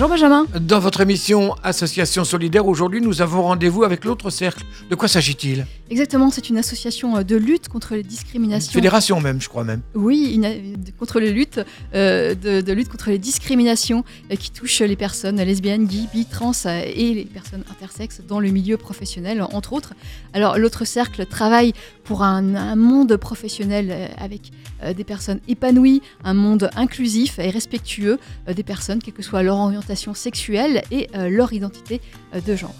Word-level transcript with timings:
Bonjour 0.00 0.16
Benjamin. 0.16 0.46
Dans 0.58 0.78
votre 0.78 1.02
émission 1.02 1.54
Association 1.62 2.24
Solidaire, 2.24 2.66
aujourd'hui 2.66 3.02
nous 3.02 3.20
avons 3.20 3.42
rendez-vous 3.42 3.84
avec 3.84 4.06
l'autre 4.06 4.30
cercle. 4.30 4.64
De 4.88 4.94
quoi 4.94 5.08
s'agit-il? 5.08 5.66
Exactement, 5.90 6.30
c'est 6.30 6.48
une 6.48 6.56
association 6.56 7.18
euh, 7.18 7.22
de 7.22 7.36
lutte 7.36 7.68
contre 7.68 7.94
les 7.94 8.02
discriminations. 8.02 8.72
Fédération 8.72 9.20
même, 9.20 9.42
je 9.42 9.50
crois 9.50 9.62
même. 9.62 9.82
Oui, 9.94 10.32
une, 10.36 10.40
de- 10.82 10.90
contre 10.98 11.20
les 11.20 11.32
luttes, 11.32 11.60
euh, 11.94 12.34
de, 12.34 12.62
de 12.62 12.72
lutte 12.72 12.88
contre 12.88 13.10
les 13.10 13.18
discriminations 13.18 14.02
euh, 14.32 14.36
qui 14.36 14.50
touchent 14.50 14.80
les 14.80 14.96
personnes 14.96 15.36
lesbiennes, 15.36 15.84
gays, 15.84 16.06
bi, 16.14 16.24
trans 16.24 16.52
euh, 16.64 16.82
et 16.82 17.12
les 17.12 17.26
personnes 17.26 17.64
intersexes 17.70 18.22
dans 18.26 18.40
le 18.40 18.48
milieu 18.48 18.78
professionnel, 18.78 19.42
entre 19.52 19.74
autres. 19.74 19.92
Alors, 20.32 20.56
l'autre 20.56 20.86
cercle 20.86 21.26
travaille 21.26 21.74
pour 22.04 22.22
un, 22.22 22.54
un 22.54 22.74
monde 22.76 23.18
professionnel 23.18 24.10
avec 24.16 24.50
des 24.96 25.04
personnes 25.04 25.40
épanouies, 25.48 26.02
un 26.24 26.34
monde 26.34 26.70
inclusif 26.74 27.38
et 27.38 27.50
respectueux 27.50 28.18
euh, 28.48 28.54
des 28.54 28.62
personnes, 28.62 29.00
quelle 29.02 29.14
que 29.14 29.22
soit 29.22 29.42
leur 29.42 29.56
orientation 29.56 30.14
sexuelle 30.14 30.82
et 30.90 31.08
euh, 31.14 31.28
leur 31.28 31.52
identité 31.52 32.00
euh, 32.34 32.40
de 32.40 32.56
genre. 32.56 32.74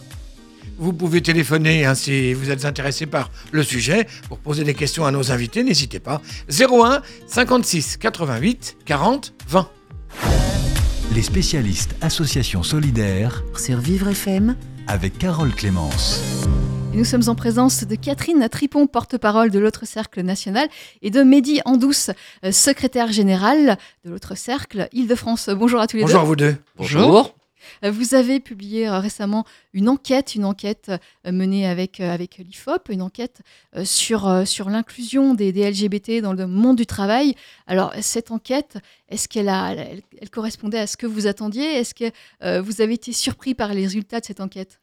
Vous 0.78 0.92
pouvez 0.92 1.20
téléphoner 1.20 1.84
hein, 1.84 1.95
si 1.95 2.32
vous 2.32 2.50
êtes 2.50 2.64
intéressé 2.64 3.04
par 3.04 3.30
le 3.52 3.62
sujet 3.62 4.06
pour 4.28 4.38
poser 4.38 4.64
des 4.64 4.74
questions 4.74 5.04
à 5.04 5.10
nos 5.10 5.30
invités, 5.30 5.62
n'hésitez 5.62 6.00
pas. 6.00 6.23
01 6.48 7.02
56 7.26 7.98
88 7.98 8.78
40 8.87 9.34
20. 9.48 9.70
Les 11.14 11.23
spécialistes 11.23 11.96
Association 12.01 12.62
Solidaire 12.62 13.42
sur 13.56 13.78
Vivre 13.78 14.09
FM, 14.09 14.56
avec 14.87 15.18
Carole 15.18 15.52
Clémence. 15.52 16.23
Et 16.92 16.96
nous 16.96 17.04
sommes 17.04 17.28
en 17.28 17.36
présence 17.36 17.84
de 17.84 17.94
Catherine 17.94 18.48
Tripon, 18.48 18.88
porte-parole 18.88 19.51
de 19.51 19.60
l'autre 19.60 19.87
cercle 19.87 20.23
national, 20.23 20.68
et 21.02 21.10
de 21.10 21.23
Mehdi 21.23 21.60
Andous, 21.65 22.10
euh, 22.45 22.51
secrétaire 22.51 23.12
général 23.12 23.78
de 24.04 24.10
l'autre 24.10 24.37
cercle 24.37 24.88
Île-de-France. 24.92 25.50
Bonjour 25.50 25.80
à 25.80 25.87
tous 25.87 25.98
les 25.98 26.02
Bonjour 26.02 26.20
à 26.20 26.24
vous 26.24 26.34
deux. 26.34 26.56
Bonjour. 26.76 27.37
Euh, 27.84 27.92
Vous 27.92 28.15
avez 28.15 28.40
publié 28.40 28.88
euh, 28.88 28.98
récemment 28.98 29.45
une 29.73 29.88
enquête, 29.88 30.34
une 30.34 30.45
enquête 30.45 30.90
menée 31.24 31.65
avec, 31.68 32.00
avec 32.00 32.38
l'IFOP, 32.38 32.88
une 32.88 33.02
enquête 33.02 33.43
sur, 33.84 34.43
sur 34.45 34.68
l'inclusion 34.68 35.34
des, 35.34 35.52
des 35.52 35.70
LGBT 35.70 36.20
dans 36.20 36.32
le 36.32 36.48
monde 36.48 36.76
du 36.76 36.87
travail. 36.87 37.37
Alors, 37.68 37.93
cette 38.00 38.32
enquête, 38.32 38.78
est-ce 39.09 39.28
qu'elle 39.28 39.48
a, 39.48 39.74
elle, 39.74 40.02
elle 40.20 40.30
correspondait 40.30 40.80
à 40.80 40.88
ce 40.88 40.96
que 40.96 41.06
vous 41.06 41.28
attendiez? 41.28 41.66
Est-ce 41.66 41.95
que 41.95 42.10
euh, 42.43 42.60
vous 42.60 42.80
avez 42.80 42.95
été 42.95 43.12
surpris 43.12 43.54
par 43.54 43.74
les 43.74 43.82
résultats 43.82 44.18
de 44.18 44.24
cette 44.24 44.40
enquête? 44.40 44.79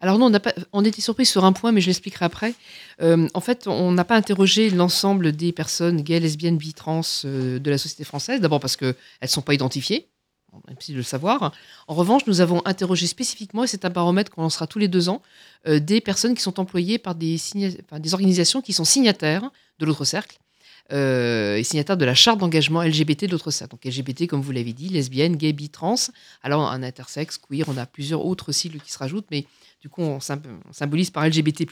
Alors 0.00 0.18
non, 0.18 0.32
on, 0.72 0.84
était 0.84 1.02
surpris 1.02 1.26
sur 1.26 1.44
un 1.44 1.52
point, 1.52 1.72
mais 1.72 1.82
je 1.82 1.86
l'expliquerai 1.86 2.24
après. 2.24 2.54
Euh, 3.02 3.28
en 3.34 3.40
fait, 3.40 3.66
on 3.66 3.92
n'a 3.92 4.04
pas 4.04 4.16
interrogé 4.16 4.70
l'ensemble 4.70 5.32
des 5.32 5.52
personnes 5.52 6.00
gays, 6.00 6.20
lesbiennes, 6.20 6.56
bi, 6.56 6.72
trans 6.72 7.02
euh, 7.26 7.58
de 7.58 7.70
la 7.70 7.76
société 7.76 8.04
française. 8.04 8.40
D'abord 8.40 8.60
parce 8.60 8.76
qu'elles 8.76 8.94
ne 9.22 9.26
sont 9.26 9.42
pas 9.42 9.52
identifiées, 9.52 10.08
on 10.54 10.58
a 10.58 10.74
de 10.74 10.94
le 10.94 11.02
savoir. 11.02 11.52
En 11.86 11.94
revanche, 11.94 12.22
nous 12.26 12.40
avons 12.40 12.62
interrogé 12.64 13.06
spécifiquement, 13.06 13.64
et 13.64 13.66
c'est 13.66 13.84
un 13.84 13.90
baromètre 13.90 14.30
qu'on 14.30 14.40
lancera 14.40 14.66
tous 14.66 14.78
les 14.78 14.88
deux 14.88 15.10
ans, 15.10 15.20
euh, 15.68 15.80
des 15.80 16.00
personnes 16.00 16.34
qui 16.34 16.42
sont 16.42 16.58
employées 16.58 16.98
par 16.98 17.14
des, 17.14 17.38
organisations 18.12 18.62
qui 18.62 18.72
sont 18.72 18.84
signataires 18.84 19.50
de 19.78 19.84
l'autre 19.84 20.06
cercle. 20.06 20.38
et 20.90 21.62
signataires 21.62 21.96
de 21.96 22.04
la 22.04 22.16
charte 22.16 22.40
d'engagement 22.40 22.82
LGBT 22.82 23.26
de 23.26 23.32
l'autre 23.32 23.52
cercle. 23.52 23.72
Donc 23.72 23.84
LGBT, 23.84 24.26
comme 24.26 24.40
vous 24.40 24.50
l'avez 24.50 24.72
dit, 24.72 24.88
lesbienne, 24.88 25.36
gay, 25.36 25.52
bi, 25.52 25.68
trans. 25.68 26.10
Alors 26.42 26.68
un 26.68 26.82
intersexe, 26.82 27.38
queer, 27.38 27.68
on 27.68 27.76
a 27.76 27.86
plusieurs 27.86 28.24
autres 28.24 28.50
cibles 28.50 28.80
qui 28.80 28.90
se 28.90 28.98
rajoutent, 28.98 29.30
mais 29.30 29.44
du 29.80 29.88
coup, 29.88 30.02
on, 30.02 30.18
sym- 30.18 30.42
on 30.68 30.72
symbolise 30.72 31.10
par 31.10 31.26
LGBT+. 31.26 31.66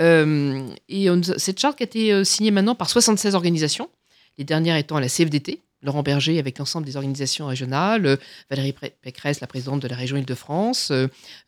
Euh, 0.00 0.68
et 0.88 1.06
cette 1.36 1.60
charte 1.60 1.76
qui 1.76 1.82
a 1.82 1.86
été 1.86 2.12
euh, 2.12 2.24
signée 2.24 2.50
maintenant 2.50 2.74
par 2.74 2.88
76 2.88 3.34
organisations, 3.34 3.88
les 4.38 4.44
dernières 4.44 4.76
étant 4.76 4.98
la 4.98 5.08
CFDT, 5.08 5.60
Laurent 5.82 6.02
Berger 6.02 6.38
avec 6.38 6.58
l'ensemble 6.58 6.86
des 6.86 6.96
organisations 6.96 7.46
régionales, 7.46 8.06
euh, 8.06 8.16
Valérie 8.48 8.74
Pécresse, 9.02 9.40
la 9.40 9.46
présidente 9.46 9.80
de 9.82 9.88
la 9.88 9.96
région 9.96 10.16
Île-de-France, 10.16 10.92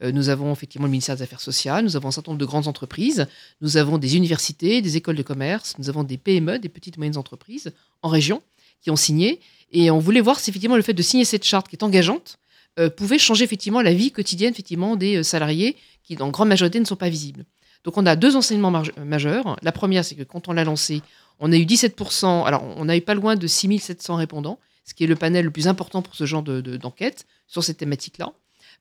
nous 0.02 0.28
avons 0.28 0.52
effectivement 0.52 0.86
le 0.86 0.90
ministère 0.90 1.16
des 1.16 1.22
Affaires 1.22 1.40
sociales, 1.40 1.84
nous 1.84 1.96
avons 1.96 2.08
un 2.08 2.12
certain 2.12 2.32
nombre 2.32 2.40
de 2.40 2.46
grandes 2.46 2.68
entreprises, 2.68 3.26
nous 3.60 3.76
avons 3.76 3.96
des 3.96 4.16
universités, 4.16 4.82
des 4.82 4.96
écoles 4.96 5.16
de 5.16 5.22
commerce, 5.22 5.74
nous 5.78 5.88
avons 5.88 6.02
des 6.04 6.18
PME, 6.18 6.58
des 6.58 6.68
petites 6.68 6.96
et 6.96 6.98
moyennes 6.98 7.16
entreprises 7.16 7.72
en 8.02 8.08
région 8.08 8.42
qui 8.82 8.90
ont 8.90 8.96
signé, 8.96 9.40
et 9.72 9.90
on 9.90 9.98
voulait 9.98 10.20
voir 10.20 10.38
si 10.38 10.50
effectivement 10.50 10.76
le 10.76 10.82
fait 10.82 10.92
de 10.92 11.02
signer 11.02 11.24
cette 11.24 11.44
charte 11.44 11.68
qui 11.68 11.76
est 11.76 11.82
engageante 11.82 12.38
euh, 12.78 12.90
pouvait 12.90 13.18
changer 13.18 13.44
effectivement 13.44 13.80
la 13.82 13.94
vie 13.94 14.10
quotidienne 14.10 14.52
effectivement 14.52 14.96
des 14.96 15.16
euh, 15.16 15.22
salariés 15.22 15.76
qui, 16.02 16.16
en 16.20 16.30
grande 16.30 16.48
majorité, 16.48 16.80
ne 16.80 16.84
sont 16.84 16.96
pas 16.96 17.08
visibles. 17.08 17.44
Donc, 17.84 17.96
on 17.98 18.06
a 18.06 18.16
deux 18.16 18.36
enseignements 18.36 18.74
euh, 18.98 19.04
majeurs. 19.04 19.56
La 19.62 19.72
première, 19.72 20.04
c'est 20.04 20.14
que 20.14 20.22
quand 20.22 20.48
on 20.48 20.52
l'a 20.52 20.64
lancé, 20.64 21.02
on 21.40 21.52
a 21.52 21.56
eu 21.56 21.64
17%, 21.64 22.44
alors 22.46 22.62
on 22.76 22.84
n'a 22.86 22.96
eu 22.96 23.00
pas 23.00 23.14
loin 23.14 23.36
de 23.36 23.46
6700 23.46 24.16
répondants, 24.16 24.58
ce 24.84 24.94
qui 24.94 25.04
est 25.04 25.06
le 25.06 25.16
panel 25.16 25.44
le 25.46 25.50
plus 25.50 25.66
important 25.68 26.02
pour 26.02 26.14
ce 26.14 26.26
genre 26.26 26.42
de- 26.42 26.60
de- 26.60 26.76
d'enquête 26.76 27.26
sur 27.46 27.62
cette 27.64 27.78
thématique-là. 27.78 28.32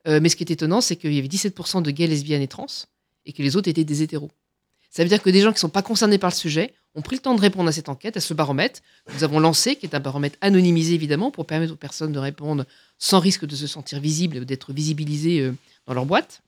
Euh, 0.06 0.20
mais 0.22 0.28
ce 0.28 0.36
qui 0.36 0.42
est 0.44 0.50
étonnant, 0.50 0.80
c'est 0.80 0.96
qu'il 0.96 1.12
y 1.14 1.18
avait 1.18 1.28
17% 1.28 1.80
de 1.82 1.90
gays, 1.90 2.06
lesbiennes 2.06 2.42
et 2.42 2.48
trans, 2.48 2.66
et 3.26 3.32
que 3.32 3.42
les 3.42 3.56
autres 3.56 3.68
étaient 3.68 3.84
des 3.84 4.02
hétéros. 4.02 4.30
Ça 4.96 5.02
veut 5.02 5.08
dire 5.08 5.20
que 5.20 5.28
des 5.30 5.40
gens 5.40 5.50
qui 5.50 5.56
ne 5.56 5.60
sont 5.60 5.68
pas 5.70 5.82
concernés 5.82 6.18
par 6.18 6.30
le 6.30 6.36
sujet 6.36 6.72
ont 6.94 7.02
pris 7.02 7.16
le 7.16 7.20
temps 7.22 7.34
de 7.34 7.40
répondre 7.40 7.68
à 7.68 7.72
cette 7.72 7.88
enquête, 7.88 8.16
à 8.16 8.20
ce 8.20 8.32
baromètre 8.32 8.80
que 9.06 9.12
nous 9.12 9.24
avons 9.24 9.40
lancé, 9.40 9.74
qui 9.74 9.86
est 9.86 9.94
un 9.96 9.98
baromètre 9.98 10.38
anonymisé 10.40 10.94
évidemment, 10.94 11.32
pour 11.32 11.46
permettre 11.46 11.72
aux 11.72 11.76
personnes 11.76 12.12
de 12.12 12.18
répondre 12.20 12.64
sans 13.00 13.18
risque 13.18 13.44
de 13.44 13.56
se 13.56 13.66
sentir 13.66 13.98
visibles 13.98 14.36
ou 14.36 14.44
d'être 14.44 14.72
visibilisées 14.72 15.40
euh, 15.40 15.52
dans 15.86 15.94
leur 15.94 16.06
boîte. 16.06 16.42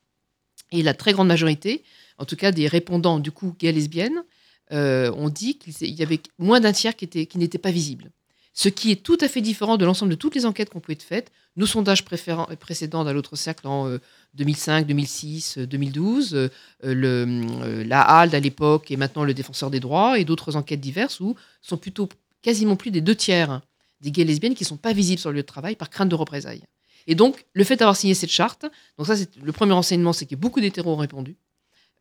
Et 0.71 0.85
la 0.85 0.95
très 0.95 1.13
grande 1.13 1.27
majorité, 1.27 1.83
en 2.19 2.25
tout 2.25 2.37
cas 2.37 2.53
des 2.53 2.69
répondants 2.69 3.19
du 3.19 3.33
coup 3.33 3.57
gays 3.59 3.73
lesbiennes, 3.73 4.23
euh, 4.71 5.11
ont 5.15 5.29
dit 5.29 5.59
qu'il 5.59 5.91
y 5.91 6.03
avait 6.05 6.21
moins 6.39 6.61
d'un 6.61 6.73
tiers 6.73 6.95
qui, 6.95 7.05
était- 7.05 7.27
qui 7.27 7.39
n'étaient 7.39 7.59
pas 7.59 7.73
visibles. 7.73 8.13
Ce 8.59 8.71
qui 8.71 8.91
est 8.91 9.03
tout 9.03 9.19
à 9.21 9.29
fait 9.29 9.43
différent 9.43 9.77
de 9.77 9.85
l'ensemble 9.85 10.11
de 10.11 10.17
toutes 10.17 10.35
les 10.35 10.47
enquêtes 10.47 10.71
qu'on 10.71 10.81
peut 10.81 10.93
être 10.93 11.03
faites. 11.03 11.31
Nos 11.57 11.67
sondages 11.67 12.05
précédents 12.05 13.05
dans 13.05 13.13
l'autre 13.13 13.37
cercle 13.37 13.69
en 13.69 13.87
euh, 13.87 14.01
2005, 14.33 14.87
2006, 14.87 15.59
euh, 15.59 15.67
2012, 15.67 16.35
euh, 16.35 16.49
le, 16.83 17.27
euh, 17.63 17.85
la 17.85 18.01
HALD 18.01 18.35
à 18.35 18.41
l'époque 18.41 18.91
et 18.91 18.97
maintenant 18.97 19.25
le 19.25 19.35
défenseur 19.35 19.71
des 19.71 19.79
droits 19.79 20.19
et 20.19 20.25
d'autres 20.25 20.57
enquêtes 20.57 20.81
diverses 20.81 21.21
où 21.21 21.37
sont 21.61 21.77
plutôt 21.77 22.09
quasiment 22.41 22.77
plus 22.77 22.91
des 22.91 23.03
deux 23.03 23.15
tiers 23.15 23.61
des 24.01 24.11
gays 24.11 24.23
et 24.23 24.25
lesbiennes 24.25 24.55
qui 24.55 24.65
ne 24.65 24.69
sont 24.69 24.77
pas 24.79 24.95
visibles 24.95 25.21
sur 25.21 25.31
le 25.31 25.37
lieu 25.37 25.43
de 25.43 25.47
travail 25.47 25.77
par 25.77 25.91
crainte 25.91 26.09
de 26.09 26.15
représailles. 26.15 26.63
Et 27.07 27.15
donc, 27.15 27.45
le 27.53 27.63
fait 27.63 27.77
d'avoir 27.77 27.97
signé 27.97 28.15
cette 28.15 28.31
charte, 28.31 28.65
donc 28.97 29.07
ça, 29.07 29.17
c'est 29.17 29.37
le 29.37 29.53
premier 29.53 29.73
enseignement, 29.73 30.15
c'est 30.15 30.27
que 30.27 30.35
beaucoup 30.35 30.61
d'hétéros 30.61 30.95
ont 30.95 30.97
répondu. 30.97 31.37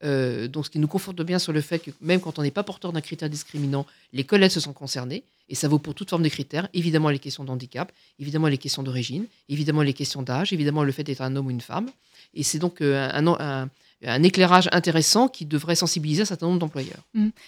Euh, 0.03 0.47
donc, 0.47 0.65
ce 0.65 0.69
qui 0.69 0.79
nous 0.79 0.87
conforte 0.87 1.21
bien 1.21 1.39
sur 1.39 1.53
le 1.53 1.61
fait 1.61 1.79
que 1.79 1.91
même 2.01 2.19
quand 2.19 2.37
on 2.39 2.41
n'est 2.41 2.51
pas 2.51 2.63
porteur 2.63 2.91
d'un 2.91 3.01
critère 3.01 3.29
discriminant, 3.29 3.85
les 4.13 4.23
collègues 4.23 4.51
se 4.51 4.59
sont 4.59 4.73
concernés, 4.73 5.23
et 5.49 5.55
ça 5.55 5.67
vaut 5.67 5.79
pour 5.79 5.93
toute 5.95 6.09
forme 6.09 6.23
de 6.23 6.29
critères, 6.29 6.67
évidemment 6.73 7.09
les 7.09 7.19
questions 7.19 7.43
de 7.43 7.51
handicap, 7.51 7.91
évidemment 8.19 8.47
les 8.47 8.57
questions 8.57 8.83
d'origine, 8.83 9.25
évidemment 9.47 9.83
les 9.83 9.93
questions 9.93 10.21
d'âge, 10.21 10.51
évidemment 10.53 10.83
le 10.83 10.91
fait 10.91 11.03
d'être 11.03 11.21
un 11.21 11.35
homme 11.35 11.47
ou 11.47 11.51
une 11.51 11.61
femme. 11.61 11.89
Et 12.33 12.43
c'est 12.43 12.59
donc 12.59 12.81
euh, 12.81 13.09
un, 13.13 14.23
éclairage 14.23 14.67
intéressant 14.71 15.29
qui 15.29 15.45
devrait 15.45 15.75
sensibiliser 15.75 16.23
un 16.23 16.25
certain 16.25 16.47
nombre 16.47 16.59
d'employeurs. 16.59 17.03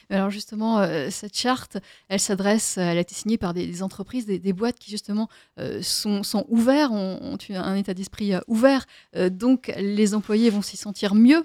Alors 0.09 0.29
justement, 0.29 0.79
euh, 0.79 1.09
cette 1.11 1.37
charte, 1.37 1.77
elle 2.07 2.19
s'adresse, 2.19 2.77
elle 2.77 2.97
a 2.97 3.01
été 3.01 3.13
signée 3.13 3.37
par 3.37 3.53
des, 3.53 3.83
entreprises, 3.83 4.25
des, 4.25 4.53
boîtes 4.53 4.79
qui 4.79 4.89
justement 4.89 5.27
sont, 5.81 6.45
ouverts, 6.47 6.93
ont, 6.93 7.37
un 7.49 7.75
état 7.75 7.93
d'esprit 7.93 8.33
ouvert. 8.47 8.85
Donc 9.31 9.73
les 9.77 10.13
employés 10.13 10.49
vont 10.49 10.61
s'y 10.61 10.77
sentir 10.77 11.13
mieux. 11.13 11.43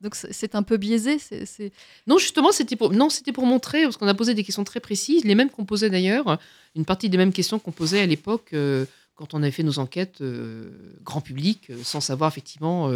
Donc 0.00 0.14
c'est- 0.14 0.54
un 0.54 0.62
peu 0.62 0.76
biaisé. 0.76 1.18
c'est- 1.18 1.72
Non, 2.06 2.18
justement, 2.18 2.52
c'était 2.52 2.76
pour, 2.76 2.92
pour 3.34 3.46
montrer, 3.46 3.82
parce 3.82 3.96
qu'on 3.96 4.08
a 4.08 4.14
posé 4.14 4.34
des 4.34 4.44
questions 4.44 4.64
très 4.64 4.80
précises, 4.80 5.24
les 5.24 5.34
mêmes 5.34 5.50
qu'on 5.50 5.64
posait 5.64 5.90
d'ailleurs, 5.90 6.38
une 6.74 6.84
partie 6.84 7.08
des 7.10 7.18
mêmes 7.18 7.32
questions 7.32 7.58
qu'on 7.58 7.72
posait 7.72 8.00
à 8.00 8.06
l'époque 8.06 8.50
euh, 8.52 8.86
quand 9.14 9.34
on 9.34 9.42
avait 9.42 9.50
fait 9.50 9.62
nos 9.62 9.78
enquêtes 9.78 10.22
euh, 10.22 10.70
grand 11.02 11.20
public, 11.20 11.68
euh, 11.70 11.76
sans 11.84 12.00
savoir 12.00 12.30
effectivement 12.30 12.90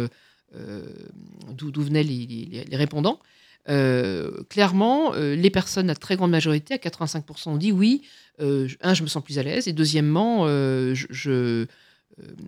d'où 1.51 1.81
venaient 1.83 2.03
les, 2.03 2.65
répondants. 2.71 3.19
Clairement, 3.67 5.13
les 5.13 5.49
personnes 5.49 5.89
à 5.89 5.95
très 5.95 6.15
grande 6.15 6.31
majorité, 6.31 6.73
à 6.73 6.77
85%, 6.77 7.49
ont 7.49 7.57
dit 7.57 7.71
oui, 7.71 8.01
un, 8.39 8.93
je 8.93 9.03
me 9.03 9.07
sens 9.07 9.23
plus 9.23 9.37
à 9.37 9.43
l'aise, 9.43 9.67
et 9.67 9.73
deuxièmement, 9.73 10.47
je, 10.47 11.65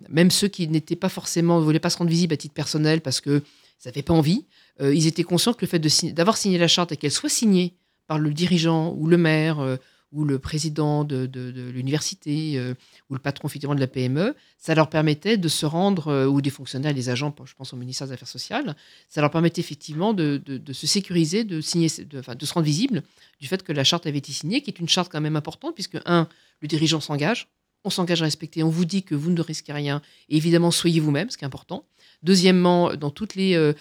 même 0.09 0.31
ceux 0.31 0.47
qui 0.47 0.67
n'étaient 0.67 0.95
pas 0.95 1.09
forcément, 1.09 1.59
ne 1.59 1.63
voulaient 1.63 1.79
pas 1.79 1.89
se 1.89 1.97
rendre 1.97 2.09
visibles 2.09 2.33
à 2.33 2.37
titre 2.37 2.53
personnel 2.53 3.01
parce 3.01 3.19
que 3.19 3.43
ça 3.77 3.89
n'avait 3.89 4.01
pas 4.01 4.13
envie, 4.13 4.45
euh, 4.81 4.93
ils 4.93 5.07
étaient 5.07 5.23
conscients 5.23 5.53
que 5.53 5.61
le 5.61 5.67
fait 5.67 5.79
d'avoir 6.13 6.37
signé 6.37 6.57
la 6.57 6.67
charte 6.67 6.91
et 6.91 6.97
qu'elle 6.97 7.11
soit 7.11 7.29
signée 7.29 7.75
par 8.07 8.19
le 8.19 8.33
dirigeant 8.33 8.93
ou 8.97 9.07
le 9.07 9.17
maire 9.17 9.59
euh, 9.59 9.77
ou 10.13 10.23
le 10.23 10.39
président 10.39 11.03
de, 11.03 11.29
l'université 11.73 12.53
euh, 12.57 12.73
ou 13.09 13.13
le 13.13 13.19
patron 13.19 13.49
effectivement 13.49 13.75
de 13.75 13.79
la 13.81 13.87
PME, 13.87 14.35
ça 14.57 14.73
leur 14.73 14.89
permettait 14.89 15.35
de 15.35 15.49
se 15.49 15.65
rendre, 15.65 16.27
ou 16.27 16.41
des 16.41 16.49
fonctionnaires, 16.49 16.93
des 16.93 17.09
agents, 17.09 17.35
je 17.43 17.53
pense 17.53 17.73
au 17.73 17.75
ministère 17.75 18.07
des 18.07 18.13
Affaires 18.13 18.27
sociales, 18.27 18.77
ça 19.09 19.19
leur 19.19 19.31
permettait 19.31 19.59
effectivement 19.59 20.13
de, 20.13 20.41
se 20.71 20.87
sécuriser, 20.87 21.43
de, 21.43 21.57
de 21.57 22.45
se 22.45 22.53
rendre 22.53 22.65
visible 22.65 23.03
du 23.41 23.47
fait 23.47 23.63
que 23.63 23.73
la 23.73 23.83
charte 23.83 24.07
avait 24.07 24.19
été 24.19 24.31
signée, 24.31 24.61
qui 24.61 24.69
est 24.69 24.79
une 24.79 24.87
charte 24.87 25.11
quand 25.11 25.21
même 25.21 25.35
importante, 25.35 25.75
puisque, 25.75 25.99
un, 26.05 26.29
le 26.61 26.69
dirigeant 26.69 27.01
s'engage, 27.01 27.49
on 27.87 27.89
s'engage 27.89 28.21
à 28.21 28.25
respecter, 28.25 28.63
on 28.63 28.69
vous 28.69 28.85
dit 28.85 29.03
que 29.03 29.15
vous 29.15 29.31
ne 29.31 29.41
risquez 29.41 29.73
rien, 29.73 30.01
et 30.29 30.37
évidemment, 30.37 30.71
soyez 30.71 30.99
vous-même, 30.99 31.29
ce 31.29 31.37
qui 31.37 31.43
est 31.43 31.47
important. 31.47 31.85
Deuxièmement, 32.23 32.95
dans 32.95 33.11
toutes 33.11 33.35
les, 33.35 33.53
euh, 33.53 33.73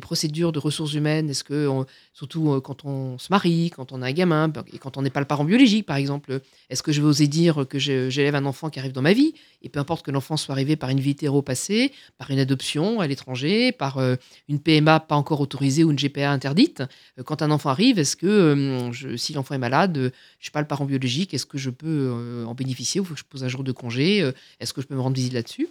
procédures 0.00 0.52
de 0.52 0.58
ressources 0.58 0.94
humaines, 0.94 1.28
est-ce 1.28 1.44
que, 1.44 1.68
surtout 2.14 2.52
euh, 2.52 2.60
quand 2.60 2.86
on 2.86 3.18
se 3.18 3.28
marie, 3.30 3.70
quand 3.70 3.92
on 3.92 4.00
a 4.00 4.06
un 4.06 4.12
gamin, 4.12 4.48
ben, 4.48 4.64
et 4.72 4.78
quand 4.78 4.96
on 4.96 5.02
n'est 5.02 5.10
pas 5.10 5.20
le 5.20 5.26
parent 5.26 5.44
biologique, 5.44 5.84
par 5.84 5.96
exemple, 5.96 6.40
est-ce 6.70 6.82
que 6.82 6.92
je 6.92 7.02
vais 7.02 7.06
oser 7.06 7.26
dire 7.26 7.66
que 7.68 7.78
j'élève 7.78 8.34
un 8.36 8.46
enfant 8.46 8.70
qui 8.70 8.78
arrive 8.78 8.92
dans 8.92 9.02
ma 9.02 9.12
vie? 9.12 9.34
Et 9.60 9.68
peu 9.68 9.80
importe 9.80 10.04
que 10.04 10.10
l'enfant 10.10 10.38
soit 10.38 10.54
arrivé 10.54 10.76
par 10.76 10.88
une 10.88 11.00
vie 11.00 11.10
hétéro 11.10 11.42
passée, 11.42 11.92
par 12.16 12.30
une 12.30 12.38
adoption 12.38 13.00
à 13.00 13.06
l'étranger, 13.06 13.70
par 13.70 13.98
euh, 13.98 14.16
une 14.48 14.60
PMA 14.60 15.00
pas 15.00 15.16
encore 15.16 15.40
autorisée 15.40 15.84
ou 15.84 15.90
une 15.90 15.98
GPA 15.98 16.30
interdite, 16.30 16.82
quand 17.26 17.42
un 17.42 17.50
enfant 17.50 17.68
arrive, 17.68 17.98
est-ce 17.98 18.16
que 18.16 18.90
si 19.16 19.34
l'enfant 19.34 19.54
est 19.54 19.58
malade, 19.58 20.10
je 20.38 20.44
suis 20.44 20.50
pas 20.50 20.60
le 20.60 20.66
parent 20.66 20.86
biologique, 20.86 21.34
est-ce 21.34 21.46
que 21.46 21.58
je 21.58 21.70
peux 21.70 22.44
en 22.46 22.54
bénéficier 22.54 23.00
ou 23.00 23.04
faut 23.04 23.14
que 23.14 23.20
je 23.20 23.24
pose 23.24 23.43
un 23.44 23.48
jour 23.48 23.64
de 23.64 23.72
congé 23.72 24.22
euh, 24.22 24.32
Est-ce 24.60 24.72
que 24.72 24.80
je 24.80 24.86
peux 24.86 24.94
me 24.94 25.00
rendre 25.00 25.16
visite 25.16 25.32
là-dessus? 25.32 25.68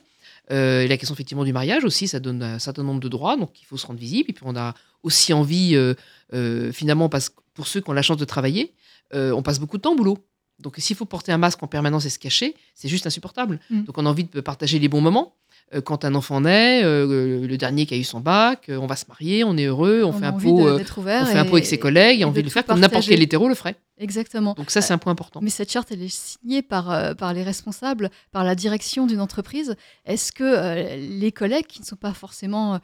Euh, 0.52 0.88
la 0.88 0.98
question 0.98 1.14
effectivement 1.14 1.44
du 1.44 1.54
mariage 1.54 1.84
aussi, 1.84 2.08
ça 2.08 2.20
donne 2.20 2.44
un 2.44 2.60
certain 2.60 2.84
nombre 2.84 3.00
de 3.00 3.10
droits, 3.10 3.38
donc 3.38 3.62
il 3.62 3.66
faut 3.66 3.78
se 3.78 3.86
rendre 3.86 4.00
visible. 4.00 4.30
Et 4.30 4.34
puis 4.34 4.44
on 4.46 4.56
a 4.56 4.74
aussi 5.02 5.34
envie, 5.34 5.75
euh, 5.75 6.72
finalement, 6.72 7.10
parce 7.10 7.31
pour 7.54 7.68
ceux 7.68 7.81
qui 7.81 7.90
ont 7.90 7.94
la 7.94 8.02
chance 8.02 8.18
de 8.18 8.25
travailler, 8.25 8.74
on 9.14 9.44
passe 9.44 9.60
beaucoup 9.60 9.78
de 9.78 9.84
temps 9.84 9.94
au 9.94 9.96
boulot. 9.96 10.18
Donc 10.60 10.76
s'il 10.78 10.96
faut 10.96 11.06
porter 11.06 11.32
un 11.32 11.38
masque 11.38 11.62
en 11.64 11.68
permanence 11.68 12.06
et 12.06 12.10
se 12.10 12.20
cacher, 12.20 12.56
c'est 12.76 12.88
juste 12.88 13.08
insupportable. 13.08 13.60
Mm. 13.70 13.84
Donc 13.84 13.98
on 13.98 14.06
a 14.06 14.10
envie 14.10 14.26
de 14.26 14.42
partager 14.42 14.80
les 14.80 14.88
bons 14.88 15.02
moments. 15.02 15.36
Euh, 15.74 15.82
quand 15.82 16.06
un 16.06 16.14
enfant 16.16 16.42
naît, 16.42 16.84
euh, 16.84 17.48
le 17.48 17.58
dernier 17.58 17.86
qui 17.86 17.94
a 17.94 17.98
eu 17.98 18.04
son 18.04 18.20
bac, 18.20 18.70
euh, 18.70 18.78
on 18.78 18.86
va 18.86 18.96
se 18.96 19.06
marier, 19.08 19.44
on 19.44 19.58
est 19.58 19.66
heureux, 19.66 20.04
on, 20.04 20.12
fait 20.12 20.26
a 20.26 20.30
un 20.30 20.34
envie 20.34 20.50
pot, 20.50 20.66
de- 20.66 20.74
on 20.74 21.26
fait 21.26 21.38
un 21.38 21.46
pot 21.46 21.54
avec 21.54 21.66
ses 21.66 21.80
collègues, 21.80 22.20
et 22.20 22.22
et 22.22 22.26
on 22.26 22.32
de 22.32 22.42
le 22.42 22.50
faire 22.50 22.66
comme 22.66 22.78
n'importe 22.80 22.94
partager. 22.94 23.12
quel 23.14 23.24
hétéro 23.24 23.48
le 23.48 23.56
ferait. 23.56 23.76
Exactement. 23.98 24.54
Donc 24.54 24.72
ça, 24.72 24.82
c'est 24.82 24.94
un 24.94 24.98
point 24.98 25.12
important. 25.12 25.40
Mais 25.42 25.50
cette 25.50 25.72
charte, 25.72 25.92
elle 25.92 26.02
est 26.02 26.14
signée 26.14 26.62
par, 26.62 27.16
par 27.16 27.34
les 27.34 27.44
responsables, 27.44 28.10
par 28.32 28.44
la 28.44 28.56
direction 28.56 29.06
d'une 29.08 29.22
entreprise. 29.22 29.76
Est-ce 30.06 30.32
que 30.32 30.98
les 30.98 31.32
collègues 31.32 31.68
qui 31.68 31.80
ne 31.80 31.86
sont 31.86 31.96
pas 31.96 32.14
forcément 32.14 32.80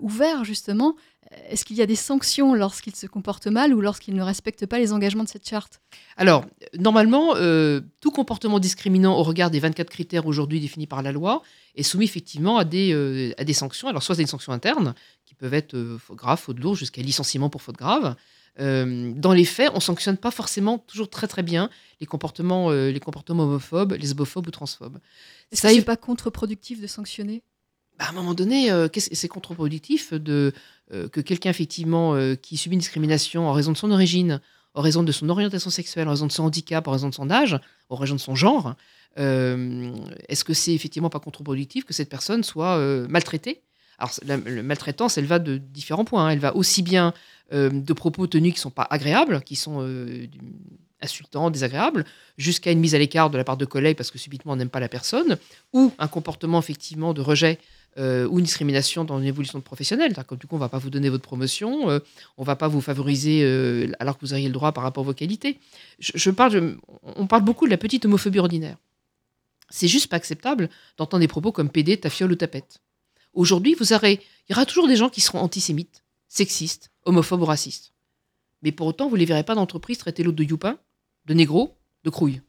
ouverts, 0.00 0.44
justement, 0.44 0.96
est-ce 1.48 1.64
qu'il 1.64 1.76
y 1.76 1.82
a 1.82 1.86
des 1.86 1.96
sanctions 1.96 2.54
lorsqu'ils 2.54 2.96
se 2.96 3.06
comportent 3.06 3.46
mal 3.46 3.72
ou 3.72 3.80
lorsqu'ils 3.80 4.14
ne 4.14 4.22
respectent 4.22 4.66
pas 4.66 4.78
les 4.78 4.92
engagements 4.92 5.24
de 5.24 5.28
cette 5.28 5.48
charte? 5.48 5.80
Alors, 6.16 6.44
normalement, 6.78 7.34
euh, 7.36 7.80
tout 8.00 8.10
comportement 8.10 8.58
discriminant 8.58 9.16
au 9.16 9.22
regard 9.22 9.50
des 9.50 9.60
24 9.60 9.88
critères 9.88 10.26
aujourd'hui 10.26 10.60
définis 10.60 10.86
par 10.86 11.02
la 11.02 11.12
loi 11.12 11.42
est 11.76 11.82
soumis 11.82 12.04
effectivement 12.04 12.58
à 12.58 12.64
des, 12.64 12.92
euh, 12.92 13.32
à 13.38 13.44
des 13.44 13.52
sanctions. 13.52 13.88
Alors, 13.88 14.02
soit 14.02 14.16
c'est 14.16 14.22
des 14.22 14.28
sanctions 14.28 14.52
internes, 14.52 14.94
qui 15.24 15.34
peuvent 15.34 15.54
être 15.54 15.74
euh, 15.74 15.98
faute 15.98 16.16
grave, 16.16 16.40
faute 16.40 16.58
lourde, 16.58 16.76
jusqu'à 16.76 17.02
licenciement 17.02 17.48
pour 17.48 17.62
faute 17.62 17.76
grave. 17.76 18.16
Euh, 18.58 19.12
dans 19.14 19.32
les 19.32 19.44
faits, 19.44 19.70
on 19.74 19.80
sanctionne 19.80 20.16
pas 20.16 20.30
forcément 20.30 20.78
toujours 20.78 21.08
très 21.08 21.28
très 21.28 21.42
bien 21.42 21.70
les 22.00 22.06
comportements, 22.06 22.70
euh, 22.70 22.90
les 22.90 23.00
comportements 23.00 23.44
homophobes, 23.44 23.92
lesbophobes 23.92 24.48
ou 24.48 24.50
transphobes. 24.50 24.98
Est-ce 25.52 25.62
que 25.62 25.68
c'est 25.68 25.82
pas 25.82 25.96
contre-productif 25.96 26.80
de 26.80 26.86
sanctionner? 26.86 27.42
Bah, 28.00 28.06
à 28.06 28.10
un 28.10 28.12
moment 28.12 28.34
donné, 28.34 28.70
euh, 28.70 28.88
c'est 28.96 29.28
contre-productif 29.28 30.12
euh, 30.12 30.52
que 30.88 31.20
quelqu'un 31.20 31.50
effectivement 31.50 32.14
euh, 32.14 32.34
qui 32.34 32.56
subit 32.56 32.74
une 32.74 32.80
discrimination 32.80 33.46
en 33.46 33.52
raison 33.52 33.72
de 33.72 33.76
son 33.76 33.90
origine, 33.90 34.40
en 34.74 34.80
raison 34.80 35.02
de 35.02 35.12
son 35.12 35.28
orientation 35.28 35.70
sexuelle, 35.70 36.08
en 36.08 36.12
raison 36.12 36.26
de 36.26 36.32
son 36.32 36.44
handicap, 36.44 36.88
en 36.88 36.92
raison 36.92 37.10
de 37.10 37.14
son 37.14 37.30
âge, 37.30 37.58
en 37.90 37.96
raison 37.96 38.14
de 38.14 38.20
son 38.20 38.34
genre, 38.34 38.74
est-ce 39.16 40.44
que 40.44 40.54
c'est 40.54 40.72
effectivement 40.72 41.10
pas 41.10 41.18
contre-productif 41.18 41.84
que 41.84 41.92
cette 41.92 42.08
personne 42.08 42.44
soit 42.44 42.78
maltraitée? 43.08 43.62
Alors 43.98 44.12
la, 44.24 44.36
maltraitance, 44.62 45.18
elle 45.18 45.26
va 45.26 45.40
de 45.40 45.58
différents 45.58 46.04
points. 46.04 46.26
hein. 46.26 46.30
Elle 46.30 46.38
va 46.38 46.54
aussi 46.54 46.82
bien 46.82 47.12
de 47.50 47.92
propos 47.92 48.28
tenus 48.28 48.54
qui 48.54 48.60
sont 48.60 48.70
pas 48.70 48.86
agréables, 48.88 49.42
qui 49.42 49.56
sont 49.56 49.84
insultants, 51.02 51.50
désagréables, 51.50 52.04
jusqu'à 52.38 52.70
une 52.70 52.78
mise 52.78 52.94
à 52.94 52.98
l'écart 52.98 53.28
de 53.28 53.36
la 53.36 53.42
part 53.42 53.56
de 53.56 53.64
collègues 53.64 53.96
parce 53.96 54.12
que 54.12 54.18
subitement 54.18 54.52
on 54.52 54.56
n'aime 54.56 54.70
pas 54.70 54.80
la 54.80 54.88
personne, 54.88 55.36
ou 55.72 55.92
un 55.98 56.06
comportement 56.06 56.60
effectivement 56.60 57.12
de 57.12 57.20
rejet 57.20 57.58
euh, 57.98 58.28
ou 58.28 58.38
une 58.38 58.44
discrimination 58.44 59.04
dans 59.04 59.18
une 59.18 59.26
évolution 59.26 59.60
professionnelle. 59.60 60.14
Que, 60.14 60.34
du 60.34 60.46
coup, 60.46 60.54
on 60.54 60.58
ne 60.58 60.64
va 60.64 60.68
pas 60.68 60.78
vous 60.78 60.90
donner 60.90 61.08
votre 61.08 61.24
promotion, 61.24 61.90
euh, 61.90 61.98
on 62.36 62.42
ne 62.42 62.46
va 62.46 62.56
pas 62.56 62.68
vous 62.68 62.80
favoriser 62.80 63.42
euh, 63.42 63.90
alors 63.98 64.16
que 64.16 64.24
vous 64.24 64.32
auriez 64.32 64.46
le 64.46 64.54
droit 64.54 64.72
par 64.72 64.84
rapport 64.84 65.02
à 65.02 65.06
vos 65.06 65.14
qualités. 65.14 65.58
Je, 65.98 66.30
parle, 66.30 66.76
on 67.02 67.26
parle 67.26 67.42
beaucoup 67.42 67.66
de 67.66 67.70
la 67.70 67.78
petite 67.78 68.04
homophobie 68.04 68.38
ordinaire. 68.38 68.76
C'est 69.70 69.88
juste 69.88 70.08
pas 70.08 70.16
acceptable 70.16 70.68
d'entendre 70.96 71.20
des 71.20 71.28
propos 71.28 71.52
comme 71.52 71.68
PD, 71.68 71.96
ta 71.96 72.10
fiole 72.10 72.32
ou 72.32 72.36
ta 72.36 72.48
pète. 72.48 72.80
Aujourd'hui, 73.32 73.74
vous 73.74 73.92
aurez, 73.92 74.20
il 74.48 74.52
y 74.52 74.54
aura 74.54 74.66
toujours 74.66 74.88
des 74.88 74.96
gens 74.96 75.08
qui 75.08 75.20
seront 75.20 75.38
antisémites, 75.38 76.02
sexistes, 76.28 76.90
homophobes 77.04 77.42
ou 77.42 77.44
racistes. 77.44 77.92
Mais 78.62 78.72
pour 78.72 78.86
autant, 78.86 79.08
vous 79.08 79.14
ne 79.16 79.20
les 79.20 79.26
verrez 79.26 79.44
pas 79.44 79.54
d'entreprise 79.54 79.98
traiter 79.98 80.22
l'autre 80.22 80.36
de 80.36 80.44
youpin, 80.44 80.78
de 81.26 81.34
négro, 81.34 81.76
de 82.04 82.10
crouille. 82.10 82.40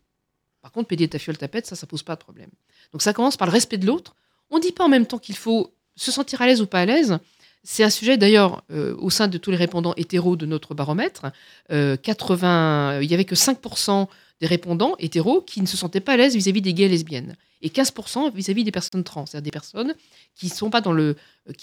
Par 0.61 0.71
contre, 0.71 0.87
PD, 0.87 1.07
ta 1.07 1.19
fiole, 1.19 1.37
ta 1.37 1.47
ça, 1.63 1.75
ça 1.75 1.87
pose 1.87 2.03
pas 2.03 2.15
de 2.15 2.21
problème. 2.21 2.49
Donc 2.91 3.01
ça 3.01 3.13
commence 3.13 3.37
par 3.37 3.47
le 3.47 3.53
respect 3.53 3.77
de 3.77 3.87
l'autre. 3.87 4.15
On 4.51 4.57
ne 4.57 4.61
dit 4.61 4.71
pas 4.71 4.83
en 4.85 4.89
même 4.89 5.05
temps 5.05 5.17
qu'il 5.17 5.37
faut 5.37 5.73
se 5.95 6.11
sentir 6.11 6.41
à 6.41 6.45
l'aise 6.45 6.61
ou 6.61 6.67
pas 6.67 6.81
à 6.81 6.85
l'aise. 6.85 7.17
C'est 7.63 7.83
un 7.83 7.89
sujet 7.89 8.17
d'ailleurs 8.17 8.63
euh, 8.71 8.95
au 8.97 9.09
sein 9.09 9.27
de 9.27 9.37
tous 9.37 9.51
les 9.51 9.57
répondants 9.57 9.93
hétéros 9.95 10.35
de 10.35 10.45
notre 10.45 10.73
baromètre. 10.73 11.27
euh, 11.71 11.95
80, 11.95 13.01
il 13.01 13.09
y 13.09 13.13
avait 13.13 13.25
que 13.25 13.35
5% 13.35 14.07
des 14.41 14.47
répondants 14.47 14.95
hétéros 14.97 15.41
qui 15.41 15.61
ne 15.61 15.67
se 15.67 15.77
sentaient 15.77 15.99
pas 15.99 16.13
à 16.13 16.17
l'aise 16.17 16.35
vis-à-vis 16.35 16.61
des 16.61 16.73
gays 16.73 16.85
et 16.85 16.89
lesbiennes, 16.89 17.35
et 17.61 17.69
15% 17.69 18.33
vis-à-vis 18.33 18.63
des 18.63 18.71
personnes 18.71 19.03
trans, 19.03 19.27
c'est-à-dire 19.27 19.43
des 19.43 19.51
personnes 19.51 19.93
qui 20.35 20.49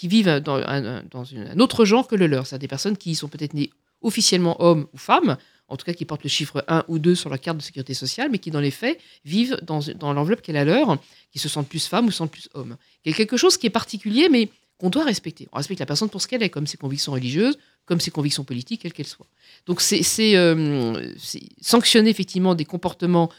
vivent 0.07 0.39
dans, 0.39 0.55
un, 0.55 1.03
dans 1.11 1.25
un 1.35 1.59
autre 1.59 1.83
genre 1.83 2.07
que 2.07 2.15
le 2.15 2.27
leur, 2.27 2.47
c'est-à-dire 2.47 2.61
des 2.61 2.67
personnes 2.69 2.95
qui 2.95 3.15
sont 3.15 3.27
peut-être 3.27 3.53
nées 3.53 3.69
officiellement 4.01 4.55
hommes 4.63 4.87
ou 4.93 4.97
femmes, 4.97 5.35
en 5.69 5.77
tout 5.77 5.85
cas 5.85 5.93
qui 5.93 6.05
portent 6.05 6.23
le 6.23 6.29
chiffre 6.29 6.63
1 6.67 6.85
ou 6.87 6.99
2 6.99 7.15
sur 7.15 7.29
leur 7.29 7.39
carte 7.39 7.57
de 7.57 7.63
sécurité 7.63 7.93
sociale, 7.93 8.29
mais 8.31 8.39
qui 8.39 8.51
dans 8.51 8.59
les 8.59 8.71
faits 8.71 8.99
vivent 9.25 9.59
dans, 9.61 9.81
l'enveloppe 10.13 10.41
qu'elle 10.41 10.57
a 10.57 10.65
leur, 10.65 10.97
qui 11.31 11.39
se 11.39 11.47
sentent 11.47 11.69
plus 11.69 11.87
femmes 11.87 12.07
ou 12.07 12.11
se 12.11 12.17
sentent 12.17 12.31
plus 12.31 12.49
hommes. 12.53 12.75
Il 13.05 13.11
y 13.11 13.13
a 13.13 13.17
quelque 13.17 13.37
chose 13.37 13.57
qui 13.57 13.67
est 13.67 13.71
particulier, 13.71 14.29
mais 14.29 14.49
qu'on 14.77 14.89
doit 14.89 15.03
respecter. 15.03 15.47
On 15.51 15.57
respecte 15.57 15.79
la 15.79 15.85
personne 15.85 16.09
pour 16.09 16.21
ce 16.21 16.27
qu'elle 16.27 16.41
est, 16.41 16.49
comme 16.49 16.65
ses 16.65 16.77
convictions 16.77 17.11
religieuses, 17.11 17.57
comme 17.85 17.99
ses 17.99 18.11
convictions 18.11 18.43
politiques, 18.43 18.81
quelles 18.81 18.93
qu'elles 18.93 19.07
soient. 19.07 19.27
Donc 19.65 19.81
c'est 19.81 20.01
euh, 20.35 21.13
sanctionner 21.61 22.09
effectivement 22.09 22.55
des 22.55 22.65
comportements. 22.65 23.29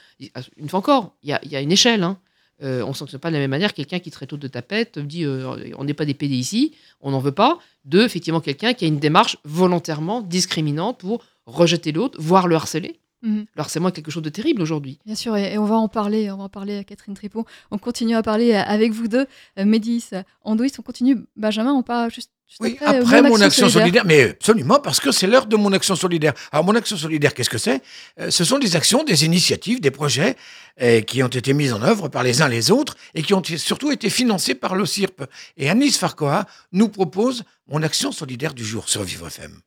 Une 0.57 0.69
fois 0.69 0.81
encore, 0.81 1.15
il 1.23 1.31
y 1.31 1.33
a, 1.33 1.41
il 1.45 1.51
y 1.51 1.57
a 1.57 1.61
une 1.61 1.73
échelle. 1.73 2.03
hein. 2.03 2.19
Euh, 2.63 2.83
on 2.83 2.89
ne 2.89 2.95
sanctionne 2.95 3.21
pas 3.21 3.29
de 3.29 3.35
la 3.35 3.41
même 3.41 3.51
manière 3.51 3.73
quelqu'un 3.75 3.99
qui 3.99 4.11
traite 4.11 4.33
l'autre 4.33 4.43
de 4.43 4.49
tapette, 4.49 4.99
dit 4.99 5.25
euh, 5.25 5.73
on 5.77 5.85
n'est 5.85 5.95
pas 5.95 6.05
des 6.05 6.15
PD 6.15 6.35
ici, 6.35 6.75
on 7.01 7.11
n'en 7.11 7.19
veut 7.19 7.33
pas, 7.33 7.59
de 7.85 8.03
effectivement 8.03 8.41
quelqu'un 8.41 8.75
qui 8.75 8.85
a 8.85 8.89
une 8.89 8.99
démarche 8.99 9.39
volontairement 9.45 10.21
discriminante 10.21 10.99
pour 10.99 11.25
rejeter 11.47 11.93
l'autre, 11.93 12.19
voire 12.21 12.49
le 12.49 12.57
harceler. 12.57 13.01
Mhm. 13.23 13.47
Le 13.55 13.61
harcèlement 13.61 13.89
est 13.89 13.93
quelque 13.93 14.11
chose 14.11 14.23
de 14.23 14.31
terrible 14.31 14.63
aujourd'hui. 14.63 14.99
Bien 15.05 15.15
sûr, 15.15 15.37
et, 15.37 15.55
et 15.55 15.59
on 15.59 15.65
va 15.65 15.77
en 15.77 15.89
parler, 15.89 16.31
on 16.31 16.37
va 16.39 16.45
en 16.45 16.49
parler 16.49 16.77
à 16.79 16.85
Catherine 16.85 17.15
Tripon. 17.15 17.45
On 17.71 17.79
continue 17.79 18.15
à 18.15 18.23
parler 18.23 18.53
euh, 18.53 18.63
avec 18.63 18.93
vous 18.93 19.09
deux, 19.09 19.27
Médis, 19.57 20.11
Andouis, 20.43 20.73
on 20.79 20.83
continue. 20.83 21.19
Benjamin, 21.37 21.73
on 21.73 21.83
parle 21.83 22.11
juste 22.11 22.31
Oui, 22.59 22.77
après, 22.81 22.97
euh, 22.97 23.03
après 23.03 23.23
mon 23.23 23.41
action 23.41 23.69
solidaire. 23.69 24.05
mais 24.05 24.31
absolument, 24.31 24.81
parce 24.81 24.99
que 24.99 25.13
c'est 25.13 25.27
l'heure 25.27 25.47
de 25.47 25.57
mon 25.57 25.73
action 25.73 25.95
solidaire. 25.95 26.33
Alors, 26.51 26.65
mon 26.65 26.75
action 26.75 26.97
solidaire, 26.97 27.33
qu'est-ce 27.33 27.51
que 27.51 27.59
c'est? 27.59 27.81
Euh, 28.19 28.31
Ce 28.31 28.45
sont 28.45 28.59
des 28.59 28.75
actions, 28.75 29.05
des 29.05 29.25
initiatives, 29.25 29.81
des 29.81 29.91
projets 29.93 30.37
euh, 30.83 31.01
qui 31.01 31.23
ont 31.23 31.29
été 31.29 31.53
mis 31.53 31.71
en 31.71 31.83
œuvre 31.83 32.09
par 32.09 32.23
les 32.25 32.43
uns 32.43 32.49
les 32.49 32.71
autres 32.71 32.97
et 33.15 33.23
qui 33.23 33.35
ont 33.35 33.43
surtout 33.45 33.93
été 33.93 34.11
financés 34.11 34.55
par 34.55 34.75
le 34.75 34.85
CIRP. 34.85 35.23
Et 35.57 35.71
Anis 35.71 35.97
Farcoa 35.97 36.47
nous 36.73 36.89
propose 36.89 37.45
mon 37.69 37.83
action 37.83 38.11
solidaire 38.11 38.53
du 38.53 38.65
jour 38.65 38.89
sur 38.89 39.05
Vivre 39.05 39.29
FM. 39.29 39.61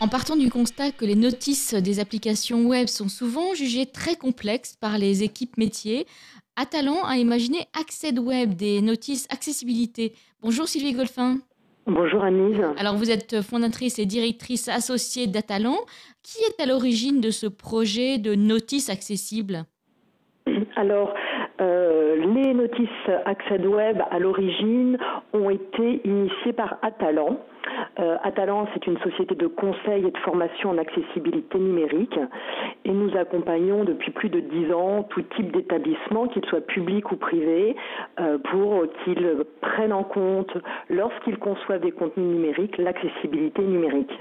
En 0.00 0.06
partant 0.06 0.36
du 0.36 0.48
constat 0.48 0.92
que 0.92 1.04
les 1.04 1.16
notices 1.16 1.74
des 1.74 1.98
applications 1.98 2.64
web 2.66 2.86
sont 2.86 3.08
souvent 3.08 3.54
jugées 3.54 3.86
très 3.86 4.14
complexes 4.14 4.76
par 4.78 4.96
les 4.96 5.24
équipes 5.24 5.56
métiers, 5.56 6.06
Atalan 6.60 7.04
a 7.04 7.16
imaginé 7.16 7.68
Acced 7.72 8.18
Web, 8.18 8.54
des 8.54 8.80
notices 8.80 9.28
accessibilité. 9.30 10.12
Bonjour 10.42 10.66
Sylvie 10.66 10.92
Golfin. 10.92 11.38
Bonjour 11.86 12.24
Anise. 12.24 12.60
Alors 12.76 12.96
vous 12.96 13.12
êtes 13.12 13.42
fondatrice 13.42 14.00
et 14.00 14.06
directrice 14.06 14.66
associée 14.66 15.28
d'Atalan. 15.28 15.76
Qui 16.24 16.38
est 16.42 16.60
à 16.60 16.66
l'origine 16.66 17.20
de 17.20 17.30
ce 17.30 17.46
projet 17.46 18.18
de 18.18 18.34
notices 18.34 18.90
accessibles? 18.90 19.66
Alors, 20.74 21.14
euh, 21.60 22.16
les 22.16 22.54
notices 22.54 22.88
Acced 23.24 23.66
Web 23.66 24.00
à 24.10 24.18
l'origine 24.18 24.96
ont 25.32 25.50
été 25.50 26.00
initiées 26.04 26.52
par 26.52 26.78
Atalan. 26.82 27.38
Euh, 27.98 28.16
Atalan, 28.22 28.66
c'est 28.72 28.86
une 28.86 28.98
société 28.98 29.34
de 29.34 29.46
conseil 29.46 30.06
et 30.06 30.10
de 30.10 30.18
formation 30.18 30.70
en 30.70 30.78
accessibilité 30.78 31.58
numérique 31.58 32.18
et 32.84 32.92
nous 32.92 33.16
accompagnons 33.16 33.84
depuis 33.84 34.12
plus 34.12 34.28
de 34.28 34.40
dix 34.40 34.72
ans 34.72 35.02
tout 35.10 35.22
type 35.36 35.52
d'établissement, 35.52 36.28
qu'ils 36.28 36.44
soient 36.46 36.60
publics 36.60 37.10
ou 37.10 37.16
privés, 37.16 37.76
euh, 38.20 38.38
pour 38.38 38.84
qu'ils 39.04 39.44
prennent 39.60 39.92
en 39.92 40.04
compte, 40.04 40.56
lorsqu'ils 40.88 41.38
conçoivent 41.38 41.80
des 41.80 41.92
contenus 41.92 42.26
numériques, 42.26 42.78
l'accessibilité 42.78 43.62
numérique. 43.62 44.12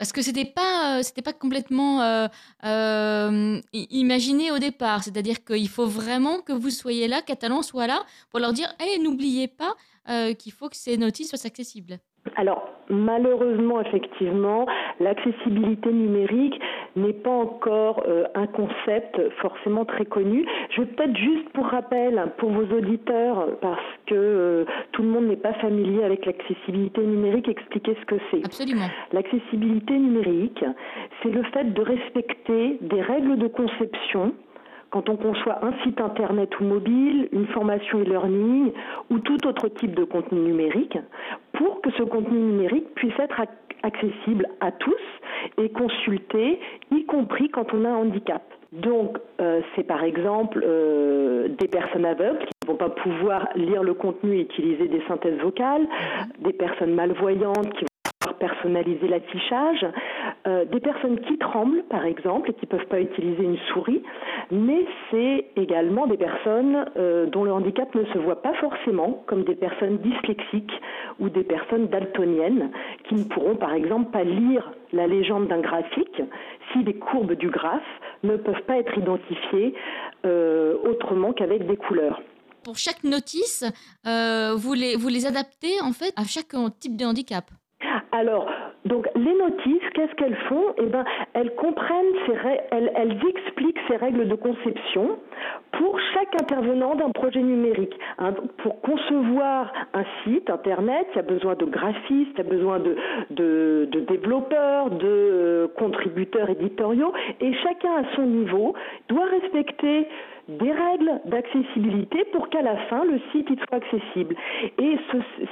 Parce 0.00 0.12
que 0.12 0.22
c'était 0.22 0.46
pas, 0.46 0.98
euh, 0.98 1.22
pas 1.22 1.34
complètement 1.34 2.00
euh, 2.00 2.26
euh, 2.64 3.60
imaginé 3.74 4.50
au 4.50 4.58
départ. 4.58 5.04
C'est-à-dire 5.04 5.44
qu'il 5.44 5.68
faut 5.68 5.84
vraiment 5.84 6.40
que 6.40 6.54
vous 6.54 6.70
soyez 6.70 7.06
là, 7.06 7.20
Catalan 7.20 7.60
soit 7.60 7.86
là, 7.86 8.06
pour 8.30 8.40
leur 8.40 8.54
dire, 8.54 8.74
hey, 8.80 8.98
n'oubliez 8.98 9.46
pas 9.46 9.74
qu'il 10.38 10.52
faut 10.52 10.70
que 10.70 10.76
ces 10.76 10.96
notices 10.96 11.28
soient 11.28 11.46
accessibles. 11.46 12.00
Alors, 12.36 12.68
malheureusement, 12.90 13.80
effectivement, 13.80 14.66
l'accessibilité 15.00 15.90
numérique 15.90 16.60
n'est 16.94 17.14
pas 17.14 17.30
encore 17.30 18.02
euh, 18.06 18.24
un 18.34 18.46
concept 18.46 19.20
forcément 19.40 19.84
très 19.86 20.04
connu. 20.04 20.46
Je 20.70 20.82
vais 20.82 20.86
peut-être 20.86 21.16
juste 21.16 21.48
pour 21.50 21.66
rappel, 21.66 22.30
pour 22.36 22.50
vos 22.50 22.76
auditeurs, 22.76 23.46
parce 23.60 23.80
que 24.06 24.14
euh, 24.14 24.64
tout 24.92 25.02
le 25.02 25.08
monde 25.08 25.26
n'est 25.28 25.36
pas 25.36 25.54
familier 25.54 26.04
avec 26.04 26.26
l'accessibilité 26.26 27.00
numérique, 27.00 27.48
expliquer 27.48 27.96
ce 28.00 28.06
que 28.06 28.16
c'est. 28.30 28.44
Absolument. 28.44 28.88
L'accessibilité 29.12 29.94
numérique, 29.94 30.64
c'est 31.22 31.30
le 31.30 31.42
fait 31.44 31.72
de 31.72 31.82
respecter 31.82 32.78
des 32.82 33.00
règles 33.00 33.38
de 33.38 33.48
conception 33.48 34.34
quand 34.90 35.08
on 35.08 35.16
conçoit 35.16 35.64
un 35.64 35.72
site 35.82 36.00
internet 36.00 36.58
ou 36.60 36.64
mobile, 36.64 37.28
une 37.32 37.46
formation 37.48 38.00
e-learning 38.00 38.72
ou 39.10 39.18
tout 39.20 39.46
autre 39.46 39.68
type 39.68 39.94
de 39.94 40.04
contenu 40.04 40.40
numérique, 40.40 40.98
pour 41.52 41.80
que 41.80 41.90
ce 41.92 42.02
contenu 42.02 42.38
numérique 42.38 42.92
puisse 42.94 43.18
être 43.18 43.40
accessible 43.82 44.46
à 44.60 44.72
tous 44.72 44.94
et 45.58 45.70
consulté, 45.70 46.60
y 46.90 47.04
compris 47.04 47.48
quand 47.48 47.72
on 47.72 47.84
a 47.84 47.88
un 47.88 47.96
handicap. 47.96 48.42
Donc, 48.72 49.18
euh, 49.40 49.60
c'est 49.74 49.82
par 49.82 50.04
exemple 50.04 50.62
euh, 50.64 51.48
des 51.48 51.66
personnes 51.66 52.04
aveugles 52.04 52.38
qui 52.38 52.52
ne 52.62 52.72
vont 52.72 52.76
pas 52.76 52.90
pouvoir 52.90 53.48
lire 53.56 53.82
le 53.82 53.94
contenu 53.94 54.36
et 54.36 54.40
utiliser 54.42 54.86
des 54.86 55.02
synthèses 55.08 55.38
vocales, 55.40 55.86
des 56.38 56.52
personnes 56.52 56.94
malvoyantes 56.94 57.70
qui 57.74 57.84
personnaliser 58.40 59.06
l'affichage, 59.08 59.86
euh, 60.46 60.64
des 60.64 60.80
personnes 60.80 61.20
qui 61.20 61.38
tremblent 61.38 61.82
par 61.84 62.04
exemple 62.04 62.50
et 62.50 62.54
qui 62.54 62.66
ne 62.66 62.70
peuvent 62.70 62.88
pas 62.88 63.00
utiliser 63.00 63.42
une 63.42 63.58
souris, 63.72 64.02
mais 64.50 64.84
c'est 65.10 65.46
également 65.56 66.06
des 66.06 66.16
personnes 66.16 66.86
euh, 66.96 67.26
dont 67.26 67.44
le 67.44 67.52
handicap 67.52 67.94
ne 67.94 68.04
se 68.06 68.18
voit 68.18 68.42
pas 68.42 68.54
forcément, 68.54 69.22
comme 69.26 69.44
des 69.44 69.54
personnes 69.54 69.98
dyslexiques 69.98 70.72
ou 71.18 71.28
des 71.28 71.44
personnes 71.44 71.86
daltoniennes 71.88 72.70
qui 73.08 73.14
ne 73.14 73.24
pourront 73.24 73.56
par 73.56 73.74
exemple 73.74 74.10
pas 74.10 74.24
lire 74.24 74.72
la 74.92 75.06
légende 75.06 75.48
d'un 75.48 75.60
graphique 75.60 76.22
si 76.72 76.82
les 76.82 76.94
courbes 76.94 77.34
du 77.34 77.50
graphe 77.50 77.82
ne 78.22 78.36
peuvent 78.36 78.62
pas 78.66 78.78
être 78.78 78.96
identifiées 78.96 79.74
euh, 80.26 80.76
autrement 80.88 81.32
qu'avec 81.32 81.66
des 81.66 81.76
couleurs. 81.76 82.20
Pour 82.64 82.76
chaque 82.76 83.04
notice, 83.04 83.64
vous, 84.04 84.74
les, 84.74 84.94
vous 84.94 85.08
les 85.08 85.26
adaptez 85.26 85.80
en 85.82 85.92
fait 85.92 86.12
à 86.16 86.24
chaque 86.24 86.54
type 86.78 86.96
de 86.96 87.06
handicap 87.06 87.44
alors, 88.12 88.46
donc 88.84 89.08
les 89.14 89.34
notices, 89.34 89.88
qu'est-ce 89.94 90.14
qu'elles 90.14 90.36
font? 90.48 90.74
Eh 90.78 90.86
ben, 90.86 91.04
elles 91.32 91.54
comprennent, 91.54 92.14
elles, 92.70 93.18
expliquent 93.28 93.78
ces 93.88 93.96
règles 93.96 94.28
de 94.28 94.34
conception 94.34 95.18
pour 95.72 95.98
chaque 96.12 96.40
intervenant 96.40 96.94
d'un 96.94 97.10
projet 97.10 97.40
numérique. 97.40 97.94
Hein, 98.18 98.34
pour 98.58 98.80
concevoir 98.82 99.72
un 99.94 100.04
site 100.24 100.50
internet, 100.50 101.06
il 101.12 101.16
y 101.16 101.18
a 101.20 101.22
besoin 101.22 101.54
de 101.54 101.64
graphistes, 101.64 102.32
il 102.34 102.38
y 102.38 102.40
a 102.40 102.50
besoin 102.50 102.80
de 103.30 103.88
développeurs, 104.08 104.90
de 104.90 105.06
euh, 105.06 105.68
contributeurs 105.78 106.50
éditoriaux, 106.50 107.12
et 107.40 107.52
chacun 107.54 107.96
à 107.96 108.16
son 108.16 108.22
niveau 108.22 108.74
doit 109.08 109.26
respecter 109.26 110.06
des 110.58 110.72
règles 110.72 111.20
d'accessibilité 111.26 112.24
pour 112.32 112.48
qu'à 112.48 112.62
la 112.62 112.76
fin 112.88 113.04
le 113.04 113.20
site 113.30 113.48
soit 113.48 113.78
accessible. 113.78 114.34
Et 114.78 114.96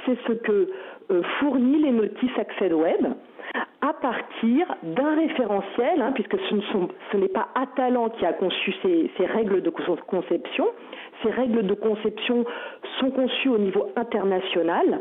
c'est 0.05 0.17
ce 0.27 0.33
que 0.33 0.69
euh, 1.11 1.21
fournit 1.39 1.81
les 1.81 1.91
notices 1.91 2.37
Accès 2.37 2.73
Web 2.73 3.07
à 3.81 3.93
partir 3.93 4.67
d'un 4.83 5.15
référentiel, 5.15 6.01
hein, 6.01 6.11
puisque 6.13 6.37
ce, 6.37 7.17
n'est 7.17 7.29
pas 7.29 7.47
Atalant 7.55 8.09
qui 8.09 8.25
a 8.25 8.33
conçu 8.33 8.73
ces, 8.83 9.25
règles 9.25 9.61
de 9.61 9.69
conception. 9.69 10.67
Ces 11.23 11.31
règles 11.31 11.65
de 11.65 11.73
conception 11.73 12.45
sont 12.99 13.09
conçues 13.11 13.49
au 13.49 13.57
niveau 13.57 13.87
international 13.95 14.99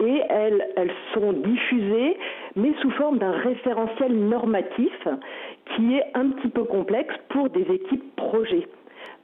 et 0.00 0.22
elles, 0.28 0.66
elles 0.76 0.92
sont 1.14 1.32
diffusées, 1.32 2.16
mais 2.56 2.72
sous 2.80 2.90
forme 2.92 3.18
d'un 3.18 3.32
référentiel 3.32 4.14
normatif 4.14 5.08
qui 5.76 5.96
est 5.96 6.04
un 6.14 6.30
petit 6.30 6.48
peu 6.48 6.64
complexe 6.64 7.14
pour 7.28 7.50
des 7.50 7.62
équipes 7.62 8.16
projets. 8.16 8.66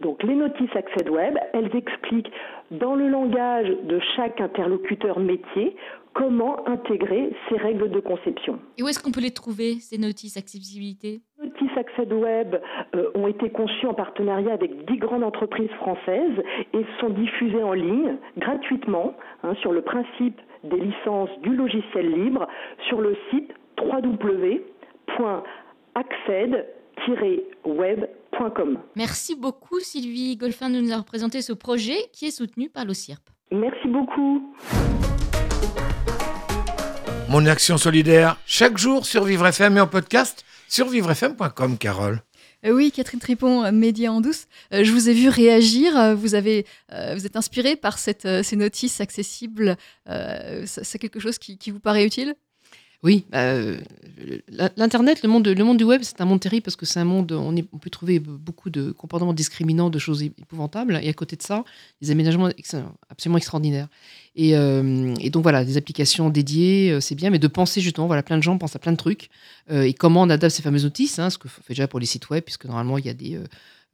Donc 0.00 0.23
les 0.23 0.35
notices 0.35 0.75
Accès 0.75 1.09
Web, 1.09 1.38
elles 1.52 1.75
expliquent 1.75 2.30
dans 2.71 2.95
le 2.95 3.09
langage 3.09 3.68
de 3.85 4.00
chaque 4.16 4.40
interlocuteur 4.40 5.18
métier 5.18 5.76
comment 6.14 6.66
intégrer 6.66 7.30
ces 7.49 7.56
règles 7.56 7.90
de 7.90 8.00
conception. 8.00 8.59
Et 8.78 8.83
où 8.83 8.88
est-ce 8.88 9.02
qu'on 9.02 9.12
peut 9.12 9.21
les 9.21 9.33
trouver, 9.33 9.80
ces 9.80 9.99
notices 9.99 10.37
accessibilité 10.37 11.21
Les 11.40 11.49
notices 11.49 11.76
Accès 11.76 12.12
Web 12.12 12.56
euh, 12.95 13.11
ont 13.14 13.28
été 13.28 13.50
conçues 13.50 13.87
en 13.87 13.95
partenariat 13.95 14.52
avec 14.52 14.87
dix 14.87 14.97
grandes 14.97 15.25
entreprises 15.25 15.71
françaises 15.73 16.42
et 16.73 16.87
sont 17.00 17.11
diffusées 17.11 17.62
en 17.62 17.75
ligne 17.75 18.16
gratuitement 18.38 19.14
hein, 19.42 19.54
sur 19.61 19.73
le 19.73 19.83
principe 19.83 20.40
des 20.64 20.78
licences 20.78 21.30
du 21.42 21.54
logiciel 21.54 22.11
libre 22.11 22.49
sur 22.88 23.00
le 23.00 23.16
site 23.30 23.52
www.acced-web.com. 27.08 28.78
Merci 28.96 29.34
beaucoup 29.34 29.80
Sylvie 29.80 30.36
Golfin 30.36 30.70
de 30.70 30.80
nous 30.80 30.90
avoir 30.90 31.04
présenté 31.04 31.42
ce 31.42 31.52
projet 31.52 31.96
qui 32.12 32.26
est 32.26 32.30
soutenu 32.30 32.68
par 32.68 32.84
l'OCIRP. 32.84 33.22
Merci 33.52 33.88
beaucoup. 33.88 34.54
Mon 37.28 37.46
action 37.46 37.76
solidaire, 37.76 38.36
chaque 38.46 38.78
jour 38.78 39.04
sur 39.04 39.24
Vivre 39.24 39.46
FM 39.46 39.76
et 39.76 39.80
en 39.80 39.86
podcast 39.86 40.44
sur 40.68 40.88
vivrefm.com, 40.88 41.76
Carole. 41.78 42.20
Euh, 42.64 42.70
oui, 42.70 42.90
Catherine 42.92 43.20
Tripon, 43.20 43.64
euh, 43.64 43.72
Média 43.72 44.12
en 44.12 44.20
douce. 44.20 44.46
Euh, 44.72 44.84
je 44.84 44.92
vous 44.92 45.08
ai 45.08 45.12
vu 45.12 45.28
réagir. 45.28 46.14
Vous, 46.16 46.34
avez, 46.34 46.66
vous 46.90 47.26
êtes 47.26 47.36
inspirée 47.36 47.76
par 47.76 47.98
cette, 47.98 48.26
ces 48.42 48.56
notices 48.56 49.00
accessibles. 49.00 49.76
C'est 50.64 50.98
quelque 50.98 51.20
chose 51.20 51.38
qui, 51.38 51.58
qui 51.58 51.70
vous 51.70 51.80
paraît 51.80 52.04
utile? 52.04 52.34
Oui, 53.02 53.24
euh, 53.34 53.78
l'Internet, 54.76 55.22
le 55.22 55.28
monde, 55.28 55.76
du 55.76 55.84
web, 55.84 56.00
c'est 56.02 56.20
un 56.20 56.24
monde 56.24 56.40
terrible 56.40 56.62
parce 56.62 56.76
que 56.76 56.86
c'est 56.86 56.98
un 56.98 57.04
monde, 57.04 57.32
on, 57.32 57.54
on, 57.72 57.78
peut 57.78 57.90
trouver 57.90 58.18
beaucoup 58.18 58.70
de 58.70 58.90
comportements 58.90 59.34
discriminants, 59.34 59.90
de 59.90 59.98
choses 59.98 60.22
épouvantables. 60.22 60.98
Et 61.02 61.08
à 61.08 61.12
côté 61.12 61.36
de 61.36 61.42
ça, 61.42 61.64
des 62.00 62.10
aménagements 62.10 62.48
absolument 63.10 63.36
extraordinaires. 63.36 63.88
Et, 64.34 64.56
euh, 64.56 65.14
et 65.20 65.30
donc 65.30 65.42
voilà, 65.42 65.64
des 65.64 65.76
applications 65.76 66.30
dédiées, 66.30 66.90
euh, 66.90 67.00
c'est 67.00 67.14
bien, 67.14 67.30
mais 67.30 67.38
de 67.38 67.48
penser 67.48 67.80
justement, 67.80 68.06
voilà, 68.06 68.22
plein 68.22 68.38
de 68.38 68.42
gens 68.42 68.56
pensent 68.56 68.76
à 68.76 68.78
plein 68.78 68.92
de 68.92 68.96
trucs. 68.96 69.28
et 69.70 69.92
comment 69.92 70.22
on 70.22 70.30
adapte 70.30 70.54
ces 70.54 70.62
fameux 70.62 70.84
hein, 70.84 71.30
ce 71.30 71.38
que 71.38 71.48
fait 71.48 71.62
déjà 71.68 71.86
pour 71.88 72.00
les 72.00 72.06
sites 72.06 72.30
web, 72.30 72.42
puisque 72.42 72.64
normalement, 72.64 72.98
il 72.98 73.06
y 73.06 73.10
a 73.10 73.14
des, 73.14 73.38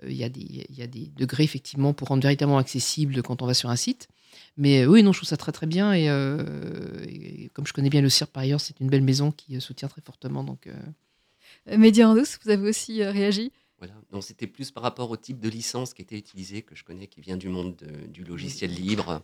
il 0.06 0.16
y 0.16 0.24
a 0.24 0.86
des 0.86 1.10
degrés 1.16 1.44
effectivement 1.44 1.92
pour 1.92 2.08
rendre 2.08 2.22
véritablement 2.22 2.58
accessible 2.58 3.22
quand 3.22 3.42
on 3.42 3.46
va 3.46 3.54
sur 3.54 3.70
un 3.70 3.76
site. 3.76 4.08
Mais 4.56 4.86
oui, 4.86 5.02
non, 5.02 5.12
je 5.12 5.18
trouve 5.18 5.28
ça 5.28 5.36
très 5.36 5.52
très 5.52 5.66
bien. 5.66 5.92
Et, 5.92 6.08
euh, 6.08 7.48
comme 7.52 7.66
je 7.66 7.72
connais 7.72 7.90
bien 7.90 8.00
le 8.00 8.08
CIRP 8.08 8.32
par 8.32 8.42
ailleurs, 8.42 8.60
c'est 8.60 8.78
une 8.80 8.88
belle 8.88 9.02
maison 9.02 9.32
qui 9.32 9.56
euh, 9.56 9.60
soutient 9.60 9.88
très 9.88 10.02
fortement. 10.02 10.44
Donc, 10.44 10.66
euh... 10.66 11.76
Média 11.76 12.08
en 12.08 12.14
douce, 12.14 12.38
vous 12.44 12.50
avez 12.50 12.68
aussi 12.68 13.02
euh, 13.02 13.10
réagi? 13.10 13.52
Voilà. 13.78 13.94
Donc 14.12 14.22
c'était 14.22 14.46
plus 14.46 14.70
par 14.70 14.82
rapport 14.82 15.10
au 15.10 15.16
type 15.16 15.40
de 15.40 15.48
licence 15.48 15.94
qui 15.94 16.02
était 16.02 16.18
utilisé, 16.18 16.62
que 16.62 16.76
je 16.76 16.84
connais, 16.84 17.06
qui 17.06 17.20
vient 17.20 17.36
du 17.36 17.48
monde 17.48 17.76
du 18.08 18.22
logiciel 18.22 18.72
libre. 18.72 19.22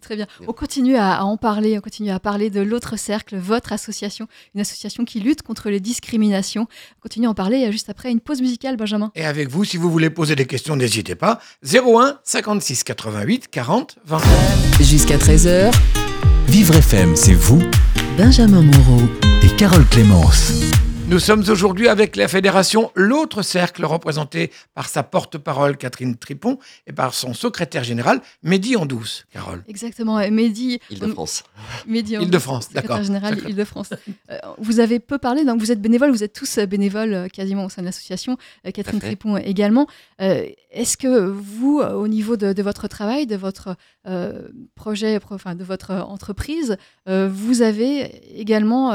Très 0.00 0.16
bien. 0.16 0.26
On 0.46 0.52
continue 0.52 0.96
à, 0.96 1.24
en 1.24 1.36
parler, 1.36 1.78
on 1.78 1.80
continue 1.80 2.10
à 2.10 2.20
parler 2.20 2.50
de 2.50 2.60
l'autre 2.60 2.96
cercle, 2.96 3.36
votre 3.36 3.72
association, 3.72 4.26
une 4.54 4.60
association 4.60 5.04
qui 5.04 5.20
lutte 5.20 5.42
contre 5.42 5.70
les 5.70 5.80
discriminations. 5.80 6.66
On 6.98 7.02
continue 7.02 7.26
à 7.26 7.30
en 7.30 7.34
parler 7.34 7.70
juste 7.72 7.90
après 7.90 8.10
une 8.10 8.20
pause 8.20 8.40
musicale, 8.40 8.76
Benjamin. 8.76 9.10
Et 9.14 9.24
avec 9.24 9.48
vous, 9.48 9.64
si 9.64 9.76
vous 9.76 9.90
voulez 9.90 10.10
poser 10.10 10.36
des 10.36 10.46
questions, 10.46 10.76
n'hésitez 10.76 11.14
pas. 11.14 11.40
01 11.64 12.18
56 12.24 12.84
88 12.84 13.48
40 13.48 13.98
20. 14.04 14.18
Jusqu'à 14.80 15.16
13h, 15.16 15.72
Vivre 16.48 16.74
FM, 16.76 17.14
c'est 17.14 17.34
vous 17.34 17.62
Benjamin 18.16 18.62
Moreau 18.62 19.02
et 19.42 19.54
Carole 19.56 19.84
Clémence. 19.86 20.52
Nous 21.08 21.20
sommes 21.20 21.42
aujourd'hui 21.48 21.88
avec 21.88 22.16
la 22.16 22.28
fédération 22.28 22.90
L'autre 22.94 23.40
Cercle, 23.40 23.86
représentée 23.86 24.50
par 24.74 24.90
sa 24.90 25.02
porte-parole 25.02 25.78
Catherine 25.78 26.18
Tripon 26.18 26.58
et 26.86 26.92
par 26.92 27.14
son 27.14 27.32
secrétaire 27.32 27.82
général 27.82 28.20
Mehdi 28.42 28.76
Andouce. 28.76 29.24
Carole. 29.32 29.64
Exactement, 29.68 30.18
Mehdi. 30.30 30.80
Île-de-France. 30.90 31.44
Mehdi 31.86 32.12
Île-de-France, 32.12 32.72
d'accord. 32.74 33.02
général 33.02 33.38
Île-de-France. 33.48 33.94
Euh, 34.30 34.36
vous 34.58 34.80
avez 34.80 34.98
peu 34.98 35.16
parlé, 35.16 35.46
donc 35.46 35.60
vous 35.60 35.72
êtes 35.72 35.80
bénévole, 35.80 36.10
vous 36.10 36.24
êtes 36.24 36.34
tous 36.34 36.58
bénévoles 36.58 37.14
euh, 37.14 37.28
quasiment 37.28 37.64
au 37.64 37.70
sein 37.70 37.80
de 37.80 37.86
l'association, 37.86 38.36
euh, 38.66 38.70
Catherine 38.70 39.00
Tripon 39.00 39.38
également. 39.38 39.86
Est-ce 40.18 40.98
que 40.98 41.24
vous, 41.24 41.80
au 41.80 42.06
niveau 42.06 42.36
de, 42.36 42.52
de 42.52 42.62
votre 42.62 42.86
travail, 42.86 43.26
de 43.26 43.36
votre 43.36 43.76
projet, 44.74 45.18
enfin 45.30 45.54
de 45.54 45.64
votre 45.64 45.92
entreprise, 45.92 46.76
vous 47.06 47.62
avez 47.62 48.38
également 48.38 48.92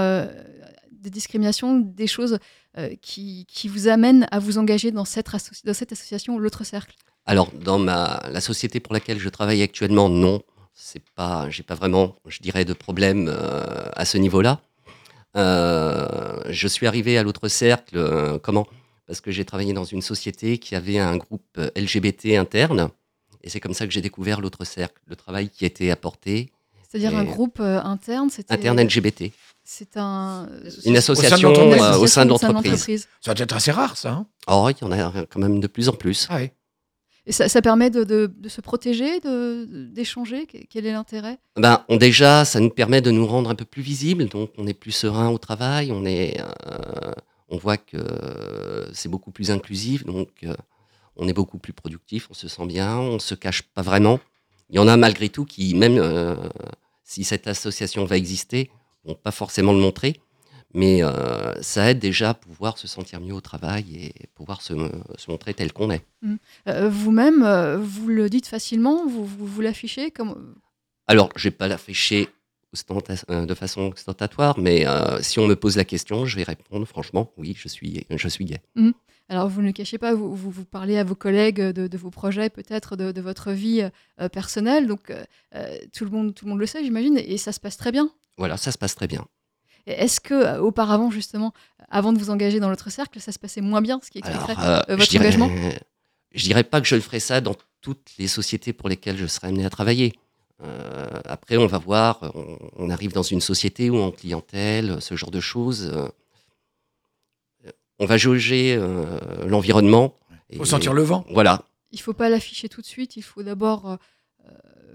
des 1.03 1.09
discriminations, 1.09 1.79
des 1.79 2.07
choses 2.07 2.39
euh, 2.77 2.95
qui, 3.01 3.45
qui, 3.47 3.67
vous 3.67 3.87
amènent 3.87 4.25
à 4.31 4.39
vous 4.39 4.57
engager 4.57 4.89
dans 4.91 5.05
cette, 5.05 5.29
dans 5.65 5.73
cette 5.73 5.91
association, 5.91 6.39
l'autre 6.39 6.63
cercle? 6.63 6.95
Alors, 7.25 7.51
dans 7.51 7.77
ma, 7.77 8.23
la 8.31 8.41
société 8.41 8.79
pour 8.79 8.93
laquelle 8.93 9.19
je 9.19 9.29
travaille 9.29 9.61
actuellement, 9.61 10.09
non. 10.09 10.41
C'est 10.73 11.03
pas, 11.15 11.49
j'ai 11.49 11.61
pas 11.61 11.75
vraiment, 11.75 12.15
je 12.25 12.39
dirais, 12.39 12.65
de 12.65 12.73
problème 12.73 13.27
euh, 13.29 13.63
à 13.95 14.05
ce 14.05 14.17
niveau-là. 14.17 14.61
Euh, 15.35 16.39
je 16.49 16.67
suis 16.67 16.87
arrivé 16.87 17.17
à 17.17 17.23
l'autre 17.23 17.47
cercle, 17.47 18.39
comment? 18.41 18.67
Parce 19.05 19.19
que 19.21 19.31
j'ai 19.31 19.45
travaillé 19.45 19.73
dans 19.73 19.83
une 19.83 20.01
société 20.01 20.57
qui 20.57 20.75
avait 20.75 20.99
un 20.99 21.17
groupe 21.17 21.59
LGBT 21.75 22.37
interne, 22.37 22.89
et 23.43 23.49
c'est 23.49 23.59
comme 23.59 23.73
ça 23.73 23.85
que 23.85 23.91
j'ai 23.91 24.01
découvert 24.01 24.41
l'autre 24.41 24.63
cercle, 24.63 24.99
le 25.07 25.15
travail 25.15 25.49
qui 25.49 25.65
était 25.65 25.91
apporté, 25.91 26.51
C'est-à-dire 26.89 27.15
un 27.17 27.23
groupe 27.23 27.59
interne 27.59 28.29
c'était- 28.29 28.53
Interne 28.53 28.79
LGBT. 28.81 29.31
C'est 29.63 29.95
un. 29.97 30.47
Une 30.63 30.69
sein 30.71 30.91
de 30.91 30.97
association 30.97 31.53
euh, 31.53 31.97
au 31.97 32.07
sein 32.07 32.25
de 32.25 32.31
Au 32.33 32.37
sein 32.37 32.49
de 32.49 32.53
l'entreprise. 32.53 33.07
Ça 33.21 33.33
doit 33.33 33.43
être 33.43 33.55
assez 33.55 33.71
rare, 33.71 33.95
ça. 33.97 34.11
hein 34.11 34.27
Oh, 34.47 34.69
il 34.69 34.81
y 34.81 34.83
en 34.85 34.91
a 34.91 35.25
quand 35.29 35.39
même 35.39 35.59
de 35.59 35.67
plus 35.67 35.87
en 35.89 35.93
plus. 35.93 36.27
ah, 36.29 36.37
oui. 36.41 36.49
Et 37.25 37.31
ça, 37.31 37.47
ça 37.47 37.61
permet 37.61 37.89
de, 37.89 38.03
de- 38.03 38.29
de 38.35 38.49
se 38.49 38.59
protéger, 38.59 39.21
d'échanger? 39.93 40.45
Que- 40.45 40.57
Quel 40.69 40.85
est 40.85 40.91
l'intérêt? 40.91 41.37
Ben, 41.55 41.85
on, 41.87 41.95
déjà, 41.95 42.43
ça 42.43 42.59
nous 42.59 42.69
permet 42.69 42.99
de 43.01 43.11
nous 43.11 43.25
rendre 43.25 43.49
un 43.49 43.55
peu 43.55 43.63
plus 43.63 43.81
visibles, 43.81 44.25
donc 44.27 44.51
on 44.57 44.67
est 44.67 44.73
plus 44.73 44.91
serein 44.91 45.29
au 45.29 45.37
travail, 45.37 45.93
on, 45.93 46.03
est, 46.05 46.41
euh, 46.41 47.13
on 47.47 47.57
voit 47.57 47.77
que 47.77 47.95
euh, 47.95 48.91
c'est 48.93 49.07
beaucoup 49.07 49.31
plus 49.31 49.51
inclusif, 49.51 50.03
donc 50.05 50.29
euh, 50.43 50.53
on 51.15 51.29
est 51.29 51.33
beaucoup 51.33 51.59
plus 51.59 51.71
productif, 51.71 52.27
on 52.29 52.33
se 52.33 52.49
sent 52.49 52.65
bien, 52.65 52.97
on 52.97 53.19
se 53.19 53.35
cache 53.35 53.61
pas 53.61 53.81
vraiment. 53.83 54.19
Il 54.69 54.75
y 54.75 54.79
en 54.79 54.89
a 54.89 54.97
malgré 54.97 55.29
tout 55.29 55.45
qui, 55.45 55.75
même 55.75 55.97
euh, 55.97 56.35
si 57.05 57.23
cette 57.23 57.47
association 57.47 58.03
va 58.03 58.17
exister, 58.17 58.69
vont 59.05 59.15
pas 59.15 59.31
forcément 59.31 59.73
le 59.73 59.79
montrer, 59.79 60.19
mais 60.73 61.03
euh, 61.03 61.53
ça 61.61 61.91
aide 61.91 61.99
déjà 61.99 62.31
à 62.31 62.33
pouvoir 62.33 62.77
se 62.77 62.87
sentir 62.87 63.19
mieux 63.21 63.33
au 63.33 63.41
travail 63.41 63.95
et 63.95 64.27
pouvoir 64.33 64.61
se, 64.61 64.73
se 65.17 65.29
montrer 65.29 65.53
tel 65.53 65.71
qu'on 65.71 65.91
est. 65.91 66.01
Euh, 66.67 66.89
Vous-même, 66.89 67.43
euh, 67.43 67.77
vous 67.77 68.07
le 68.07 68.29
dites 68.29 68.47
facilement, 68.47 69.05
vous, 69.05 69.25
vous, 69.25 69.45
vous 69.45 69.61
l'affichez 69.61 70.09
comme... 70.09 70.55
Alors, 71.05 71.29
je 71.35 71.43
vais 71.43 71.51
pas 71.51 71.69
euh, 71.69 73.45
de 73.45 73.53
façon 73.53 73.91
ostentatoire, 73.93 74.57
mais 74.57 74.85
si 75.21 75.37
on 75.37 75.47
me 75.47 75.55
pose 75.55 75.77
la 75.77 75.85
question, 75.85 76.25
je 76.25 76.37
vais 76.37 76.43
répondre 76.43 76.87
franchement, 76.87 77.31
oui, 77.37 77.55
je 77.55 77.67
suis, 77.67 78.05
je 78.09 78.27
suis 78.27 78.45
gay. 78.45 78.61
Alors, 79.29 79.47
vous 79.49 79.61
ne 79.61 79.67
le 79.67 79.73
cachez 79.73 79.97
pas, 79.97 80.15
vous, 80.15 80.35
vous, 80.35 80.49
vous 80.49 80.65
parlez 80.65 80.97
à 80.97 81.03
vos 81.03 81.15
collègues 81.15 81.61
de, 81.61 81.87
de 81.87 81.97
vos 81.97 82.09
projets, 82.09 82.49
peut-être 82.49 82.95
de, 82.95 83.11
de 83.11 83.21
votre 83.21 83.51
vie 83.51 83.87
personnelle. 84.31 84.87
Donc, 84.87 85.13
tout, 85.91 86.05
le 86.05 86.09
monde, 86.09 86.33
tout 86.33 86.45
le 86.45 86.49
monde 86.49 86.59
le 86.59 86.65
sait, 86.65 86.83
j'imagine, 86.83 87.17
et 87.17 87.37
ça 87.37 87.51
se 87.51 87.59
passe 87.59 87.77
très 87.77 87.91
bien. 87.91 88.09
Voilà, 88.37 88.57
ça 88.57 88.71
se 88.71 88.77
passe 88.77 88.95
très 88.95 89.07
bien. 89.07 89.25
Et 89.85 89.91
Est-ce 89.91 90.19
que, 90.21 90.33
euh, 90.33 90.59
auparavant, 90.61 91.11
justement, 91.11 91.53
avant 91.89 92.13
de 92.13 92.17
vous 92.19 92.29
engager 92.29 92.59
dans 92.59 92.69
l'autre 92.69 92.89
cercle, 92.89 93.19
ça 93.19 93.31
se 93.31 93.39
passait 93.39 93.61
moins 93.61 93.81
bien, 93.81 93.99
ce 94.03 94.09
qui 94.09 94.19
expliquerait 94.19 94.55
Alors, 94.57 94.65
euh, 94.69 94.79
euh, 94.79 94.83
je 94.89 94.95
votre 94.95 95.09
dirais, 95.09 95.25
engagement? 95.27 95.49
je 96.33 96.43
dirais 96.43 96.63
pas 96.63 96.79
que 96.81 96.87
je 96.87 96.95
le 96.95 97.01
ferai 97.01 97.19
ça 97.19 97.41
dans 97.41 97.55
toutes 97.81 98.11
les 98.17 98.27
sociétés 98.27 98.71
pour 98.73 98.87
lesquelles 98.89 99.17
je 99.17 99.27
serai 99.27 99.47
amené 99.47 99.65
à 99.65 99.69
travailler. 99.69 100.13
Euh, 100.63 101.05
après, 101.25 101.57
on 101.57 101.67
va 101.67 101.77
voir, 101.77 102.31
on, 102.33 102.57
on 102.77 102.89
arrive 102.89 103.11
dans 103.11 103.23
une 103.23 103.41
société 103.41 103.89
où 103.89 103.97
en 103.97 104.11
clientèle, 104.11 105.01
ce 105.01 105.15
genre 105.15 105.31
de 105.31 105.41
choses, 105.41 105.91
euh, 105.93 106.07
on 107.99 108.05
va 108.05 108.17
jauger 108.17 108.75
euh, 108.77 109.17
l'environnement. 109.47 110.17
Il 110.49 110.57
faut 110.57 110.65
sentir 110.65 110.93
le 110.93 111.01
vent. 111.03 111.25
Voilà, 111.29 111.63
Il 111.91 111.99
faut 111.99 112.13
pas 112.13 112.29
l'afficher 112.29 112.69
tout 112.69 112.81
de 112.81 112.85
suite, 112.85 113.17
il 113.17 113.21
faut 113.23 113.43
d'abord 113.43 113.97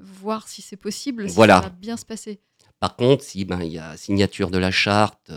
voir 0.00 0.48
si 0.48 0.62
c'est 0.62 0.76
possible, 0.76 1.28
si 1.28 1.34
Voilà. 1.34 1.56
ça 1.56 1.60
va 1.62 1.68
bien 1.70 1.96
se 1.96 2.04
passer. 2.06 2.40
Par 2.80 2.96
contre, 2.96 3.24
si 3.24 3.44
ben, 3.44 3.62
il 3.62 3.72
y 3.72 3.78
a 3.78 3.96
signature 3.96 4.50
de 4.50 4.58
la 4.58 4.70
charte 4.70 5.32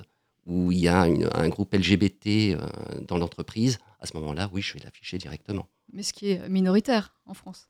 ou 0.45 0.71
il 0.71 0.79
y 0.79 0.87
a 0.87 1.07
une- 1.07 1.29
un 1.33 1.49
groupe 1.49 1.73
LGBT 1.73 2.53
euh, 2.55 2.67
dans 3.07 3.17
l'entreprise, 3.17 3.79
à 3.99 4.05
ce 4.05 4.15
moment-là, 4.17 4.49
oui, 4.53 4.61
je 4.61 4.73
vais 4.73 4.79
l'afficher 4.83 5.17
directement. 5.17 5.67
Mais 5.93 6.03
ce 6.03 6.13
qui 6.13 6.31
est 6.31 6.47
minoritaire 6.49 7.15
en 7.25 7.33
France. 7.33 7.67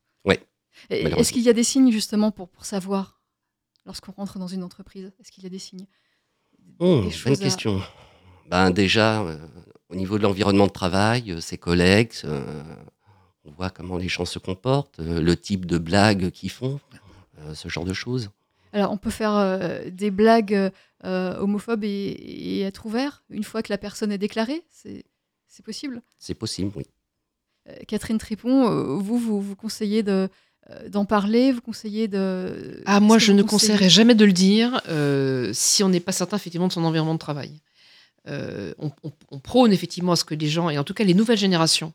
Et 0.89 1.03
Est-ce 1.03 1.33
qu'il 1.33 1.41
y 1.41 1.49
a 1.49 1.53
des 1.53 1.65
signes, 1.65 1.91
justement, 1.91 2.31
pour, 2.31 2.47
pour 2.47 2.63
savoir, 2.65 3.19
lorsqu'on 3.85 4.13
rentre 4.13 4.39
dans 4.39 4.47
une 4.47 4.63
entreprise, 4.63 5.11
est-ce 5.19 5.29
qu'il 5.31 5.43
y 5.43 5.47
a 5.47 5.49
des 5.49 5.59
signes? 5.59 5.85
Oh, 6.79 7.01
Des 7.01 7.13
bonne 7.25 7.33
à- 7.33 7.35
question. 7.37 7.81
Ben, 8.49 8.71
déjà, 8.71 9.21
euh, 9.21 9.37
au 9.89 9.95
niveau 9.95 10.17
de 10.17 10.23
l'environnement 10.23 10.67
de 10.67 10.71
travail, 10.71 11.31
euh, 11.33 11.41
ses 11.41 11.57
collègues, 11.57 12.13
euh, 12.23 12.63
on 13.43 13.51
voit 13.51 13.69
comment 13.69 13.97
les 13.97 14.07
gens 14.07 14.23
se 14.25 14.39
comportent, 14.39 14.99
le 14.99 15.35
type 15.35 15.65
de 15.65 15.77
blagues 15.77 16.31
qu'ils 16.31 16.51
font, 16.51 16.79
ce 17.53 17.67
genre 17.67 17.85
de 17.85 17.93
choses. 17.93 18.29
Alors, 18.73 18.91
on 18.91 18.97
peut 18.97 19.09
faire 19.09 19.35
euh, 19.35 19.89
des 19.89 20.11
blagues 20.11 20.71
euh, 21.03 21.37
homophobes 21.37 21.83
et, 21.83 21.87
et 21.89 22.61
être 22.61 22.85
ouvert 22.85 23.23
une 23.29 23.43
fois 23.43 23.61
que 23.63 23.71
la 23.71 23.77
personne 23.77 24.11
est 24.11 24.17
déclarée? 24.17 24.63
C'est 24.69 25.03
c'est 25.47 25.65
possible? 25.65 26.01
C'est 26.17 26.33
possible, 26.33 26.71
oui. 26.75 26.85
Euh, 27.67 27.75
Catherine 27.87 28.17
Tripon, 28.17 28.97
vous, 28.97 29.17
vous, 29.17 29.41
vous 29.41 29.55
conseillez 29.55 30.01
de, 30.01 30.29
d'en 30.87 31.03
parler? 31.03 31.51
Vous 31.51 31.59
conseillez 31.61 32.07
de... 32.07 32.81
Ah, 32.85 33.01
moi, 33.01 33.17
je 33.17 33.33
ne 33.33 33.43
conseillerais 33.43 33.89
jamais 33.89 34.15
de 34.15 34.23
le 34.23 34.31
dire 34.31 34.81
euh, 34.87 35.51
si 35.53 35.83
on 35.83 35.89
n'est 35.89 35.99
pas 35.99 36.13
certain 36.13 36.37
effectivement 36.37 36.69
de 36.69 36.73
son 36.73 36.85
environnement 36.85 37.15
de 37.15 37.19
travail. 37.19 37.59
Euh, 38.27 38.73
on, 38.77 38.91
on- 39.03 39.11
on 39.31 39.39
prône 39.39 39.73
effectivement 39.73 40.13
à 40.13 40.15
ce 40.15 40.23
que 40.23 40.35
les 40.35 40.47
gens, 40.47 40.69
et 40.69 40.77
en 40.77 40.83
tout 40.85 40.93
cas 40.93 41.03
les 41.03 41.15
nouvelles 41.15 41.37
générations, 41.37 41.91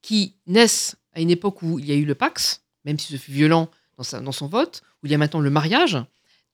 qui 0.00 0.36
naissent 0.46 0.96
à 1.12 1.20
une 1.20 1.30
époque 1.30 1.62
où 1.62 1.78
il 1.78 1.84
y 1.86 1.92
a 1.92 1.94
eu 1.96 2.04
le 2.04 2.14
Pax, 2.14 2.62
même 2.84 2.98
si 2.98 3.12
ce 3.12 3.18
fut 3.18 3.32
violent 3.32 3.68
dans, 4.22 4.32
son 4.32 4.46
vote, 4.46 4.82
où 5.02 5.06
il 5.06 5.12
y 5.12 5.14
a 5.14 5.18
maintenant 5.18 5.40
le 5.40 5.50
mariage, 5.50 5.98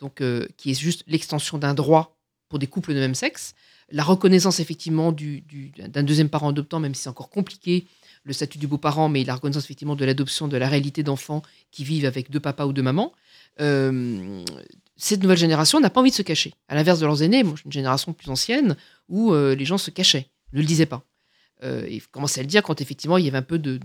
donc 0.01 0.21
euh, 0.21 0.47
qui 0.57 0.71
est 0.71 0.75
juste 0.81 1.03
l'extension 1.07 1.59
d'un 1.59 1.75
droit 1.75 2.17
pour 2.49 2.59
des 2.59 2.67
couples 2.67 2.95
de 2.95 3.01
même 3.01 3.15
sexe, 3.15 3.55
la 3.91 4.03
reconnaissance 4.05 4.61
effectivement 4.61 5.13
du- 5.13 5.41
du- 5.43 5.71
d'un 5.71 6.03
deuxième 6.03 6.29
parent 6.29 6.51
adoptant, 6.51 6.79
même 6.81 6.95
si 6.95 7.03
c'est 7.03 7.09
encore 7.09 7.31
compliqué, 7.31 7.87
le 8.25 8.33
statut 8.33 8.59
du 8.59 8.67
beau-parent, 8.67 9.09
mais 9.09 9.25
la 9.25 9.35
reconnaissance 9.35 9.65
effectivement 9.65 9.97
de 9.97 10.05
l'adoption, 10.05 10.49
de 10.49 10.57
la 10.57 10.69
réalité 10.69 11.03
d'enfants 11.03 11.43
qui 11.71 11.85
vivent 11.85 12.05
avec 12.05 12.31
deux 12.31 12.41
papas 12.41 12.67
ou 12.67 12.73
deux 12.73 12.83
mamans. 12.83 13.13
Euh, 13.61 14.45
cette 14.97 15.23
nouvelle 15.23 15.39
génération 15.39 15.81
n'a 15.81 15.91
pas 15.91 16.01
envie 16.01 16.11
de 16.11 16.15
se 16.17 16.23
cacher. 16.23 16.53
À 16.69 16.75
l'inverse 16.75 17.01
de 17.01 17.07
leurs 17.07 17.23
aînés, 17.23 17.43
moi, 17.45 17.55
une 17.65 17.73
génération 17.73 18.13
plus 18.13 18.29
ancienne 18.31 18.77
où 19.09 19.33
euh, 19.33 19.55
les 19.55 19.65
gens 19.65 19.79
se 19.79 19.91
cachaient, 19.91 20.29
ne 20.53 20.61
le 20.61 20.67
disaient 20.67 20.87
pas. 20.87 21.03
Euh, 21.65 21.85
et 21.89 22.01
commençaient 22.13 22.39
à 22.39 22.45
le 22.45 22.49
dire 22.49 22.63
quand 22.63 22.81
effectivement 22.81 23.19
il 23.19 23.25
y 23.25 23.29
avait 23.29 23.39
un 23.39 23.43
peu 23.43 23.59
de, 23.59 23.81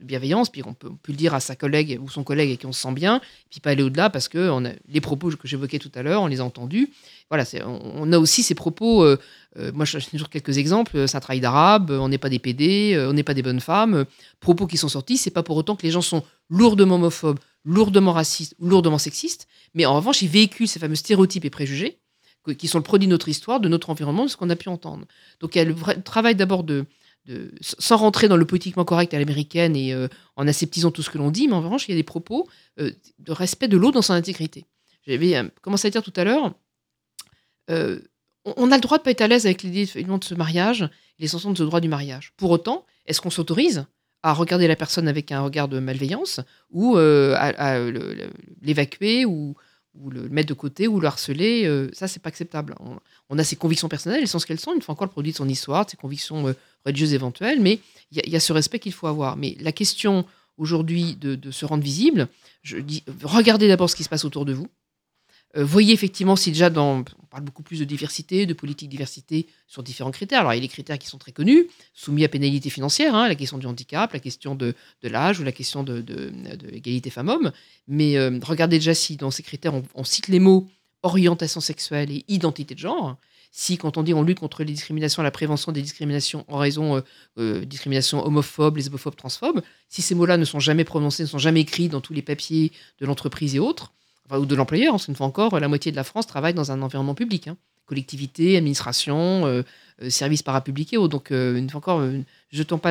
bienveillance, 0.00 0.50
puis 0.50 0.62
on 0.64 0.72
peut, 0.72 0.90
le 1.08 1.14
dire 1.14 1.34
à 1.34 1.40
sa 1.40 1.56
collègue 1.56 1.98
ou 2.00 2.08
son 2.08 2.22
collègue 2.22 2.50
avec 2.50 2.60
qui 2.60 2.66
on 2.66 2.72
se 2.72 2.80
sent 2.80 2.92
bien, 2.92 3.20
puis 3.50 3.58
pas 3.58 3.70
aller 3.70 3.82
au-delà 3.82 4.08
parce 4.08 4.28
que 4.28 4.52
les 4.88 5.00
propos 5.00 5.30
que 5.30 5.48
j'évoquais 5.48 5.80
tout 5.80 5.90
à 5.96 6.02
l'heure, 6.02 6.22
on 6.22 6.28
les 6.28 6.40
a 6.40 6.44
entendus. 6.44 6.90
Voilà, 7.28 7.44
on, 7.64 7.80
on 7.94 8.12
a 8.12 8.18
aussi 8.18 8.44
ces 8.44 8.54
propos. 8.54 9.02
euh, 9.02 9.18
euh, 9.58 9.72
moi, 9.74 9.84
je 9.84 9.98
toujours 9.98 10.28
quelques 10.28 10.58
exemples. 10.58 10.96
euh, 10.96 11.06
C'est 11.06 11.16
un 11.16 11.20
travail 11.20 11.40
d'arabe, 11.40 11.90
euh, 11.90 11.98
on 11.98 12.08
n'est 12.08 12.18
pas 12.18 12.28
des 12.28 12.38
PD, 12.38 12.94
euh, 12.94 13.10
on 13.10 13.12
n'est 13.12 13.22
pas 13.22 13.34
des 13.34 13.42
bonnes 13.42 13.60
femmes. 13.60 13.94
euh, 13.94 14.04
propos 14.40 14.66
qui 14.66 14.76
sont 14.76 14.88
sortis, 14.88 15.16
c'est 15.16 15.30
pas 15.30 15.42
pour 15.42 15.56
autant 15.56 15.76
que 15.76 15.82
les 15.82 15.90
gens 15.90 16.02
sont 16.02 16.22
lourdement 16.50 16.96
homophobes, 16.96 17.38
lourdement 17.64 18.12
racistes 18.12 18.54
ou 18.58 18.68
lourdement 18.68 18.98
sexistes, 18.98 19.48
mais 19.74 19.86
en 19.86 19.96
revanche, 19.96 20.22
ils 20.22 20.28
véhiculent 20.28 20.68
ces 20.68 20.78
fameux 20.78 20.94
stéréotypes 20.94 21.44
et 21.44 21.50
préjugés 21.50 21.98
qui 22.52 22.68
sont 22.68 22.78
le 22.78 22.84
produit 22.84 23.06
de 23.06 23.12
notre 23.12 23.28
histoire, 23.28 23.60
de 23.60 23.68
notre 23.68 23.90
environnement, 23.90 24.24
de 24.24 24.30
ce 24.30 24.36
qu'on 24.36 24.50
a 24.50 24.56
pu 24.56 24.68
entendre. 24.68 25.06
Donc 25.40 25.54
il 25.54 25.58
y 25.58 25.60
a 25.60 25.64
le 25.64 26.02
travail 26.02 26.34
d'abord 26.34 26.64
de, 26.64 26.86
sans 27.60 27.96
rentrer 27.96 28.28
dans 28.28 28.36
le 28.36 28.44
politiquement 28.44 28.84
correct 28.84 29.12
à 29.14 29.18
l'américaine 29.18 29.74
et 29.76 29.92
euh, 29.92 30.08
en 30.36 30.46
aseptisant 30.46 30.90
tout 30.90 31.02
ce 31.02 31.10
que 31.10 31.18
l'on 31.18 31.30
dit, 31.30 31.48
mais 31.48 31.54
en 31.54 31.60
revanche, 31.60 31.88
il 31.88 31.92
y 31.92 31.94
a 31.94 31.96
des 31.96 32.04
propos 32.04 32.48
euh, 32.78 32.92
de 33.18 33.32
respect 33.32 33.68
de 33.68 33.76
l'autre 33.76 33.94
dans 33.94 34.02
son 34.02 34.12
intégrité. 34.12 34.64
J'avais 35.06 35.36
euh, 35.36 35.44
commencé 35.62 35.88
à 35.88 35.90
dire 35.90 36.02
tout 36.02 36.12
à 36.16 36.24
l'heure, 36.24 36.54
on, 37.68 38.70
a 38.70 38.76
le 38.76 38.80
droit 38.80 38.98
de 38.98 39.02
pas 39.02 39.10
être 39.10 39.22
à 39.22 39.26
l'aise 39.26 39.44
avec 39.44 39.64
l'idée 39.64 39.86
de 39.86 40.24
ce 40.24 40.34
mariage, 40.34 40.88
l'extension 41.18 41.50
de 41.50 41.58
ce 41.58 41.64
droit 41.64 41.80
du 41.80 41.88
mariage. 41.88 42.32
Pour 42.36 42.52
autant, 42.52 42.86
est-ce 43.06 43.20
qu'on 43.20 43.30
s'autorise 43.30 43.86
à 44.22 44.32
regarder 44.32 44.68
la 44.68 44.76
personne 44.76 45.08
avec 45.08 45.32
un 45.32 45.40
regard 45.40 45.66
de 45.66 45.80
malveillance 45.80 46.38
ou 46.70 46.96
à, 46.96 47.36
à 47.36 47.80
l'évacuer 48.62 49.24
ou, 49.24 49.56
ou 50.02 50.10
le 50.10 50.28
mettre 50.28 50.48
de 50.48 50.54
côté 50.54 50.88
ou 50.88 51.00
le 51.00 51.06
harceler 51.06 51.64
euh, 51.66 51.88
Ça, 51.92 52.08
c'est 52.08 52.20
pas 52.20 52.28
acceptable. 52.28 52.74
On, 53.28 53.38
a 53.38 53.44
ses 53.44 53.56
convictions 53.56 53.88
personnelles, 53.88 54.20
elles 54.22 54.28
sont 54.28 54.38
ce 54.38 54.46
qu'elles 54.46 54.60
sont. 54.60 54.74
Une 54.74 54.82
fois 54.82 54.92
encore, 54.92 55.06
le 55.06 55.12
produit 55.12 55.32
de 55.32 55.36
son 55.36 55.48
histoire, 55.48 55.84
de 55.86 55.90
ses 55.90 55.96
convictions 55.96 56.48
euh, 56.48 56.52
religieuses 56.84 57.14
éventuelles, 57.14 57.60
mais 57.60 57.80
il 58.12 58.28
y, 58.28 58.36
a- 58.36 58.40
ce 58.40 58.52
respect 58.52 58.78
qu'il 58.78 58.92
faut 58.92 59.06
avoir. 59.06 59.36
Mais 59.36 59.56
la 59.60 59.72
question 59.72 60.24
aujourd'hui 60.58 61.16
de 61.16 61.50
se 61.50 61.64
rendre 61.64 61.82
visible, 61.82 62.28
je 62.62 62.78
dis, 62.78 63.04
regardez 63.22 63.68
d'abord 63.68 63.88
ce 63.90 63.96
qui 63.96 64.04
se 64.04 64.08
passe 64.08 64.24
autour 64.24 64.44
de 64.44 64.52
vous. 64.52 64.68
Euh, 65.56 65.64
voyez 65.64 65.92
effectivement 65.94 66.36
si 66.36 66.50
déjà 66.50 66.70
dans, 66.70 66.98
on 66.98 67.26
parle 67.30 67.44
beaucoup 67.44 67.62
plus 67.62 67.78
de 67.78 67.84
diversité, 67.84 68.46
de 68.46 68.54
politique 68.54 68.88
diversité 68.88 69.46
sur 69.66 69.82
différents 69.82 70.10
critères. 70.10 70.40
Alors 70.40 70.52
il 70.52 70.56
y 70.56 70.58
a 70.58 70.62
les 70.62 70.68
critères 70.68 70.98
qui 70.98 71.08
sont 71.08 71.18
très 71.18 71.32
connus, 71.32 71.66
soumis 71.94 72.24
à 72.24 72.28
pénalité 72.28 72.70
financière, 72.70 73.14
hein, 73.14 73.28
la 73.28 73.34
question 73.34 73.58
du 73.58 73.66
handicap, 73.66 74.12
la 74.12 74.20
question 74.20 74.54
de, 74.54 74.74
l'âge 75.02 75.40
ou 75.40 75.44
la 75.44 75.52
question 75.52 75.82
de, 75.82 76.04
l'égalité 76.70 77.10
femmes-hommes. 77.10 77.52
Mais 77.88 78.16
euh, 78.16 78.38
regardez 78.42 78.78
déjà 78.78 78.94
si 78.94 79.16
dans 79.16 79.30
ces 79.30 79.42
critères 79.42 79.74
on, 79.74 79.82
on 79.94 80.04
cite 80.04 80.28
les 80.28 80.40
mots 80.40 80.66
orientation 81.02 81.60
sexuelle 81.60 82.10
et 82.10 82.24
identité 82.28 82.74
de 82.74 82.80
genre. 82.80 83.16
Si 83.52 83.78
quand 83.78 83.96
on 83.96 84.02
dit 84.02 84.12
on 84.12 84.22
lutte 84.22 84.40
contre 84.40 84.64
les 84.64 84.72
discriminations, 84.72 85.22
la 85.22 85.30
prévention 85.30 85.72
des 85.72 85.80
discriminations 85.80 86.44
en 86.48 86.58
raison 86.58 86.96
euh, 86.96 87.00
euh, 87.38 87.64
discrimination 87.64 88.24
homophobe, 88.24 88.76
lesbophobes, 88.76 89.16
transphobes, 89.16 89.62
si 89.88 90.02
ces 90.02 90.14
mots-là 90.14 90.36
ne 90.36 90.44
sont 90.44 90.60
jamais 90.60 90.84
prononcés, 90.84 91.22
ne 91.22 91.28
sont 91.28 91.38
jamais 91.38 91.60
écrits 91.60 91.88
dans 91.88 92.02
tous 92.02 92.12
les 92.12 92.22
papiers 92.22 92.72
de 93.00 93.06
l'entreprise 93.06 93.54
et 93.54 93.58
autres, 93.58 93.94
ou 94.30 94.46
de 94.46 94.54
l'employeur, 94.54 94.92
parce 94.92 95.06
qu'une 95.06 95.16
fois 95.16 95.26
encore, 95.26 95.58
la 95.58 95.68
moitié 95.68 95.90
de 95.92 95.96
la 95.96 96.04
France 96.04 96.26
travaille 96.26 96.54
dans 96.54 96.72
un 96.72 96.82
environnement 96.82 97.14
public. 97.14 97.48
hein. 97.48 97.56
Collectivité, 97.86 98.56
administration, 98.56 99.46
euh, 99.46 99.62
euh, 100.02 100.10
services 100.10 100.42
parapublics 100.42 100.92
et. 100.92 100.96
Donc, 101.08 101.30
euh, 101.30 101.56
une 101.56 101.70
fois 101.70 101.78
encore, 101.78 102.02
jetons 102.50 102.78
pas 102.78 102.90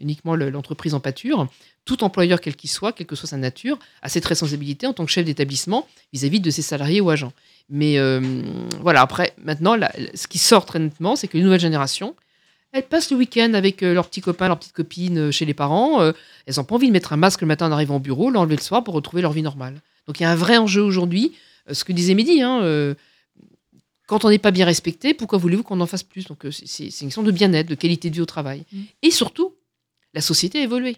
uniquement 0.00 0.34
le- 0.34 0.48
l'entreprise 0.48 0.94
en 0.94 1.00
pâture. 1.00 1.46
Tout 1.84 2.02
employeur, 2.02 2.40
quel 2.40 2.56
qu'il 2.56 2.70
soit, 2.70 2.92
quelle 2.92 3.06
que 3.06 3.16
soit 3.16 3.28
sa 3.28 3.36
nature, 3.36 3.78
a 4.00 4.08
cette 4.08 4.24
responsabilité 4.24 4.86
en 4.86 4.94
tant 4.94 5.04
que 5.04 5.10
chef 5.10 5.26
d'établissement 5.26 5.86
vis-à-vis 6.14 6.40
de 6.40 6.50
ses 6.50 6.62
salariés 6.62 7.00
ou 7.02 7.10
agents. 7.10 7.32
Mais 7.68 7.98
voilà, 8.80 9.02
après, 9.02 9.34
maintenant, 9.44 9.76
ce 10.14 10.26
qui 10.26 10.38
sort 10.38 10.64
très 10.64 10.78
nettement, 10.78 11.16
c'est 11.16 11.28
que 11.28 11.36
les 11.36 11.42
nouvelles 11.44 11.60
générations, 11.60 12.14
elles 12.72 12.86
passent 12.86 13.10
le 13.10 13.16
week-end 13.18 13.52
avec 13.54 13.82
euh, 13.82 13.94
leurs 13.94 14.08
petits 14.08 14.22
copains, 14.22 14.48
leurs 14.48 14.58
petites 14.58 14.72
copines 14.72 15.18
euh, 15.18 15.30
chez 15.30 15.44
les 15.44 15.54
parents. 15.54 16.00
euh, 16.02 16.12
elles 16.46 16.54
n'ont 16.56 16.64
pas 16.64 16.74
envie 16.74 16.88
de 16.88 16.92
mettre 16.92 17.12
un 17.12 17.16
masque 17.16 17.42
le 17.42 17.46
matin 17.46 17.68
en 17.68 17.72
arrivant 17.72 17.96
au 17.96 18.00
bureau, 18.00 18.30
l'enlever 18.30 18.56
le 18.56 18.62
soir 18.62 18.82
pour 18.82 18.94
retrouver 18.94 19.22
leur 19.22 19.32
vie 19.32 19.42
normale. 19.42 19.80
Donc 20.06 20.18
il 20.18 20.22
y 20.22 20.26
a 20.26 20.30
un 20.30 20.36
vrai 20.36 20.56
enjeu 20.56 20.82
aujourd'hui. 20.82 21.32
Ce 21.70 21.84
que 21.84 21.92
disait 21.92 22.14
Mehdi, 22.14 22.42
hein, 22.42 22.96
quand 24.08 24.24
on 24.24 24.30
n'est 24.30 24.38
pas 24.38 24.50
bien 24.50 24.66
respecté, 24.66 25.14
pourquoi 25.14 25.38
voulez-vous 25.38 25.62
qu'on 25.62 25.80
en 25.80 25.86
fasse 25.86 26.02
plus? 26.02 26.26
Donc 26.26 26.44
c'est 26.50 26.86
une 26.86 27.06
question 27.06 27.22
de 27.22 27.30
bien-être, 27.30 27.68
de 27.68 27.76
qualité 27.76 28.10
de 28.10 28.16
vie 28.16 28.20
au 28.20 28.26
travail. 28.26 28.64
Mm. 28.72 28.80
Et 29.02 29.10
surtout, 29.12 29.54
la 30.12 30.20
société 30.20 30.58
a 30.58 30.64
évolué. 30.64 30.96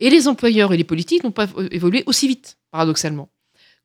Et 0.00 0.08
les 0.08 0.28
employeurs 0.28 0.72
et 0.72 0.78
les 0.78 0.84
politiques 0.84 1.24
n'ont 1.24 1.30
pas 1.30 1.46
évolué 1.70 2.04
aussi 2.06 2.26
vite, 2.26 2.56
paradoxalement. 2.70 3.28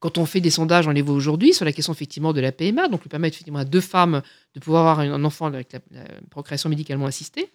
Quand 0.02 0.18
on 0.18 0.26
fait 0.26 0.42
des 0.42 0.50
sondages, 0.50 0.88
on 0.88 0.92
les 0.92 1.02
voit 1.04 1.16
aujourd'hui, 1.16 1.54
sur 1.54 1.64
la 1.64 1.72
question 1.72 1.94
effectivement 1.94 2.34
de 2.34 2.42
la 2.42 2.52
PMA, 2.52 2.90
donc 2.90 3.04
lui 3.04 3.10
permettre 3.10 3.36
effectivement 3.36 3.60
à 3.60 3.66
deux 3.66 3.80
femmes 3.82 4.22
de 4.56 4.60
pouvoir 4.60 4.88
avoir 4.88 5.00
un 5.00 5.24
enfant 5.24 5.46
avec 5.46 5.72
la, 5.72 5.80
la 5.92 6.04
procréation 6.30 6.70
médicalement 6.70 7.06
assistée, 7.06 7.50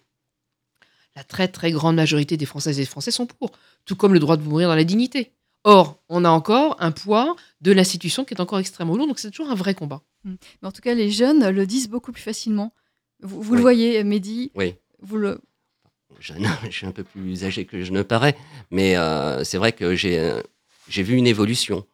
la 1.15 1.23
très 1.23 1.49
très 1.49 1.71
grande 1.71 1.97
majorité 1.97 2.37
des 2.37 2.45
Françaises 2.45 2.79
et 2.79 2.83
des 2.83 2.87
Français 2.87 3.11
sont 3.11 3.25
pour, 3.25 3.51
tout 3.85 3.95
comme 3.95 4.13
le 4.13 4.19
droit 4.19 4.37
de 4.37 4.43
mourir 4.43 4.69
dans 4.69 4.75
la 4.75 4.85
dignité. 4.85 5.31
Or, 5.65 6.01
on 6.07 6.23
a 6.23 6.29
encore 6.29 6.77
un 6.79 6.91
poids 6.91 7.35
de 7.59 7.71
l'institution 7.73 8.23
qui 8.23 8.33
est 8.33 8.39
encore 8.39 8.59
extrêmement 8.59 8.95
lourd, 8.95 9.07
donc 9.07 9.19
c'est 9.19 9.29
toujours 9.29 9.51
un 9.51 9.55
vrai 9.55 9.75
combat. 9.75 10.01
Mais 10.23 10.37
en 10.67 10.71
tout 10.71 10.81
cas, 10.81 10.93
les 10.93 11.11
jeunes 11.11 11.49
le 11.49 11.67
disent 11.67 11.89
beaucoup 11.89 12.11
plus 12.13 12.21
facilement. 12.21 12.73
Vous, 13.21 13.41
vous 13.41 13.55
le 13.55 13.61
voyez, 13.61 14.03
Mehdi, 14.03 14.51
Oui. 14.55 14.75
vous 15.01 15.17
le... 15.17 15.41
je 16.19 16.33
suis 16.69 16.85
un 16.85 16.91
peu 16.91 17.03
plus 17.03 17.43
âgé 17.43 17.65
que 17.65 17.83
je 17.83 17.91
ne 17.91 18.01
parais, 18.03 18.37
mais 18.71 18.95
euh, 18.95 19.43
c'est 19.43 19.57
vrai 19.57 19.73
que 19.73 19.93
j'ai 19.95 20.17
euh, 20.19 20.41
j'ai 20.87 21.03
vu 21.03 21.15
une 21.15 21.27
évolution. 21.27 21.85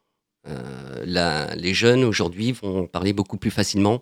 Euh, 0.48 1.04
la- 1.06 1.56
les 1.56 1.74
jeunes 1.74 2.04
aujourd'hui 2.04 2.52
vont 2.52 2.88
parler 2.88 3.14
beaucoup 3.14 3.38
plus 3.38 3.52
facilement 3.52 4.02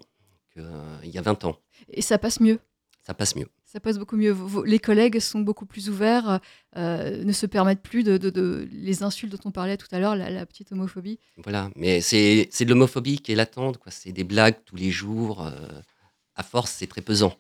qu'il 0.54 1.10
y 1.12 1.18
a 1.18 1.22
20 1.22 1.44
ans. 1.46 1.58
Et 1.90 2.02
ça 2.02 2.18
passe 2.18 2.40
mieux? 2.40 2.60
Ça 3.04 3.14
passe 3.14 3.36
mieux. 3.36 3.48
Ça 3.66 3.80
passe 3.80 3.98
beaucoup 3.98 4.18
mieux. 4.18 4.36
Les 4.66 4.80
collègues 4.80 5.20
sont 5.20 5.40
beaucoup 5.40 5.66
plus 5.66 5.90
ouverts, 5.90 6.40
euh, 6.78 7.24
ne 7.24 7.32
se 7.32 7.46
permettent 7.46 7.82
plus 7.82 8.04
de, 8.04 8.18
de- 8.18 8.30
de- 8.30 8.68
les 8.72 9.02
insultes 9.02 9.32
dont 9.32 9.40
on 9.46 9.52
parlait 9.52 9.78
tout 9.78 9.88
à 9.92 10.00
l'heure, 10.00 10.16
la, 10.16 10.30
la 10.30 10.46
petite 10.46 10.72
homophobie. 10.74 11.20
Voilà, 11.38 11.70
mais 11.76 12.02
c'est 12.02 12.46
de 12.46 12.66
l'homophobie 12.70 13.20
qui 13.20 13.32
est 13.32 13.36
latente, 13.36 13.78
quoi. 13.78 13.92
C'est 13.92 14.12
des 14.12 14.24
blagues 14.26 14.58
tous 14.66 14.76
les 14.76 14.92
jours. 14.92 15.46
euh, 15.46 15.82
à 16.36 16.44
force, 16.44 16.72
c'est 16.72 16.88
très 16.88 17.02
pesant. 17.02 17.38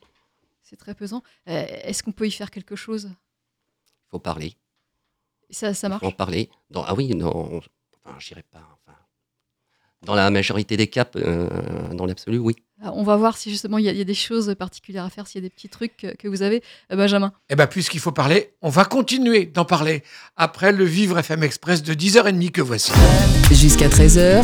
C'est 0.63 0.75
très 0.77 0.93
pesant. 0.95 1.21
Euh, 1.49 1.65
Est-ce 1.83 2.01
qu'on 2.03 2.11
peut 2.11 2.27
y 2.27 2.31
faire 2.31 2.51
quelque 2.51 2.75
chose? 2.75 3.09
Il 3.09 4.09
faut 4.11 4.19
parler. 4.19 4.55
ça, 5.49 5.73
ça 5.73 5.87
Il 5.87 5.89
marche? 5.89 6.01
faut 6.01 6.07
en 6.07 6.11
parler. 6.11 6.49
Dans, 6.69 6.83
ah 6.83 6.93
oui, 6.93 7.09
enfin, 8.05 8.15
je 8.19 8.27
dirais 8.29 8.45
pas. 8.51 8.59
enfin, 8.85 8.97
dans 10.03 10.15
la 10.15 10.31
majorité 10.31 10.77
des 10.77 10.87
cas, 10.87 11.05
euh, 11.17 11.47
dans 11.93 12.05
l'absolu, 12.07 12.37
oui. 12.39 12.55
On 12.83 13.03
va 13.03 13.15
voir 13.15 13.37
si 13.37 13.51
justement 13.51 13.77
il 13.77 13.85
y, 13.85 13.89
a- 13.89 13.91
il 13.91 13.97
y 13.99 14.01
a 14.01 14.05
des 14.05 14.15
choses 14.15 14.55
particulières 14.57 15.05
à 15.05 15.11
faire, 15.11 15.27
s'il 15.27 15.39
y 15.39 15.45
a 15.45 15.47
des 15.47 15.53
petits 15.53 15.69
trucs 15.69 15.95
que, 15.97 16.15
que 16.15 16.27
vous 16.27 16.41
avez. 16.41 16.63
Euh, 16.91 16.95
Benjamin, 16.95 17.31
Eh 17.51 17.55
bien, 17.55 17.67
puisqu'il 17.67 17.99
faut 17.99 18.11
parler, 18.11 18.55
on 18.63 18.69
va 18.69 18.85
continuer 18.85 19.45
d'en 19.45 19.65
parler 19.65 20.01
après 20.37 20.71
le 20.71 20.83
Vivre 20.85 21.19
FM 21.19 21.43
Express 21.43 21.83
de 21.83 21.93
10h30 21.93 22.49
que 22.49 22.61
voici. 22.61 22.91
Jusqu'à 23.51 23.87
13h, 23.89 24.43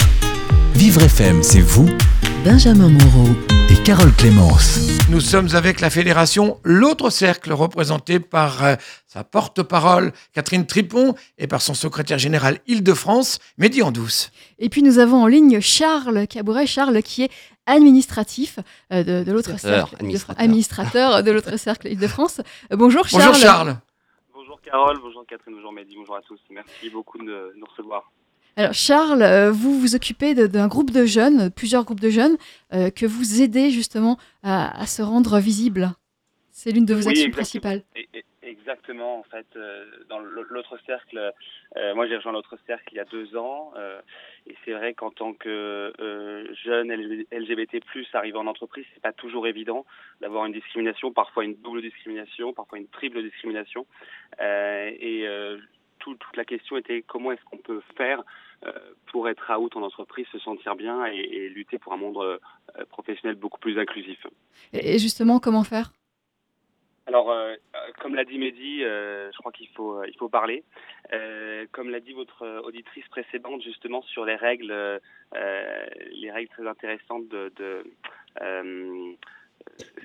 Vivre 0.76 1.02
FM, 1.02 1.41
c'est 1.41 1.62
vous 1.62 1.89
Benjamin 2.50 2.88
Moreau. 2.88 3.28
et 3.70 3.84
Carole 3.84 4.14
Clémence. 4.14 4.80
Nous 5.10 5.20
sommes 5.20 5.50
avec 5.54 5.82
la 5.82 5.90
fédération 5.90 6.62
L'autre 6.64 7.10
Cercle, 7.10 7.52
représentée 7.52 8.22
par 8.22 8.64
euh, 8.64 8.76
sa 9.06 9.26
porte-parole 9.26 10.14
Catherine 10.32 10.66
Tripon 10.66 11.14
et 11.38 11.48
par 11.48 11.62
son 11.62 11.74
secrétaire 11.74 12.18
général 12.20 12.60
Île-de-France, 12.66 13.40
Mehdi 13.58 13.84
Andouce. 13.84 14.32
Et 14.60 14.70
puis 14.70 14.82
nous 14.82 14.98
avons 14.98 15.24
en 15.24 15.28
ligne 15.28 15.60
Charles 15.60 16.26
Cabouret, 16.26 16.68
Charles 16.68 17.02
qui 17.04 17.24
est 17.24 17.32
administratif 17.66 18.60
euh, 18.94 19.04
de, 19.04 19.26
de 19.26 19.32
l'autre 19.34 19.50
Administrateur, 19.50 19.90
cercle, 19.90 19.96
de- 19.98 20.00
administrateur. 20.06 20.42
administrateur 20.42 21.24
de 21.24 21.32
l'autre 21.32 21.58
cercle 21.58 21.88
Île-de-France. 21.90 22.40
Euh, 22.72 22.78
bonjour 22.78 23.06
Charles. 23.10 23.24
Bonjour 23.26 23.36
Charles. 23.42 23.78
Bonjour 24.34 24.62
Carole, 24.62 24.98
bonjour 25.02 25.26
Catherine, 25.28 25.54
bonjour 25.56 25.74
Mehdi, 25.74 25.96
bonjour 25.98 26.16
à 26.16 26.22
tous. 26.22 26.40
Merci 26.50 26.90
beaucoup 26.94 27.18
de 27.18 27.52
nous 27.58 27.66
recevoir. 27.70 28.10
Alors 28.60 28.74
Charles, 28.74 29.22
euh, 29.22 29.52
vous 29.52 29.80
vous 29.80 29.96
occupez 29.96 30.34
d'un 30.34 30.67
groupe 30.67 30.89
de 30.89 31.06
jeunes, 31.06 31.52
plusieurs 31.52 31.84
groupes 31.84 32.00
de 32.00 32.10
jeunes, 32.10 32.38
euh, 32.74 32.89
que 32.89 33.06
vous 33.06 33.43
aidez 33.43 33.70
justement 33.70 34.17
à, 34.41 34.82
à 34.82 34.88
se 34.88 35.04
rendre 35.04 35.38
visibles. 35.38 35.89
C'est 36.50 36.72
l'une 36.72 36.86
de 36.86 36.96
vos 36.96 37.02
Oui, 37.02 37.10
actions 37.10 37.28
exactement. 37.28 37.72
principales. 37.72 37.84
Exactement, 38.41 39.20
en 39.20 39.24
fait, 39.24 39.46
euh, 39.58 39.86
dans 40.10 40.20
l'autre 40.20 40.80
cercle, 40.88 41.32
euh, 41.76 41.93
moi 41.96 42.08
j'ai 42.08 42.15
rejoint 42.15 42.32
l'autre 42.32 42.58
cercle 42.65 42.86
il 42.93 42.96
y 42.96 43.00
a 43.00 43.06
deux 43.06 43.36
ans, 43.38 43.74
et 44.48 44.56
c'est 44.65 44.72
vrai 44.72 44.93
qu'en 44.96 45.12
tant 45.12 45.34
que 45.34 45.93
jeune 46.65 46.91
LGBT+, 47.32 47.80
arrivé 48.13 48.38
en 48.38 48.48
entreprise, 48.48 48.86
c'est 48.93 49.02
pas 49.04 49.12
toujours 49.13 49.46
évident 49.48 49.86
d'avoir 50.22 50.46
une 50.48 50.54
discrimination, 50.54 51.13
parfois 51.13 51.43
une 51.43 51.56
double 51.58 51.82
discrimination, 51.84 52.54
parfois 52.54 52.80
une 52.80 52.88
triple 52.88 53.22
discrimination, 53.22 53.86
et 54.41 55.26
tout- 56.00 56.15
toute 56.15 56.38
la 56.38 56.46
question 56.46 56.78
était 56.78 57.04
comment 57.06 57.32
est-ce 57.34 57.43
qu'on 57.46 57.58
peut 57.58 57.82
faire 57.98 58.24
pour 59.12 59.30
être 59.30 59.52
out 59.58 59.76
en 59.76 59.82
entreprise, 59.84 60.26
se 60.32 60.39
sentir 60.39 60.76
bien 60.76 61.06
et, 61.06 61.17
et 61.17 61.50
lutter 61.50 61.78
pour 61.78 61.93
un 61.93 61.98
monde 61.98 62.17
euh, 62.17 62.38
professionnel 62.89 63.36
beaucoup 63.36 63.60
plus 63.60 63.80
inclusif. 63.80 64.26
Et 64.74 65.00
justement, 65.00 65.39
comment 65.39 65.63
faire? 65.63 65.91
Alors, 67.06 67.32
euh, 67.32 67.54
euh, 67.54 67.78
comme 68.02 68.15
l'a 68.15 68.26
dit 68.26 68.38
Mehdi, 68.38 68.84
euh, 68.84 69.32
je 69.32 69.38
crois 69.38 69.54
qu'il 69.54 69.70
faut, 69.70 69.93
euh, 69.93 70.06
il 70.10 70.17
faut 70.17 70.28
parler. 70.28 70.65
Euh, 71.13 71.65
comme 71.72 71.89
l'a 71.89 72.02
dit 72.02 72.12
votre 72.12 72.41
euh, 72.43 72.60
auditrice 72.62 73.08
précédente, 73.08 73.62
justement, 73.62 74.02
sur 74.02 74.26
les 74.26 74.36
règles, 74.36 74.72
euh, 74.72 75.00
euh, 75.36 75.86
les 76.12 76.32
règles 76.32 76.50
très 76.50 76.67
intéressantes 76.67 77.30
de... 77.30 77.54
de 77.56 77.84
euh, 78.41 79.13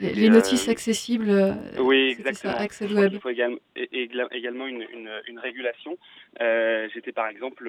Les, 0.01 0.29
euh, 0.29 0.31
notices 0.31 0.69
accessibles. 0.69 1.31
euh, 1.31 1.55
Oui, 1.81 2.15
ça, 2.15 2.21
exactement. 2.21 2.55
Access 2.55 2.93
Web. 2.93 3.11
qu'il 3.11 3.21
faut 3.21 3.31
également, 3.31 3.59
également 4.31 4.67
une, 4.69 4.83
une, 4.93 5.11
une 5.27 5.39
régulation. 5.41 5.99
Euh, 6.41 6.89
J'étais 6.95 7.13
par 7.13 7.27
exemple 7.27 7.69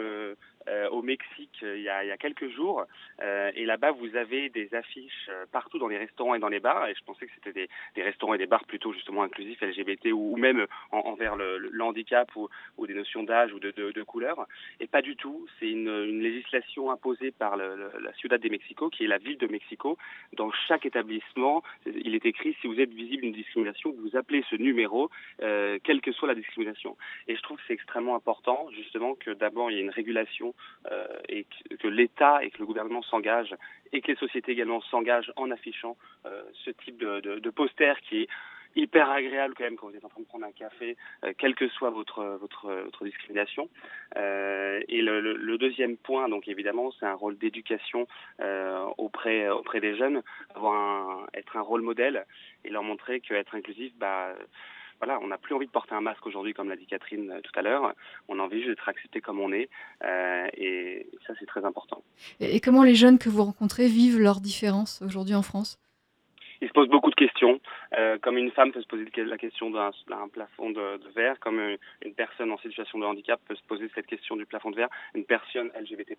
euh, 0.68 0.90
au 0.90 1.02
Mexique 1.02 1.60
euh, 1.64 1.78
il 1.78 1.84
y, 1.84 1.90
a, 1.90 2.04
il 2.04 2.08
y 2.08 2.12
a 2.12 2.18
quelques 2.18 2.50
jours 2.50 2.86
euh, 3.22 3.52
et 3.56 3.66
là-bas 3.66 3.92
vous 3.92 4.16
avez 4.16 4.50
des 4.50 4.74
affiches 4.74 5.28
euh, 5.30 5.46
partout 5.52 5.80
dans 5.80 5.88
les 5.88 5.98
restaurants 5.98 6.36
et 6.36 6.40
dans 6.40 6.50
les 6.50 6.60
bars 6.60 6.88
et 6.88 6.96
je 6.96 7.04
pensais 7.04 7.26
que 7.26 7.32
c'était 7.36 7.54
des, 7.54 7.70
des 7.96 8.04
restaurants 8.04 8.34
et 8.34 8.38
des 8.38 8.46
bars 8.48 8.66
plutôt 8.66 8.94
justement 8.94 9.24
inclusifs 9.24 9.62
LGBT 9.62 10.08
ou, 10.14 10.34
ou 10.34 10.38
même 10.38 10.66
en- 10.92 11.00
envers 11.00 11.36
le, 11.36 11.58
le 11.58 11.84
handicap 11.84 12.34
ou, 12.36 12.50
ou 12.78 12.88
des 12.88 12.94
notions 12.94 13.24
d'âge 13.24 13.54
ou 13.54 13.60
de, 13.60 13.72
de, 13.72 13.92
de 13.92 14.04
couleur 14.04 14.48
et 14.80 14.88
pas 14.88 15.02
du 15.02 15.16
tout. 15.16 15.48
C'est 15.60 15.70
une, 15.70 15.88
une 15.90 16.22
législation 16.22 16.92
imposée 16.92 17.32
par 17.32 17.58
le, 17.58 17.76
le- 17.76 18.00
la 18.02 18.14
Ciudad 18.14 18.40
de 18.42 18.50
Mexico 18.50 18.90
qui 18.90 19.04
est 19.04 19.08
la 19.08 19.18
ville 19.18 19.38
de 19.38 19.48
Mexico. 19.48 19.98
Dans 20.34 20.52
chaque 20.68 20.86
établissement, 20.86 21.64
il 21.86 22.16
est 22.16 22.26
écrit 22.26 22.56
si 22.62 22.68
vous 22.68 22.80
êtes 22.80 22.94
visible 22.94 23.24
d'une 23.24 23.34
discrimination, 23.34 23.92
vous 23.92 24.16
appelez 24.16 24.44
ce 24.50 24.56
numéro, 24.56 25.10
euh, 25.42 25.80
quelle 25.84 26.02
que 26.02 26.12
soit 26.12 26.28
la 26.28 26.36
discrimination. 26.36 26.98
Et 27.28 27.36
je 27.36 27.42
trouve 27.42 27.58
que 27.58 27.64
c'est 27.68 27.74
extrêmement 27.74 28.16
important, 28.16 28.70
justement, 28.72 29.16
que 29.16 29.32
d'abord 29.32 29.70
il 29.72 29.78
y 29.78 29.80
ait 29.80 29.84
une 29.84 29.90
régulation 29.90 30.53
euh, 30.92 31.08
et 31.30 31.46
que, 31.80 31.88
l'État 31.88 32.44
et 32.44 32.50
que 32.52 32.60
le 32.60 32.66
gouvernement 32.66 33.02
s'engagent 33.04 33.56
et 33.94 34.02
que 34.02 34.12
les 34.12 34.18
sociétés 34.18 34.52
également 34.52 34.82
s'engagent 34.82 35.32
en 35.36 35.50
affichant 35.50 35.96
euh, 36.26 36.44
ce 36.66 36.72
type 36.72 36.98
de, 36.98 37.50
poster 37.52 37.94
qui 38.02 38.24
est 38.24 38.28
hyper 38.76 39.10
agréable 39.10 39.54
quand 39.56 39.64
même 39.64 39.78
quand 39.78 39.88
vous 39.88 39.96
êtes 39.96 40.04
en 40.04 40.10
train 40.10 40.22
de 40.22 40.26
prendre 40.26 40.46
un 40.46 40.52
café, 40.52 40.98
euh, 41.24 41.32
quelle 41.38 41.56
que 41.56 41.70
soit 41.70 41.92
votre 41.92 42.24
votre, 42.42 43.06
discrimination. 43.06 43.70
Et 44.16 45.02
le, 45.02 45.58
deuxième 45.58 45.96
point, 45.96 46.28
donc 46.28 46.48
évidemment, 46.48 46.92
c'est 47.00 47.06
un 47.06 47.14
rôle 47.14 47.38
d'éducation 47.38 48.08
auprès 48.98 49.50
auprès 49.50 49.80
des 49.80 49.96
jeunes, 49.96 50.22
avoir 50.56 50.74
un, 50.74 51.28
être 51.34 51.56
un 51.56 51.62
rôle 51.62 51.82
modèle 51.82 52.26
et 52.66 52.70
leur 52.70 52.84
montrer 52.84 53.20
qu'être 53.22 53.56
inclusif, 53.56 53.94
bah 53.98 54.34
voilà, 55.00 55.20
on 55.22 55.28
n'a 55.28 55.38
plus 55.38 55.54
envie 55.56 55.66
de 55.66 55.72
porter 55.72 55.96
un 55.96 56.02
masque 56.02 56.26
aujourd'hui, 56.26 56.54
comme 56.54 56.70
l'a 56.70 56.76
dit 56.76 56.86
Catherine 56.86 57.32
euh, 57.32 57.42
tout 57.42 57.52
à 57.56 57.62
l'heure. 57.62 57.94
On 58.28 58.40
a 58.40 58.44
envie 58.44 58.60
juste 58.60 58.70
d'être 58.70 58.90
accepté 58.90 59.22
comme 59.22 59.40
on 59.40 59.52
est, 59.52 59.70
euh, 60.04 60.48
et 60.56 61.08
ça 61.28 61.34
c'est 61.40 61.46
très 61.46 61.66
important. 61.66 62.04
Et, 62.40 62.56
et 62.56 62.60
comment 62.60 62.84
les 62.84 62.96
jeunes 62.96 63.18
que 63.18 63.30
vous 63.30 63.44
rencontrez 63.44 63.88
vivent 63.88 64.20
leurs 64.20 64.42
différences 64.42 65.02
aujourd'hui 65.02 65.36
en 65.36 65.42
France? 65.42 65.78
Il 66.64 66.70
se 66.70 66.74
pose 66.74 66.88
beaucoup 66.88 67.10
de 67.10 67.16
questions, 67.16 67.60
euh, 67.98 68.18
comme 68.20 68.38
une 68.38 68.50
femme 68.50 68.72
peut 68.72 68.82
se 68.82 68.88
poser 68.88 69.06
la 69.18 69.38
question 69.38 69.70
d'un 69.70 69.92
plafond 70.32 70.70
de, 70.70 70.98
verre, 71.14 71.38
comme 71.42 71.60
une, 71.60 71.78
une 72.06 72.14
personne 72.14 72.54
en 72.54 72.58
situation 72.60 72.98
de 73.00 73.06
handicap 73.06 73.42
peut 73.46 73.56
se 73.56 73.64
poser 73.64 73.92
cette 73.94 74.08
question 74.08 74.38
du 74.38 74.46
plafond 74.46 74.72
de 74.72 74.78
verre, 74.78 74.88
une 75.14 75.26
personne 75.26 75.72
LGBT+ 75.78 76.16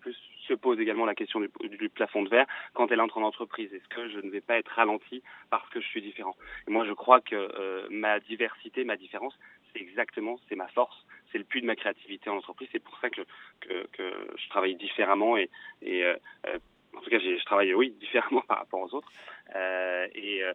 se 0.47 0.53
pose 0.53 0.79
également 0.79 1.07
la 1.07 1.15
question 1.15 1.39
du, 1.39 1.89
plafond 1.89 2.21
de 2.21 2.29
verre 2.29 2.45
quand 2.75 2.91
elle 2.91 3.01
entre 3.01 3.17
en 3.17 3.23
entreprise. 3.23 3.73
Est-ce 3.73 3.87
que 3.87 4.07
je 4.07 4.19
ne 4.19 4.29
vais 4.29 4.39
pas 4.39 4.59
être 4.59 4.69
ralenti 4.69 5.23
parce 5.49 5.67
que 5.69 5.81
je 5.81 5.87
suis 5.87 6.03
différent? 6.03 6.35
Moi, 6.67 6.85
je 6.85 6.93
crois 6.93 7.21
que 7.21 7.35
euh, 7.35 7.87
ma 7.89 8.19
diversité, 8.19 8.83
ma 8.83 8.97
différence, 8.97 9.35
c'est 9.73 9.81
exactement, 9.81 10.39
c'est 10.47 10.55
ma 10.55 10.67
force, 10.67 11.07
c'est 11.31 11.39
le 11.39 11.43
puits 11.43 11.61
de 11.61 11.65
ma 11.65 11.75
créativité 11.75 12.29
en 12.29 12.37
entreprise. 12.37 12.69
C'est 12.71 12.83
pour 12.83 12.99
ça 12.99 13.09
que, 13.09 13.23
je 13.67 14.49
travaille 14.49 14.75
différemment 14.75 15.37
et, 15.37 15.49
et 15.81 16.03
euh, 16.03 16.15
euh, 16.45 16.59
en 16.97 17.01
tout 17.01 17.09
cas, 17.09 17.19
je 17.19 17.43
travaille, 17.45 17.73
oui, 17.73 17.93
différemment 17.99 18.41
par 18.47 18.59
rapport 18.59 18.81
aux 18.81 18.95
autres. 18.95 19.11
Euh, 19.55 20.07
et, 20.15 20.43
euh, 20.43 20.53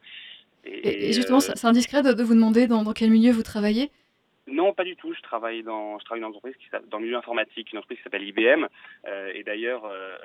Et, 0.64 1.08
et 1.08 1.12
justement, 1.12 1.40
c'est 1.40 1.64
indiscret 1.64 2.02
de, 2.02 2.12
de 2.12 2.22
vous 2.22 2.34
demander 2.34 2.66
dans, 2.66 2.82
dans 2.82 2.92
quel 2.92 3.10
milieu 3.10 3.32
vous 3.32 3.42
travaillez? 3.42 3.90
Non, 4.46 4.72
pas 4.74 4.84
du 4.84 4.96
tout. 4.96 5.14
Je 5.14 5.20
travaille 5.22 5.62
dans, 5.62 5.98
je 5.98 6.04
travaille 6.04 6.22
dans 6.22 6.28
une 6.28 6.34
entreprise 6.34 6.56
qui 6.56 6.68
dans 6.88 6.98
le 6.98 7.04
milieu 7.04 7.16
informatique, 7.16 7.70
une 7.72 7.78
entreprise 7.78 7.98
qui 7.98 8.04
s'appelle 8.04 8.26
IBM. 8.26 8.66
Euh, 9.06 9.30
et 9.34 9.44
d'ailleurs, 9.44 9.84
euh, 9.84 10.16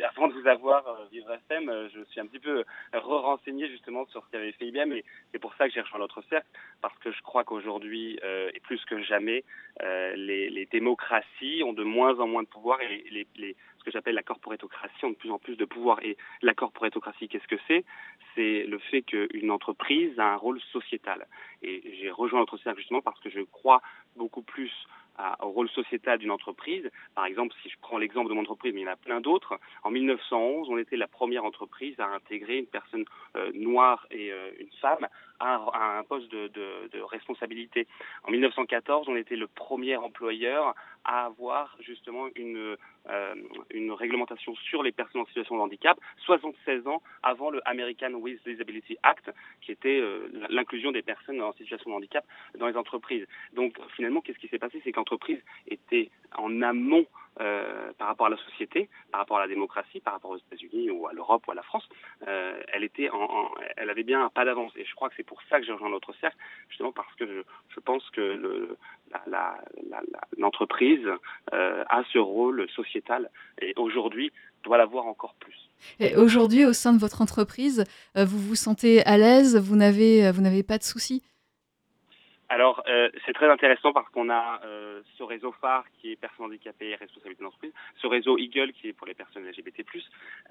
euh, 0.00 0.04
avant 0.08 0.28
de 0.28 0.32
vous 0.32 0.46
avoir 0.46 0.86
euh, 0.88 1.04
Vivre 1.12 1.30
FM, 1.50 1.68
euh, 1.68 1.88
je 1.94 2.02
suis 2.10 2.20
un 2.20 2.26
petit 2.26 2.38
peu 2.38 2.64
re-renseigné 2.94 3.68
justement 3.68 4.06
sur 4.06 4.24
ce 4.24 4.30
qu'avait 4.30 4.52
fait 4.52 4.66
IBM. 4.66 4.92
Et 4.92 5.04
c'est 5.32 5.38
pour 5.38 5.54
ça 5.56 5.68
que 5.68 5.74
j'ai 5.74 5.82
rejoint 5.82 5.98
l'autre 5.98 6.22
cercle, 6.30 6.46
parce 6.80 6.96
que 7.00 7.12
je 7.12 7.20
crois 7.22 7.44
qu'aujourd'hui, 7.44 8.18
euh, 8.24 8.50
et 8.54 8.60
plus 8.60 8.82
que 8.86 9.02
jamais, 9.02 9.44
euh, 9.82 10.14
les, 10.16 10.48
les 10.48 10.66
démocraties 10.66 11.62
ont 11.64 11.74
de 11.74 11.84
moins 11.84 12.18
en 12.20 12.26
moins 12.26 12.42
de 12.42 12.48
pouvoir 12.48 12.80
et 12.80 13.04
les 13.10 13.56
ce 13.84 13.90
que 13.90 13.92
j'appelle 13.92 14.14
la 14.14 14.22
corporatocratie 14.22 15.04
ont 15.04 15.10
de 15.10 15.14
plus 15.14 15.30
en 15.30 15.38
plus 15.38 15.56
de 15.56 15.64
pouvoir. 15.66 15.98
Et 16.02 16.16
la 16.40 16.54
corporatocratie, 16.54 17.28
qu'est-ce 17.28 17.46
que 17.46 17.60
c'est? 17.68 17.84
C'est 18.34 18.64
le 18.64 18.78
fait 18.78 19.02
qu'une 19.02 19.50
entreprise 19.50 20.18
a 20.18 20.32
un 20.32 20.36
rôle 20.36 20.60
sociétal. 20.72 21.26
Et 21.62 21.82
j'ai 22.00 22.10
rejoint 22.10 22.40
l'autre 22.40 22.56
cercle 22.56 22.78
justement 22.78 23.02
parce 23.02 23.20
que 23.20 23.28
je 23.28 23.40
crois 23.40 23.82
beaucoup 24.16 24.42
plus 24.42 24.72
au 25.42 25.50
rôle 25.50 25.68
sociétal 25.70 26.18
d'une 26.18 26.30
entreprise. 26.30 26.90
Par 27.14 27.26
exemple, 27.26 27.54
si 27.62 27.68
je 27.68 27.76
prends 27.80 27.98
l'exemple 27.98 28.28
de 28.28 28.34
mon 28.34 28.40
entreprise, 28.40 28.72
mais 28.74 28.80
il 28.80 28.84
y 28.84 28.88
en 28.88 28.92
a 28.92 28.96
plein 28.96 29.20
d'autres, 29.20 29.60
en 29.84 29.90
1911, 29.90 30.68
on 30.70 30.78
était 30.78 30.96
la 30.96 31.06
première 31.06 31.44
entreprise 31.44 31.98
à 32.00 32.06
intégrer 32.06 32.58
une 32.58 32.66
personne 32.66 33.04
euh, 33.36 33.52
noire 33.54 34.06
et 34.10 34.32
euh, 34.32 34.50
une 34.58 34.70
femme 34.80 35.06
à, 35.40 35.98
un 35.98 36.04
poste 36.04 36.30
de, 36.30 37.00
responsabilité. 37.10 37.86
En 38.24 38.30
1914, 38.30 39.08
on 39.08 39.16
était 39.16 39.36
le 39.36 39.46
premier 39.46 39.96
employeur 39.96 40.74
à 41.04 41.26
avoir 41.26 41.76
justement 41.80 42.28
une, 42.34 42.76
euh, 43.10 43.34
une 43.70 43.92
réglementation 43.92 44.54
sur 44.56 44.82
les 44.82 44.92
personnes 44.92 45.20
en 45.20 45.26
situation 45.26 45.56
de 45.56 45.60
handicap, 45.60 45.98
76 46.24 46.86
ans 46.86 47.02
avant 47.22 47.50
le 47.50 47.60
American 47.68 48.12
with 48.14 48.42
Disability 48.46 48.96
Act, 49.02 49.30
qui 49.60 49.72
était 49.72 50.00
euh, 50.00 50.28
l'inclusion 50.48 50.92
des 50.92 51.02
personnes 51.02 51.42
en 51.42 51.52
situation 51.52 51.90
de 51.90 51.96
handicap 51.96 52.24
dans 52.58 52.66
les 52.66 52.76
entreprises. 52.76 53.26
Donc 53.52 53.78
finalement, 53.96 54.22
qu'est-ce 54.22 54.38
qui 54.38 54.48
s'est 54.48 54.58
passé? 54.58 54.80
C'est 54.82 54.92
que 54.92 54.96
l'entreprise 54.96 55.42
était 55.68 56.10
en 56.36 56.62
amont 56.62 57.06
euh, 57.40 57.92
par 57.98 58.06
rapport 58.06 58.26
à 58.26 58.30
la 58.30 58.36
société, 58.36 58.88
par 59.10 59.20
rapport 59.20 59.38
à 59.38 59.40
la 59.40 59.48
démocratie, 59.48 59.98
par 59.98 60.12
rapport 60.12 60.30
aux 60.30 60.36
États-Unis 60.36 60.90
ou 60.90 61.08
à 61.08 61.12
l'Europe 61.12 61.42
ou 61.48 61.50
à 61.50 61.56
la 61.56 61.64
France, 61.64 61.82
euh, 62.28 62.62
elle 62.68 63.90
avait 63.90 64.04
bien 64.04 64.24
un 64.24 64.28
pas 64.28 64.44
d'avance. 64.44 64.70
Et 64.76 64.84
je 64.84 64.94
crois 64.94 65.08
que 65.08 65.16
c'est 65.16 65.26
pour 65.26 65.40
ça 65.50 65.58
que 65.58 65.66
j'ai 65.66 65.72
rejoint 65.72 65.90
notre 65.90 66.12
cercle, 66.20 66.36
justement 66.68 66.92
parce 66.92 67.12
que 67.16 67.26
je, 67.26 67.80
pense 67.80 68.08
que 68.10 68.20
le, 68.20 68.78
l'entreprise 70.38 71.08
euh, 71.52 71.84
a 71.88 72.04
ce 72.12 72.18
rôle 72.18 72.68
sociétal 72.70 73.28
et 73.60 73.72
aujourd'hui 73.76 74.30
doit 74.62 74.78
l'avoir 74.78 75.06
encore 75.06 75.34
plus. 75.40 75.58
Et 75.98 76.14
aujourd'hui, 76.14 76.64
au 76.64 76.72
sein 76.72 76.92
de 76.92 77.00
votre 77.00 77.20
entreprise, 77.20 77.84
vous 78.14 78.38
vous 78.38 78.54
sentez 78.54 79.04
à 79.04 79.18
l'aise 79.18 79.56
vous 79.56 79.74
n'avez 79.74 80.62
pas 80.62 80.78
de 80.78 80.84
soucis? 80.84 81.24
Alors, 82.48 82.82
euh, 82.88 83.08
c'est 83.24 83.32
très 83.32 83.50
intéressant 83.50 83.92
parce 83.92 84.08
qu'on 84.10 84.28
a 84.28 84.60
euh, 84.64 85.02
ce 85.16 85.22
réseau 85.22 85.52
phare 85.52 85.84
qui 85.98 86.12
est 86.12 86.16
personnes 86.16 86.46
handicapées 86.46 86.90
et 86.90 86.94
responsabilité 86.94 87.42
d'entreprise, 87.42 87.72
ce 87.96 88.06
réseau 88.06 88.36
Eagle 88.38 88.72
qui 88.72 88.88
est 88.88 88.92
pour 88.92 89.06
les 89.06 89.14
personnes 89.14 89.44
LGBT+. 89.44 89.84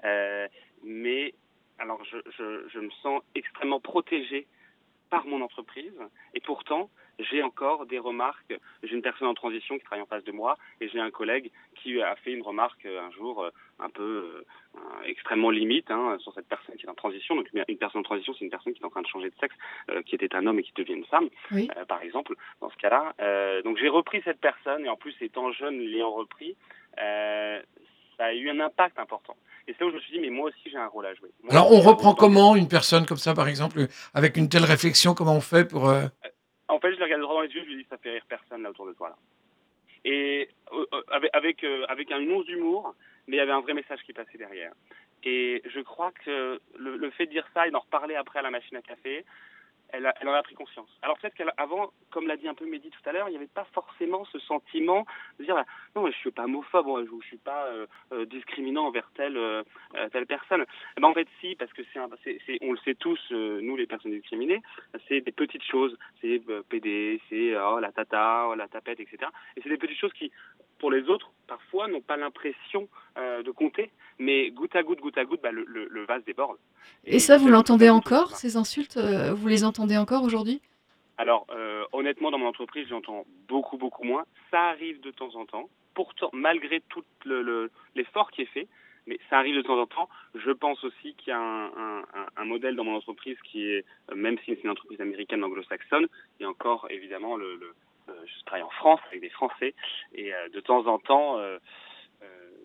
Euh, 0.04 0.48
mais 0.82 1.34
alors, 1.78 2.04
je, 2.04 2.16
je, 2.36 2.68
je 2.68 2.78
me 2.80 2.90
sens 3.02 3.22
extrêmement 3.34 3.80
protégé 3.80 4.46
par 5.10 5.26
mon 5.26 5.40
entreprise 5.42 5.94
et 6.34 6.40
pourtant, 6.40 6.90
j'ai 7.20 7.42
encore 7.42 7.86
des 7.86 8.00
remarques. 8.00 8.54
J'ai 8.82 8.94
une 8.94 9.02
personne 9.02 9.28
en 9.28 9.34
transition 9.34 9.78
qui 9.78 9.84
travaille 9.84 10.02
en 10.02 10.06
face 10.06 10.24
de 10.24 10.32
moi 10.32 10.58
et 10.80 10.88
j'ai 10.88 10.98
un 11.00 11.10
collègue 11.12 11.52
qui 11.76 12.02
a 12.02 12.16
fait 12.16 12.32
une 12.32 12.42
remarque 12.42 12.86
un 12.86 13.10
jour 13.12 13.48
un 13.78 13.90
peu 13.90 14.44
euh, 14.76 14.80
extrêmement 15.04 15.50
limite 15.50 15.90
hein, 15.90 16.16
sur 16.20 16.32
cette 16.34 16.48
personne 16.48 16.76
qui 16.76 16.86
est 16.86 16.88
en 16.88 16.94
transition. 16.94 17.34
Donc 17.36 17.48
une 17.52 17.78
personne 17.78 18.00
en 18.00 18.04
transition, 18.04 18.34
c'est 18.38 18.44
une 18.44 18.50
personne 18.50 18.72
qui 18.72 18.82
est 18.82 18.84
en 18.84 18.90
train 18.90 19.02
de 19.02 19.06
changer 19.06 19.30
de 19.30 19.34
sexe, 19.40 19.54
euh, 19.90 20.02
qui 20.02 20.14
était 20.14 20.34
un 20.34 20.46
homme 20.46 20.58
et 20.58 20.62
qui 20.62 20.72
devient 20.74 20.94
une 20.94 21.04
femme, 21.06 21.28
oui. 21.50 21.68
euh, 21.76 21.84
par 21.84 22.02
exemple, 22.02 22.34
dans 22.60 22.70
ce 22.70 22.76
cas-là. 22.76 23.14
Euh, 23.20 23.62
donc 23.62 23.78
j'ai 23.78 23.88
repris 23.88 24.22
cette 24.24 24.40
personne 24.40 24.84
et 24.84 24.88
en 24.88 24.96
plus 24.96 25.14
étant 25.20 25.52
jeune, 25.52 25.78
l'ayant 25.78 26.12
repris, 26.12 26.56
euh, 26.98 27.60
ça 28.16 28.26
a 28.26 28.32
eu 28.32 28.48
un 28.50 28.60
impact 28.60 28.98
important. 28.98 29.36
Et 29.66 29.72
c'est 29.72 29.80
là 29.80 29.86
où 29.86 29.90
je 29.90 29.96
me 29.96 30.00
suis 30.00 30.12
dit, 30.12 30.20
mais 30.20 30.30
moi 30.30 30.48
aussi 30.50 30.70
j'ai 30.70 30.76
un 30.76 30.86
rôle 30.86 31.06
à 31.06 31.14
jouer. 31.14 31.30
Moi, 31.42 31.52
Alors 31.52 31.72
on 31.72 31.80
reprend 31.80 32.14
comment 32.14 32.54
une 32.54 32.68
personne 32.68 33.06
comme 33.06 33.16
ça, 33.16 33.34
par 33.34 33.48
exemple, 33.48 33.78
avec 34.12 34.36
une 34.36 34.48
telle 34.48 34.64
réflexion, 34.64 35.14
comment 35.14 35.36
on 35.36 35.40
fait 35.40 35.68
pour... 35.68 35.88
Euh... 35.88 36.04
En 36.68 36.80
fait, 36.80 36.92
je 36.92 36.98
le 36.98 37.04
regarde 37.04 37.22
droit 37.22 37.34
dans 37.34 37.42
les 37.42 37.52
yeux, 37.52 37.62
je 37.64 37.68
lui 37.68 37.82
dis, 37.82 37.86
ça 37.90 37.98
fait 37.98 38.10
rire 38.10 38.24
personne 38.28 38.62
là 38.62 38.70
autour 38.70 38.86
de 38.86 38.92
toi. 38.94 39.10
Là. 39.10 39.16
Et 40.04 40.48
euh, 40.72 40.86
avec, 41.10 41.30
avec, 41.32 41.64
euh, 41.64 41.84
avec 41.88 42.10
un 42.10 42.20
once 42.28 42.46
d'humour, 42.46 42.94
mais 43.26 43.36
il 43.36 43.38
y 43.38 43.42
avait 43.42 43.52
un 43.52 43.60
vrai 43.60 43.74
message 43.74 44.00
qui 44.02 44.12
passait 44.12 44.38
derrière. 44.38 44.72
Et 45.24 45.62
je 45.64 45.80
crois 45.80 46.12
que 46.24 46.60
le, 46.76 47.10
fait 47.10 47.26
de 47.26 47.30
dire 47.30 47.48
ça 47.54 47.66
et 47.66 47.70
d'en 47.70 47.80
reparler 47.80 48.14
après 48.14 48.40
à 48.40 48.42
la 48.42 48.50
machine 48.50 48.76
à 48.76 48.82
café, 48.82 49.24
elle, 49.90 50.12
elle 50.20 50.28
en 50.28 50.34
a 50.34 50.42
pris 50.42 50.54
conscience. 50.54 50.88
Alors 51.02 51.16
peut-être 51.18 51.34
qu'avant, 51.34 51.92
comme 52.10 52.26
l'a 52.26 52.36
dit 52.36 52.48
un 52.48 52.54
peu 52.54 52.66
Mehdi 52.66 52.90
tout 52.90 53.08
à 53.08 53.12
l'heure, 53.12 53.28
il 53.28 53.32
n'y 53.32 53.36
avait 53.36 53.46
pas 53.46 53.66
forcément 53.72 54.24
ce 54.26 54.38
sentiment 54.40 55.06
de 55.38 55.44
dire 55.44 55.62
non, 55.94 56.06
je 56.06 56.16
suis 56.16 56.30
pas 56.30 56.44
homophobe, 56.44 57.06
je 57.06 57.14
ne 57.14 57.22
suis 57.22 57.38
pas 57.38 57.66
euh, 57.66 57.86
euh, 58.12 58.26
discriminant 58.26 58.86
envers 58.86 59.10
telle 59.14 59.36
euh, 59.36 59.62
telle 60.12 60.26
personne. 60.26 60.64
Eh 60.96 61.00
ben, 61.00 61.08
en 61.08 61.14
fait, 61.14 61.28
si, 61.40 61.54
parce 61.54 61.72
que 61.72 61.82
c'est, 61.92 62.58
on 62.62 62.72
le 62.72 62.78
sait 62.78 62.94
tous, 62.94 63.20
nous 63.30 63.76
les 63.76 63.86
personnes 63.86 64.12
discriminées, 64.12 64.62
c'est 65.08 65.20
des 65.20 65.32
petites 65.32 65.64
choses, 65.64 65.96
c'est 66.20 66.42
PD, 66.68 67.20
c'est 67.28 67.56
oh, 67.56 67.78
la 67.78 67.92
tata, 67.92 68.48
oh, 68.48 68.54
la 68.54 68.68
tapette, 68.68 69.00
etc. 69.00 69.30
Et 69.56 69.62
c'est 69.62 69.68
des 69.68 69.78
petites 69.78 69.98
choses 69.98 70.12
qui, 70.12 70.32
pour 70.84 70.90
les 70.90 71.08
autres, 71.08 71.30
parfois 71.46 71.88
n'ont 71.88 72.02
pas 72.02 72.18
l'impression 72.18 72.90
euh, 73.16 73.42
de 73.42 73.50
compter, 73.50 73.90
mais 74.18 74.50
goutte 74.50 74.76
à 74.76 74.82
goutte, 74.82 75.00
goutte 75.00 75.16
à 75.16 75.24
goutte, 75.24 75.40
bah, 75.42 75.50
le, 75.50 75.64
le, 75.66 75.88
le, 75.88 76.04
vase 76.04 76.22
déborde. 76.26 76.58
Et, 77.06 77.16
et 77.16 77.18
ça, 77.20 77.38
vous 77.38 77.48
l'entendez 77.48 77.88
encore, 77.88 78.36
ces 78.36 78.58
insultes 78.58 78.98
euh, 78.98 79.32
Vous 79.32 79.48
les 79.48 79.64
entendez 79.64 79.96
encore 79.96 80.24
aujourd'hui? 80.24 80.60
Alors, 81.16 81.46
euh, 81.56 81.84
honnêtement, 81.92 82.30
dans 82.30 82.36
mon 82.36 82.48
entreprise, 82.48 82.86
j'entends 82.90 83.24
beaucoup, 83.48 83.78
beaucoup 83.78 84.04
moins. 84.04 84.26
Ça 84.50 84.60
arrive 84.60 85.00
de 85.00 85.10
temps 85.10 85.34
en 85.36 85.46
temps. 85.46 85.70
Pourtant, 85.94 86.28
malgré 86.34 86.82
tout 86.90 87.02
l'effort 87.24 88.28
le, 88.28 88.34
qui 88.34 88.42
est 88.42 88.52
fait, 88.52 88.68
mais 89.06 89.18
ça 89.30 89.38
arrive 89.38 89.56
de 89.56 89.62
temps 89.62 89.80
en 89.80 89.86
temps. 89.86 90.10
Je 90.34 90.50
pense 90.50 90.84
aussi 90.84 91.14
qu'il 91.14 91.28
y 91.28 91.32
a 91.32 91.40
un, 91.40 91.68
un, 91.68 92.04
un, 92.36 92.44
modèle 92.44 92.76
dans 92.76 92.84
mon 92.84 92.96
entreprise 92.96 93.38
qui 93.50 93.70
est, 93.70 93.86
même 94.14 94.36
si 94.40 94.54
c'est 94.54 94.64
une 94.64 94.70
entreprise 94.70 95.00
américaine 95.00 95.42
anglo-saxonne, 95.44 96.08
il 96.38 96.42
y 96.42 96.46
a 96.46 96.50
encore 96.50 96.88
évidemment 96.90 97.36
le, 97.36 97.56
le 97.56 97.72
je 98.08 98.44
travaille 98.44 98.62
en 98.62 98.70
France 98.70 99.00
avec 99.08 99.20
des 99.20 99.30
Français 99.30 99.74
et 100.14 100.34
euh, 100.34 100.48
de 100.48 100.60
temps 100.60 100.86
en 100.86 100.98
temps. 100.98 101.38
Euh, 101.38 101.58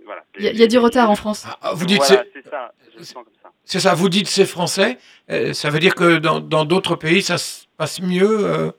voilà. 0.06 0.24
Il 0.38 0.46
y, 0.46 0.48
a, 0.48 0.52
il 0.52 0.58
y, 0.58 0.64
a 0.64 0.68
du 0.68 0.78
retard 0.78 1.10
en 1.10 1.16
France. 1.16 1.46
Ah, 1.62 1.74
vous 1.74 1.86
dites 1.86 1.98
voilà, 1.98 2.24
c'est 2.34 2.48
ça. 2.48 2.74
Je 2.94 2.98
le 3.00 3.04
sens 3.04 3.24
comme 3.26 3.34
ça. 3.42 3.52
C'est 3.64 3.80
ça. 3.80 3.94
Vous 3.94 4.10
dites 4.10 4.28
c'est 4.28 4.46
français. 4.46 4.98
Euh, 5.30 5.54
ça 5.54 5.70
veut 5.70 5.80
dire 5.80 5.94
que 5.94 6.18
dans 6.18 6.66
d'autres 6.66 6.96
pays 6.96 7.22
ça 7.22 7.38
se 7.38 7.68
passe 7.78 8.02
mieux. 8.02 8.46
Euh, 8.46 8.72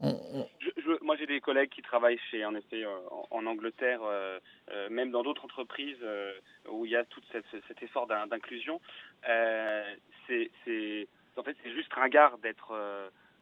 on, 0.00 0.10
on... 0.32 0.48
Je, 0.60 0.70
je, 0.80 0.92
moi 1.02 1.16
j'ai 1.18 1.26
des 1.26 1.40
collègues 1.40 1.70
qui 1.70 1.82
travaillent 1.82 2.20
chez 2.30 2.44
en 2.44 2.54
effet 2.54 2.84
en, 2.86 3.26
en 3.30 3.46
Angleterre, 3.46 4.00
euh, 4.04 4.38
même 4.90 5.10
dans 5.10 5.22
d'autres 5.22 5.44
entreprises 5.44 6.02
où 6.70 6.86
il 6.86 6.92
y 6.92 6.96
a 6.96 7.04
tout 7.04 7.20
cet 7.32 7.82
effort 7.82 8.06
d'inclusion. 8.06 8.80
c'est 10.26 10.50
en 11.36 11.42
fait 11.42 11.56
c'est 11.62 11.72
juste 11.72 11.92
ringard 11.92 12.38
d'être 12.38 12.72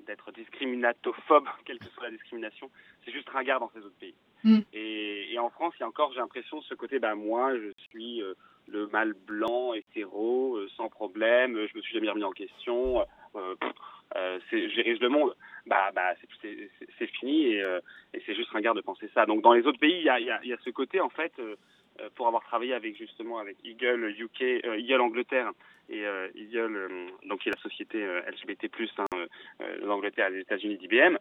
d'être 0.07 0.33
discriminatophobe, 0.33 1.47
quelle 1.65 1.79
que 1.79 1.87
soit 1.87 2.05
la 2.05 2.11
discrimination, 2.11 2.71
c'est 3.05 3.13
juste 3.13 3.29
ringard 3.29 3.61
dans 3.61 3.71
ces 3.71 3.81
autres 3.81 3.99
pays. 3.99 4.15
Mm. 4.45 4.61
Et, 4.73 5.33
et, 5.33 5.39
en 5.39 5.51
France, 5.51 5.75
il 5.79 5.81
y 5.81 5.85
a 5.85 5.89
encore, 5.89 6.13
j'ai 6.13 6.21
l'impression, 6.21 6.61
ce 6.63 6.75
côté, 6.75 6.99
ben 6.99 7.15
moi, 7.15 7.57
je 7.57 7.73
suis 7.91 8.23
euh, 8.23 8.35
le 8.69 8.87
mâle 8.89 9.15
blanc, 9.27 9.75
hétéro, 9.75 10.57
euh, 10.57 10.69
sans 10.77 10.89
problème, 10.89 11.67
je 11.67 11.77
me 11.77 11.83
suis 11.83 11.95
jamais 11.95 12.11
remis 12.11 12.25
en 12.25 12.33
question, 12.33 13.05
euh, 13.35 13.55
euh, 14.17 14.39
j'érige 14.51 15.01
le 15.01 15.09
monde. 15.09 15.35
Bah, 15.67 15.91
bah 15.95 16.15
c'est 16.43 17.07
fini 17.19 17.47
et, 17.47 17.65
et 18.15 18.23
c'est 18.25 18.37
juste 18.37 18.51
ringard 18.51 18.75
de 18.75 18.81
penser 18.81 19.11
ça. 19.15 19.27
Donc 19.27 19.43
dans 19.43 19.53
les 19.53 19.67
autres 19.67 19.81
pays, 19.81 19.99
il 19.99 20.05
y 20.05 20.09
a, 20.09 20.21
y, 20.21 20.31
a, 20.31 20.45
y 20.45 20.53
a, 20.53 20.57
ce 20.65 20.71
côté, 20.71 21.01
en 21.01 21.09
fait, 21.09 21.33
pour 22.15 22.27
avoir 22.27 22.43
travaillé 22.45 22.75
avec 22.75 22.97
justement 22.97 23.39
avec 23.39 23.57
Eagle 23.65 24.15
UK, 24.19 24.65
Eagle 24.79 25.01
Angleterre, 25.01 25.53
et 25.89 26.05
euh, 26.05 26.29
Eagle, 26.35 26.77
euh, 26.77 26.89
donc 27.29 27.41
qui 27.41 27.49
est 27.49 27.53
la 27.55 27.63
société 27.63 28.03
euh, 28.03 28.21
LGBT+ 28.29 28.69
hein, 28.99 29.05
d'Angleterre 29.85 30.29
et 30.29 30.33
des 30.33 30.41
États-Unis 30.41 30.79
d'IBM. 30.79 31.17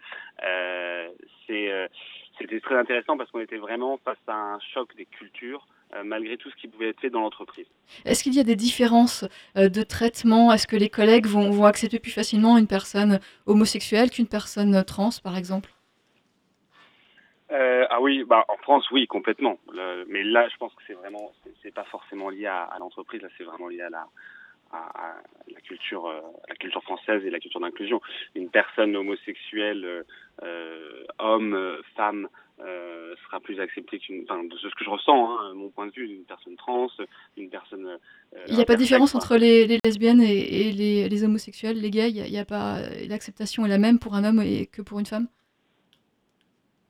c'était 1.47 2.59
très 2.61 2.75
intéressant 2.75 3.17
parce 3.17 3.29
qu'on 3.31 3.39
était 3.39 3.57
vraiment 3.57 3.97
face 4.03 4.17
à 4.27 4.33
un 4.33 4.59
choc 4.73 4.95
des 4.95 5.05
cultures 5.05 5.67
malgré 6.03 6.35
tout 6.35 6.49
ce 6.49 6.55
qui 6.55 6.67
pouvait 6.67 6.89
être 6.89 6.99
fait 6.99 7.11
dans 7.11 7.21
l'entreprise. 7.21 7.67
Est-ce 8.03 8.23
qu'il 8.23 8.33
y 8.33 8.39
a 8.39 8.43
des 8.43 8.57
différences 8.57 9.23
de 9.55 9.83
traitement? 9.83 10.51
Est-ce 10.51 10.67
que 10.67 10.75
les 10.75 10.89
collègues 10.89 11.27
vont 11.27 11.63
accepter 11.63 11.99
plus 11.99 12.11
facilement 12.11 12.57
une 12.57 12.67
personne 12.67 13.19
homosexuelle 13.45 14.09
qu'une 14.09 14.27
personne 14.27 14.83
trans, 14.83 15.11
par 15.23 15.38
exemple? 15.38 15.74
Euh, 17.51 17.86
ah 17.89 18.01
oui, 18.01 18.23
bah 18.23 18.43
en 18.47 18.58
France, 18.58 18.89
oui, 18.91 19.05
complètement. 19.05 19.60
Le, 19.71 20.05
mais 20.10 20.23
là, 20.23 20.47
je 20.49 20.58
pense 20.58 20.73
que 20.73 20.81
c'est 20.88 20.93
vraiment, 20.93 21.31
c'est 21.62 21.73
pas 21.73 21.84
forcément 21.86 22.29
lié 22.29 22.47
à, 22.47 22.63
à 22.63 22.79
l'entreprise. 22.79 23.21
Là, 23.21 23.29
c'est 23.38 23.43
vraiment 23.43 23.67
lié 23.67 23.81
à 23.81 23.89
la, 23.89 24.08
à, 24.71 24.77
à, 24.77 25.15
la 25.53 25.62
culture, 25.62 26.08
euh, 26.08 26.21
la 26.49 26.55
culture 26.55 26.81
française 26.84 27.23
et 27.23 27.29
la 27.29 27.39
culture 27.39 27.60
d'inclusion. 27.60 28.01
Une 28.34 28.49
personne 28.49 28.95
homosexuelle, 28.95 30.05
euh, 30.43 31.05
homme, 31.19 31.77
femme, 31.95 32.27
sera 32.58 33.39
plus 33.41 33.60
acceptée 33.60 33.99
qu'une, 33.99 34.23
enfin, 34.23 34.43
de 34.43 34.58
ce 34.58 34.67
que 34.67 34.84
je 34.84 34.89
ressens, 34.89 35.29
hein, 35.29 35.53
mon 35.55 35.69
point 35.69 35.88
de 35.88 35.91
vue, 35.91 36.08
d'une 36.08 36.23
personne 36.23 36.55
trans, 36.55 36.88
une 37.38 37.49
personne. 37.49 37.99
Il 38.47 38.55
n'y 38.55 38.62
a 38.62 38.65
pas 38.65 38.75
de 38.75 38.79
différence 38.79 39.13
entre 39.13 39.36
les, 39.38 39.67
les 39.67 39.77
lesbiennes 39.84 40.21
et, 40.21 40.67
et 40.67 40.71
les, 40.71 41.10
les, 41.10 41.23
homosexuels, 41.23 41.79
les 41.79 41.91
gays? 41.91 42.10
Il 42.10 42.31
n'y 42.31 42.38
a, 42.38 42.41
a, 42.41 42.45
pas 42.45 42.79
l'acceptation 43.08 43.65
est 43.65 43.69
la 43.69 43.77
même 43.77 43.99
pour 43.99 44.15
un 44.15 44.23
homme 44.23 44.41
et 44.41 44.67
que 44.67 44.81
pour 44.81 44.99
une 44.99 45.05
femme? 45.05 45.27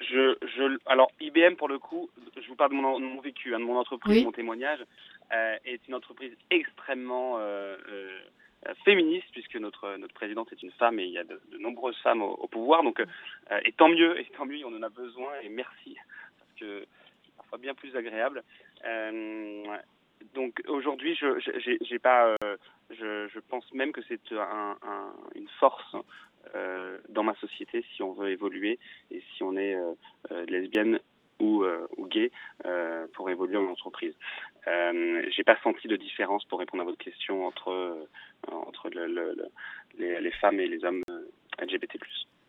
Je, 0.10 0.36
je, 0.56 0.78
alors 0.86 1.12
IBM 1.20 1.56
pour 1.56 1.68
le 1.68 1.80
coup, 1.80 2.10
je 2.42 2.48
vous 2.48 2.56
parle 2.56 2.72
de 2.72 2.76
mon, 2.76 3.00
mon 3.00 3.22
vécu, 3.22 3.54
hein, 3.56 3.60
de 3.60 3.66
mon 3.66 3.78
entreprise, 3.78 4.18
Oui. 4.20 4.26
mon 4.26 4.32
témoignage, 4.32 4.80
euh, 5.34 5.56
est 5.66 5.88
une 5.88 5.96
entreprise 5.96 6.36
extrêmement 6.52 7.38
euh, 7.40 7.78
euh, 7.90 8.20
féministe 8.84 9.28
puisque 9.32 9.56
notre 9.56 9.98
notre 9.98 10.14
présidente 10.14 10.52
est 10.52 10.62
une 10.64 10.72
femme 10.72 11.00
et 11.00 11.06
il 11.06 11.12
y 11.12 11.18
a 11.18 11.24
de, 11.24 11.40
de 11.52 11.58
nombreuses 11.58 11.98
femmes 12.04 12.22
au, 12.22 12.32
au 12.34 12.48
pouvoir. 12.48 12.84
Donc 12.84 13.04
et 13.64 13.72
tant 13.74 13.90
mieux, 13.90 14.20
et 14.20 14.26
tant 14.38 14.46
mieux, 14.46 14.64
on 14.66 14.76
en 14.76 14.84
a 14.84 14.90
besoin 14.90 15.32
et 15.44 15.50
merci 15.50 15.96
parce 16.40 16.52
que 16.60 16.86
c'est 17.26 17.36
parfois 17.38 17.58
bien 17.60 17.74
plus 17.76 17.96
agréable. 17.96 18.44
Donc 20.34 20.62
aujourd'hui, 20.68 21.16
je 21.16 21.28
j'ai 21.82 22.00
pas, 22.00 22.36
je, 22.90 23.28
je 23.28 23.40
pense 23.40 23.72
même 23.74 23.92
que 23.92 24.02
c'est 24.08 24.20
un, 24.32 24.78
un- 24.82 25.14
une 25.36 25.48
force 25.60 25.96
dans 27.16 27.24
ma 27.24 27.36
société 27.36 27.84
si 27.96 28.04
on 28.04 28.14
veut 28.14 28.30
évoluer 28.30 28.78
et 29.12 29.24
si 29.36 29.42
on 29.44 29.56
est 29.58 29.74
euh, 29.76 29.94
euh, 30.32 30.46
lesbienne 30.48 31.00
ou, 31.40 31.64
euh, 31.64 31.86
ou 31.98 32.08
gay 32.08 32.32
euh, 32.66 33.08
pour 33.14 33.30
évoluer 33.30 33.58
en 33.58 33.66
entreprise. 33.68 34.14
Euh, 34.68 35.22
J'ai 35.36 35.44
pas 35.44 35.58
senti 35.64 35.88
de 35.88 35.96
différence 35.96 36.46
pour 36.46 36.60
répondre 36.60 36.84
à 36.84 36.86
votre 36.86 37.04
question 37.04 37.46
entre 37.46 37.70
euh, 37.72 38.06
entre 38.52 38.90
le, 38.90 39.08
le- 39.08 39.34
le- 39.36 39.50
les, 40.00 40.22
les 40.22 40.32
femmes 40.32 40.60
et 40.60 40.68
les 40.68 40.84
hommes 40.86 41.02
LGBT+. 41.62 41.98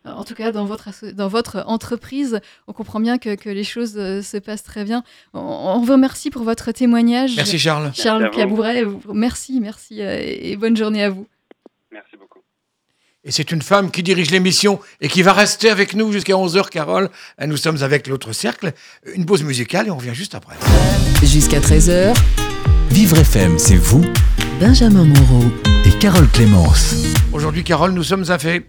En 0.05 0.23
tout 0.23 0.35
cas, 0.35 0.53
dans 0.53 0.63
votre, 0.63 0.87
dans 1.13 1.27
votre 1.27 1.63
entreprise, 1.67 2.39
on 2.67 2.71
comprend 2.73 3.01
bien 3.01 3.17
que, 3.17 3.35
que 3.35 3.49
les 3.49 3.65
choses 3.65 3.95
se 4.31 4.37
passent 4.37 4.63
très 4.63 4.85
bien. 4.85 5.03
On, 5.33 5.39
on 5.41 5.79
vous 5.81 5.91
remercie 5.93 6.29
pour 6.29 6.43
votre 6.43 6.71
témoignage. 6.71 7.35
Merci 7.35 7.59
Charles. 7.59 7.91
Charles. 7.93 8.29
Cabouret, 8.31 8.83
merci, 9.13 9.59
merci 9.59 9.99
et 10.01 10.55
bonne 10.55 10.77
journée 10.77 11.03
à 11.03 11.09
vous. 11.09 11.27
Et 13.27 13.31
c'est 13.31 13.51
une 13.51 13.61
femme 13.61 13.91
qui 13.91 14.03
dirige 14.03 14.31
l'émission 14.31 14.79
et 15.01 15.09
qui 15.09 15.21
va 15.21 15.33
rester 15.33 15.69
avec 15.69 15.95
nous 15.95 16.13
jusqu'à 16.13 16.35
11h, 16.35 16.69
Carole. 16.69 17.09
Nous 17.45 17.57
sommes 17.57 17.83
avec 17.83 18.07
l'autre 18.07 18.31
cercle. 18.31 18.71
Une 19.13 19.25
pause 19.25 19.43
musicale 19.43 19.87
et 19.87 19.91
on 19.91 19.97
revient 19.97 20.15
juste 20.15 20.33
après. 20.33 20.55
Jusqu'à 21.21 21.59
13h, 21.59 22.15
Vivre 22.89 23.17
FM, 23.17 23.59
c'est 23.59 23.75
vous 23.75 24.05
Benjamin 24.61 25.03
Moreau. 25.03 25.43
et 25.85 25.91
Carole 25.99 26.29
Clémence. 26.29 26.95
Aujourd'hui, 27.33 27.65
Carole, 27.65 27.91
nous 27.91 28.03
sommes 28.03 28.23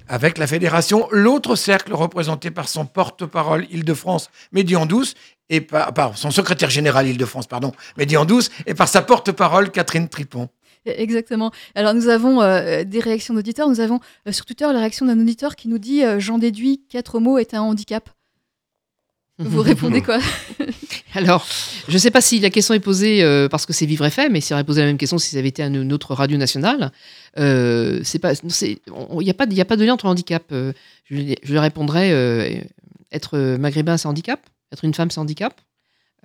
avec 0.08 0.38
la 0.38 0.46
fédération 0.48 1.06
L'autre 1.12 1.54
cercle, 1.54 1.94
représenté 1.94 2.50
par 2.50 2.68
son 2.68 2.84
porte-parole 2.84 3.64
Île-de-France, 3.70 4.28
Mehdi 4.50 4.74
Andouce, 4.74 5.14
et 5.50 5.60
par, 5.60 5.94
par 5.94 6.18
son 6.18 6.32
secrétaire 6.32 6.68
général 6.68 7.06
Île-de-France, 7.06 7.46
pardon, 7.46 7.72
Mehdi 7.96 8.16
Andouce, 8.16 8.50
et 8.66 8.74
par 8.74 8.88
sa 8.88 9.02
porte-parole 9.02 9.70
Catherine 9.70 10.08
Tripon. 10.08 10.48
Exactement. 10.86 11.50
Alors 11.74 11.94
nous 11.94 12.08
avons 12.08 12.40
euh, 12.40 12.84
des 12.84 13.00
réactions 13.00 13.34
d'auditeurs. 13.34 13.68
Nous 13.68 13.80
avons 13.80 14.00
euh, 14.26 14.32
sur 14.32 14.44
Twitter 14.46 14.64
la 14.64 14.78
réaction 14.78 15.06
d'un 15.06 15.18
auditeur 15.20 15.54
qui 15.56 15.68
nous 15.68 15.78
dit 15.78 16.02
euh, 16.04 16.18
J'en 16.20 16.38
déduis 16.38 16.80
qu'être 16.88 17.16
homo 17.16 17.38
est 17.38 17.54
un 17.54 17.60
handicap. 17.62 18.08
Vous 19.38 19.62
répondez 19.62 20.02
quoi? 20.02 20.18
Alors, 21.14 21.46
je 21.88 21.92
ne 21.94 21.98
sais 21.98 22.10
pas 22.10 22.20
si 22.20 22.40
la 22.40 22.50
question 22.50 22.74
est 22.74 22.80
posée 22.80 23.22
euh, 23.22 23.48
parce 23.48 23.66
que 23.66 23.72
c'est 23.72 23.86
Vivre 23.86 24.04
FM, 24.04 24.32
mais 24.32 24.40
si 24.40 24.52
on 24.52 24.56
avait 24.56 24.64
posé 24.64 24.80
la 24.80 24.88
même 24.88 24.98
question 24.98 25.16
si 25.18 25.30
ça 25.30 25.38
avait 25.38 25.48
été 25.48 25.62
à 25.62 25.66
une 25.66 25.92
autre 25.92 26.12
radio 26.14 26.36
nationale, 26.36 26.90
euh, 27.38 28.00
c'est 28.02 28.18
pas, 28.18 28.34
c'est, 28.34 28.80
il 28.86 29.18
n'y 29.20 29.30
a 29.30 29.34
pas, 29.34 29.46
il 29.48 29.54
y 29.56 29.60
a 29.60 29.64
pas 29.64 29.76
de 29.76 29.84
lien 29.84 29.94
entre 29.94 30.06
handicap. 30.06 30.42
Euh, 30.52 30.72
je, 31.04 31.14
lui- 31.14 31.36
je 31.42 31.56
répondrais 31.56 32.66
être 33.12 33.38
maghrébin, 33.56 33.96
c'est 33.96 34.08
handicap. 34.08 34.40
Être 34.72 34.84
une 34.84 34.92
femme, 34.94 35.10
c'est 35.10 35.20
handicap. 35.20 35.60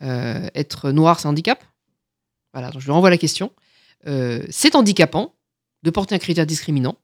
Être 0.02 0.92
noir, 0.92 1.20
c'est 1.20 1.28
handicap. 1.28 1.64
Voilà, 2.54 2.72
donc 2.72 2.82
je 2.82 2.86
lui 2.86 2.92
renvoie 2.94 3.10
la 3.10 3.18
question. 3.18 3.52
Euh, 4.08 4.44
c'est 4.50 4.76
handicapant 4.76 5.34
de 5.84 5.90
porter 5.90 6.16
un 6.16 6.20
critère 6.20 6.46
discriminant, 6.46 6.96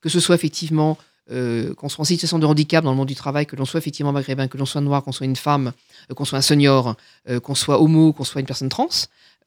que 0.00 0.08
ce 0.08 0.20
soit 0.20 0.34
effectivement 0.34 0.98
euh, 1.30 1.74
qu'on 1.74 1.88
soit 1.88 2.02
en 2.02 2.04
situation 2.04 2.38
de 2.38 2.46
handicap 2.46 2.82
dans 2.84 2.90
le 2.90 2.96
monde 2.96 3.08
du 3.08 3.14
travail, 3.14 3.46
que 3.46 3.56
l'on 3.56 3.64
soit 3.64 3.78
effectivement 3.78 4.12
maghrébin, 4.12 4.48
que 4.48 4.58
l'on 4.58 4.66
soit 4.66 4.80
noir, 4.80 5.04
qu'on 5.04 5.12
soit 5.12 5.26
une 5.26 5.36
femme, 5.36 5.72
euh, 6.10 6.14
qu'on 6.14 6.24
soit 6.24 6.38
un 6.38 6.42
senior, 6.42 6.96
euh, 7.28 7.40
qu'on 7.40 7.54
soit 7.54 7.80
homo, 7.80 8.12
qu'on 8.12 8.24
soit 8.24 8.40
une 8.40 8.46
personne 8.46 8.68
trans, 8.68 8.88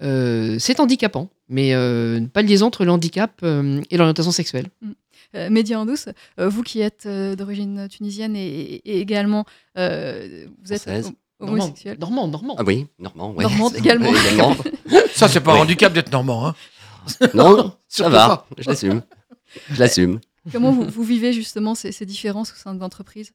euh, 0.01 0.57
c'est 0.59 0.79
handicapant, 0.79 1.29
mais 1.49 1.73
euh, 1.73 2.21
pas 2.27 2.41
de 2.41 2.47
liaison 2.47 2.67
entre 2.67 2.85
le 2.85 2.91
handicap 2.91 3.39
euh, 3.43 3.81
et 3.89 3.97
l'orientation 3.97 4.31
sexuelle. 4.31 4.67
Euh, 5.35 5.49
Mehdi 5.49 5.75
Andouce, 5.75 6.09
euh, 6.39 6.47
vous 6.47 6.63
qui 6.63 6.81
êtes 6.81 7.05
euh, 7.05 7.35
d'origine 7.35 7.87
tunisienne 7.89 8.35
et, 8.35 8.81
et 8.85 8.99
également 8.99 9.45
euh, 9.77 10.45
vous 10.63 10.73
êtes 10.73 10.83
Française. 10.83 11.11
Hom- 11.43 11.53
homosexuel. 11.53 11.97
Normand, 11.99 12.27
normand. 12.27 12.55
Ah 12.57 12.63
oui, 12.63 12.87
normand, 12.99 13.31
ouais. 13.33 13.43
Normande 13.43 13.75
également. 13.77 14.09
Oui, 14.09 14.17
également. 14.25 14.55
Ça, 15.13 15.27
c'est 15.27 15.41
pas 15.41 15.51
un 15.51 15.55
Oui. 15.55 15.61
handicap 15.61 15.93
d'être 15.93 16.11
normand. 16.11 16.47
Hein. 16.47 16.55
Non, 17.33 17.75
ça 17.87 18.09
va, 18.09 18.47
je 18.57 18.69
l'assume. 18.69 19.01
Je 19.71 19.79
l'assume. 19.79 20.19
Comment 20.51 20.71
vous, 20.71 20.83
vous 20.89 21.03
vivez 21.03 21.31
justement 21.33 21.75
ces, 21.75 21.91
ces 21.91 22.05
différences 22.05 22.51
au 22.51 22.55
sein 22.55 22.73
de 22.73 22.79
l'entreprise? 22.79 23.31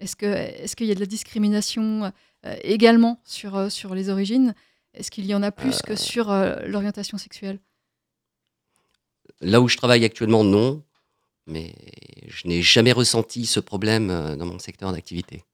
Est-ce 0.00 0.16
que 0.16 0.26
est-ce 0.26 0.74
qu'il 0.76 0.86
y 0.86 0.90
a 0.90 0.94
de 0.94 1.00
la 1.00 1.06
discrimination 1.06 2.12
euh, 2.44 2.56
également 2.64 3.20
sur 3.24 3.56
euh, 3.56 3.68
sur 3.68 3.94
les 3.94 4.08
origines? 4.10 4.54
Est-ce 4.94 5.10
qu'il 5.10 5.24
y 5.26 5.34
en 5.34 5.42
a 5.42 5.50
plus 5.52 5.80
que 5.82 5.94
sur 5.96 6.30
euh, 6.30 6.56
l'orientation 6.66 7.16
sexuelle? 7.18 7.58
Là 9.40 9.60
où 9.60 9.68
je 9.68 9.76
travaille 9.76 10.04
actuellement, 10.04 10.44
non. 10.44 10.82
Mais 11.46 11.74
je 12.28 12.46
n'ai 12.46 12.62
jamais 12.62 12.92
ressenti 12.92 13.46
ce 13.46 13.58
problème 13.60 14.08
dans 14.36 14.46
mon 14.46 14.58
secteur 14.60 14.92
d'activité. 14.92 15.44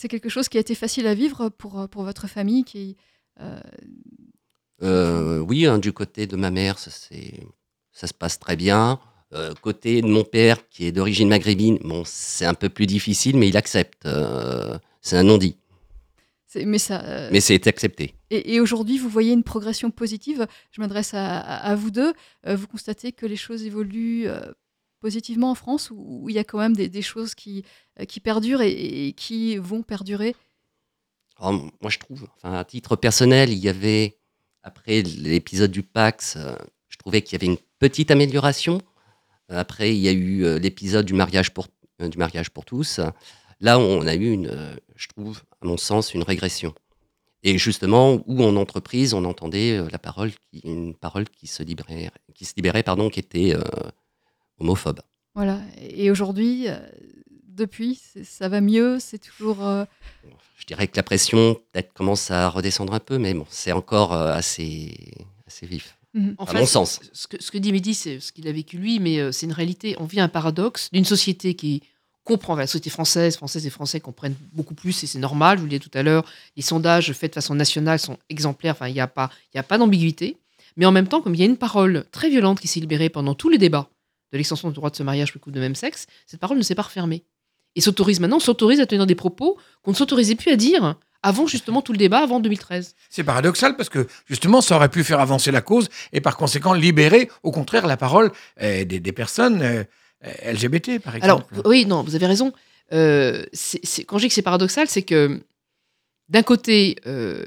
C'est 0.00 0.06
quelque 0.06 0.28
chose 0.28 0.48
qui 0.48 0.58
a 0.58 0.60
été 0.60 0.76
facile 0.76 1.06
à 1.08 1.14
vivre 1.14 1.48
pour 1.48 1.80
euh, 1.80 1.86
pour 1.88 2.04
votre 2.04 2.26
famille 2.28 2.62
qui 2.62 2.96
euh, 3.40 3.60
Euh, 4.82 5.40
oui, 5.40 5.66
hein, 5.66 5.78
du 5.78 5.92
côté 5.92 6.26
de 6.28 6.36
ma 6.36 6.50
mère, 6.52 6.78
ça, 6.78 6.90
se 6.90 8.14
passe 8.14 8.38
très 8.38 8.54
bien. 8.56 9.00
Euh, 9.32 9.52
côté 9.60 10.00
de 10.00 10.06
mon 10.06 10.22
père, 10.22 10.68
qui 10.68 10.86
est 10.86 10.92
d'origine 10.92 11.28
maghrébine, 11.28 11.78
bon, 11.82 12.02
c'est 12.06 12.46
un 12.46 12.54
peu 12.54 12.68
plus 12.68 12.86
difficile, 12.86 13.36
mais 13.36 13.48
il 13.48 13.56
accepte. 13.56 14.06
C'est 15.02 15.16
un 15.16 15.24
non-dit, 15.24 15.56
mais 16.64 16.78
ça 16.78 17.02
euh, 17.04 17.28
mais 17.32 17.40
c'est 17.40 17.66
accepté. 17.66 18.14
Et, 18.30 18.54
et 18.54 18.60
aujourd'hui, 18.60 18.98
vous 18.98 19.08
voyez 19.08 19.32
une 19.32 19.42
progression 19.42 19.90
positive. 19.90 20.46
Je 20.70 20.80
m'adresse 20.80 21.12
à, 21.14 21.38
à- 21.38 21.70
à 21.70 21.74
vous 21.74 21.90
deux. 21.90 22.12
Euh, 22.46 22.54
vous 22.56 22.68
constatez 22.68 23.10
que 23.12 23.26
les 23.26 23.36
choses 23.36 23.64
évoluent 23.64 24.28
euh, 24.28 24.40
positivement 24.98 25.50
en 25.50 25.54
France 25.54 25.90
ou 25.92 26.28
il 26.28 26.34
y 26.34 26.38
a 26.38 26.44
quand 26.44 26.58
même 26.58 26.76
des, 26.76 27.02
choses 27.02 27.34
qui, 27.34 27.64
euh, 28.00 28.04
qui 28.04 28.20
perdurent 28.20 28.62
et, 28.62 29.14
qui 29.16 29.56
vont 29.56 29.82
perdurer? 29.82 30.34
Alors, 31.38 31.52
moi, 31.52 31.90
je 31.90 31.98
trouve, 31.98 32.26
enfin, 32.36 32.54
à 32.54 32.64
titre 32.64 32.96
personnel, 32.96 33.50
il 33.50 33.58
y 33.58 33.68
avait, 33.68 34.18
après 34.62 35.02
l'épisode 35.02 35.70
du 35.70 35.82
Pax, 35.82 36.36
euh, 36.36 36.56
je 36.88 36.96
trouvais 36.96 37.22
qu'il 37.22 37.34
y 37.34 37.36
avait 37.36 37.52
une 37.52 37.58
petite 37.78 38.10
amélioration. 38.10 38.80
Euh, 39.50 39.58
Après, 39.58 39.94
il 39.94 40.00
y 40.00 40.08
a 40.08 40.12
eu 40.12 40.58
l'épisode 40.58 41.06
du 41.06 41.14
mariage 41.14 41.54
pour, 41.54 41.68
du 42.00 42.18
mariage 42.18 42.50
pour 42.50 42.64
tous. 42.64 43.00
Là, 43.60 43.78
on 43.78 44.06
a 44.06 44.14
eu, 44.14 44.30
une, 44.32 44.78
je 44.96 45.08
trouve, 45.08 45.42
à 45.60 45.66
mon 45.66 45.76
sens, 45.76 46.14
une 46.14 46.22
régression. 46.22 46.74
Et 47.44 47.56
justement, 47.56 48.20
où 48.26 48.42
en 48.42 48.56
entreprise, 48.56 49.14
on 49.14 49.24
entendait 49.24 49.80
la 49.90 49.98
parole, 49.98 50.32
une 50.64 50.94
parole 50.94 51.28
qui 51.28 51.46
se 51.46 51.62
libérait, 51.62 52.10
qui 52.34 52.44
se 52.44 52.54
libérait, 52.56 52.82
pardon, 52.82 53.10
qui 53.10 53.20
était 53.20 53.54
homophobe. 54.60 55.00
Voilà. 55.34 55.60
Et 55.80 56.10
aujourd'hui, 56.10 56.68
euh, 56.68 56.78
depuis, 57.46 58.00
ça 58.24 58.48
va 58.48 58.60
mieux. 58.60 58.98
C'est 59.00 59.18
toujours. 59.18 59.66
euh, 59.66 59.84
Je 60.56 60.66
dirais 60.66 60.88
que 60.88 60.96
la 60.96 61.02
pression 61.02 61.54
peut-être 61.72 61.92
commence 61.92 62.30
à 62.30 62.48
redescendre 62.48 62.92
un 62.94 63.00
peu, 63.00 63.18
mais 63.18 63.34
bon, 63.34 63.46
c'est 63.50 63.72
encore 63.72 64.12
euh, 64.12 64.32
assez, 64.32 64.94
assez 65.46 65.66
vif. 65.66 65.96
En 66.38 66.44
À 66.46 66.52
mon 66.54 66.66
sens. 66.66 67.00
Ce 67.12 67.28
que, 67.28 67.40
ce 67.40 67.50
que 67.50 67.58
dit 67.58 67.70
Mehdi, 67.72 67.94
c'est 67.94 68.18
ce 68.18 68.32
qu'il 68.32 68.48
a 68.48 68.52
vécu 68.52 68.78
lui, 68.78 68.98
mais 68.98 69.20
euh, 69.20 69.30
c'est 69.30 69.46
une 69.46 69.52
réalité. 69.52 69.94
On 70.00 70.04
vit 70.04 70.20
un 70.20 70.28
paradoxe 70.28 70.88
d'une 70.92 71.04
société 71.04 71.54
qui 71.54 71.82
comprend, 72.24 72.56
la 72.56 72.66
société 72.66 72.90
française, 72.90 73.36
françaises 73.36 73.66
et 73.66 73.70
français 73.70 74.00
comprennent 74.00 74.34
beaucoup 74.52 74.74
plus, 74.74 75.02
et 75.04 75.06
c'est 75.06 75.18
normal, 75.18 75.56
je 75.56 75.60
vous 75.60 75.66
le 75.66 75.70
disais 75.70 75.80
tout 75.80 75.96
à 75.96 76.02
l'heure, 76.02 76.24
les 76.56 76.62
sondages 76.62 77.12
faits 77.12 77.30
de 77.32 77.34
façon 77.34 77.54
nationale 77.54 77.98
sont 77.98 78.18
exemplaires, 78.28 78.74
enfin, 78.74 78.88
il 78.88 78.94
n'y 78.94 79.00
a 79.00 79.06
pas, 79.06 79.30
il 79.54 79.56
y 79.56 79.60
a 79.60 79.62
pas 79.62 79.78
d'ambiguïté. 79.78 80.36
Mais 80.76 80.84
en 80.86 80.92
même 80.92 81.08
temps, 81.08 81.22
comme 81.22 81.34
il 81.34 81.40
y 81.40 81.42
a 81.42 81.46
une 81.46 81.56
parole 81.56 82.04
très 82.10 82.28
violente 82.28 82.60
qui 82.60 82.68
s'est 82.68 82.80
libérée 82.80 83.08
pendant 83.08 83.34
tous 83.34 83.48
les 83.48 83.58
débats 83.58 83.88
de 84.32 84.38
l'extension 84.38 84.68
du 84.68 84.74
droit 84.74 84.90
de 84.90 84.96
ce 84.96 85.02
mariage 85.02 85.32
pour 85.32 85.38
le 85.38 85.44
couple 85.44 85.56
de 85.56 85.60
même 85.60 85.74
sexe, 85.74 86.06
cette 86.26 86.40
parole 86.40 86.58
ne 86.58 86.62
s'est 86.62 86.74
pas 86.74 86.82
refermée. 86.82 87.24
Et 87.76 87.80
s'autorise 87.80 88.20
maintenant, 88.20 88.40
s'autorise 88.40 88.80
à 88.80 88.86
tenir 88.86 89.06
des 89.06 89.14
propos 89.14 89.58
qu'on 89.82 89.92
ne 89.92 89.96
s'autorisait 89.96 90.34
plus 90.34 90.50
à 90.50 90.56
dire 90.56 90.96
avant 91.22 91.46
justement 91.46 91.82
tout 91.82 91.92
le 91.92 91.98
débat, 91.98 92.18
avant 92.18 92.40
2013. 92.40 92.94
C'est 93.10 93.24
paradoxal 93.24 93.76
parce 93.76 93.88
que 93.88 94.06
justement, 94.26 94.60
ça 94.60 94.76
aurait 94.76 94.88
pu 94.88 95.02
faire 95.04 95.20
avancer 95.20 95.50
la 95.50 95.60
cause 95.60 95.88
et 96.12 96.20
par 96.20 96.36
conséquent 96.36 96.72
libérer, 96.72 97.30
au 97.42 97.50
contraire, 97.50 97.86
la 97.86 97.96
parole 97.96 98.30
euh, 98.62 98.84
des, 98.84 99.00
des 99.00 99.12
personnes 99.12 99.62
euh, 99.62 99.84
LGBT, 100.44 101.00
par 101.00 101.14
Alors, 101.22 101.40
exemple. 101.50 101.68
oui, 101.68 101.86
non, 101.86 102.02
vous 102.02 102.14
avez 102.14 102.26
raison. 102.26 102.52
Euh, 102.92 103.44
quand 104.06 104.18
je 104.18 104.22
dis 104.22 104.28
que 104.28 104.34
c'est 104.34 104.42
paradoxal, 104.42 104.88
c'est 104.88 105.02
que 105.02 105.40
d'un 106.28 106.42
côté, 106.42 106.96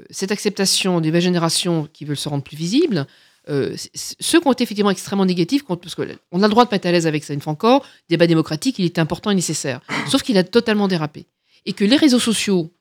cette 0.10 0.32
acceptation 0.32 1.02
des 1.02 1.10
nouvelles 1.10 1.22
générations 1.22 1.88
qui 1.94 2.04
veulent 2.04 2.18
se 2.18 2.30
rendre 2.30 2.44
plus 2.44 2.58
visibles, 2.58 3.06
euh, 3.50 3.76
ceux 3.96 4.40
qui 4.40 4.48
ont 4.48 4.52
été 4.52 4.64
effectivement 4.64 4.92
extrêmement 4.92 5.26
négatifs, 5.26 5.64
parce 5.64 5.96
qu'on 5.96 6.04
a 6.04 6.48
le 6.48 6.50
droit 6.50 6.66
de 6.66 6.70
pas 6.70 6.76
être 6.76 6.86
à 6.86 6.92
l'aise 6.92 7.08
avec 7.08 7.24
ça 7.24 7.34
une 7.34 7.42
fois 7.42 7.54
encore, 7.54 7.86
débat 8.10 8.28
démocratique, 8.28 8.78
il 8.80 8.86
est 8.86 9.00
important 9.00 9.32
et 9.32 9.36
nécessaire. 9.36 9.82
Sauf 10.08 10.22
qu'il 10.22 10.38
a 10.38 10.44
totalement 10.44 10.88
dérapé. 10.88 11.26
Et 11.66 11.74
que 11.74 11.84
les 11.84 11.96
réseaux 11.96 12.20
sociaux, 12.20 12.72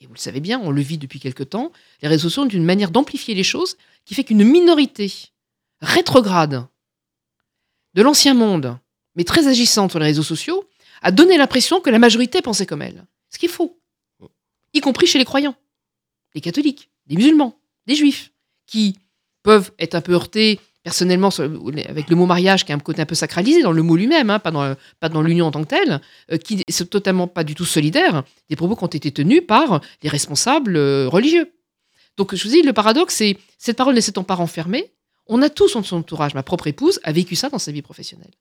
et 0.00 0.06
vous 0.06 0.14
le 0.14 0.18
savez 0.18 0.40
bien, 0.40 0.60
on 0.62 0.70
le 0.70 0.82
vit 0.82 0.98
depuis 0.98 1.20
quelque 1.20 1.42
temps, 1.42 1.72
les 2.02 2.08
réseaux 2.08 2.28
sociaux 2.28 2.42
ont 2.42 2.48
une 2.48 2.64
manière 2.64 2.90
d'amplifier 2.90 3.34
les 3.34 3.44
choses 3.44 3.76
qui 4.04 4.14
fait 4.14 4.24
qu'une 4.24 4.44
minorité 4.44 5.12
rétrograde 5.80 6.66
de 7.94 8.02
l'ancien 8.02 8.34
monde, 8.34 8.78
mais 9.14 9.24
très 9.24 9.46
agissante 9.46 9.90
sur 9.90 9.98
les 9.98 10.06
réseaux 10.06 10.22
sociaux, 10.22 10.64
a 11.02 11.10
donné 11.12 11.38
l'impression 11.38 11.80
que 11.80 11.90
la 11.90 11.98
majorité 11.98 12.42
pensait 12.42 12.66
comme 12.66 12.82
elle. 12.82 13.04
Ce 13.30 13.38
qui 13.38 13.46
est 13.46 13.50
faux. 13.50 13.78
y 14.72 14.80
compris 14.80 15.06
chez 15.06 15.18
les 15.18 15.24
croyants, 15.24 15.56
les 16.34 16.40
catholiques, 16.40 16.90
les 17.06 17.16
musulmans, 17.16 17.58
les 17.86 17.94
juifs, 17.94 18.32
qui 18.66 18.96
peuvent 19.42 19.70
être 19.78 19.94
un 19.94 20.00
peu 20.00 20.12
heurtés 20.12 20.60
personnellement 20.82 21.28
avec 21.88 22.08
le 22.08 22.16
mot 22.16 22.24
mariage 22.24 22.64
qui 22.64 22.72
a 22.72 22.74
un 22.74 22.78
côté 22.78 23.02
un 23.02 23.06
peu 23.06 23.14
sacralisé 23.14 23.62
dans 23.62 23.72
le 23.72 23.82
mot 23.82 23.96
lui-même, 23.96 24.30
hein, 24.30 24.38
pas 24.38 24.50
dans, 24.50 25.22
l'union 25.22 25.46
en 25.46 25.50
tant 25.50 25.62
que 25.62 25.68
telle, 25.68 26.00
euh, 26.32 26.38
qui 26.38 26.64
sont 26.70 26.86
totalement 26.86 27.26
pas 27.26 27.44
du 27.44 27.54
tout 27.54 27.66
solidaires 27.66 28.22
des 28.48 28.56
propos 28.56 28.76
qui 28.76 28.84
ont 28.84 28.88
été 28.88 29.10
tenus 29.12 29.42
par 29.46 29.82
les 30.02 30.08
responsables 30.08 30.76
euh, 30.76 31.06
religieux. 31.08 31.52
Donc 32.16 32.34
je 32.34 32.42
vous 32.42 32.54
dis, 32.54 32.62
le 32.62 32.72
paradoxe, 32.72 33.16
c'est 33.16 33.36
cette 33.58 33.76
parole 33.76 33.94
ne 33.94 34.00
s'étant 34.00 34.24
pas 34.24 34.34
renfermée, 34.34 34.90
on 35.26 35.42
a 35.42 35.48
tous 35.48 35.74
dans 35.74 35.82
son 35.82 35.98
entourage, 35.98 36.34
ma 36.34 36.42
propre 36.42 36.66
épouse 36.66 36.98
a 37.04 37.12
vécu 37.12 37.36
ça 37.36 37.48
dans 37.50 37.58
sa 37.58 37.72
vie 37.72 37.82
professionnelle. 37.82 38.32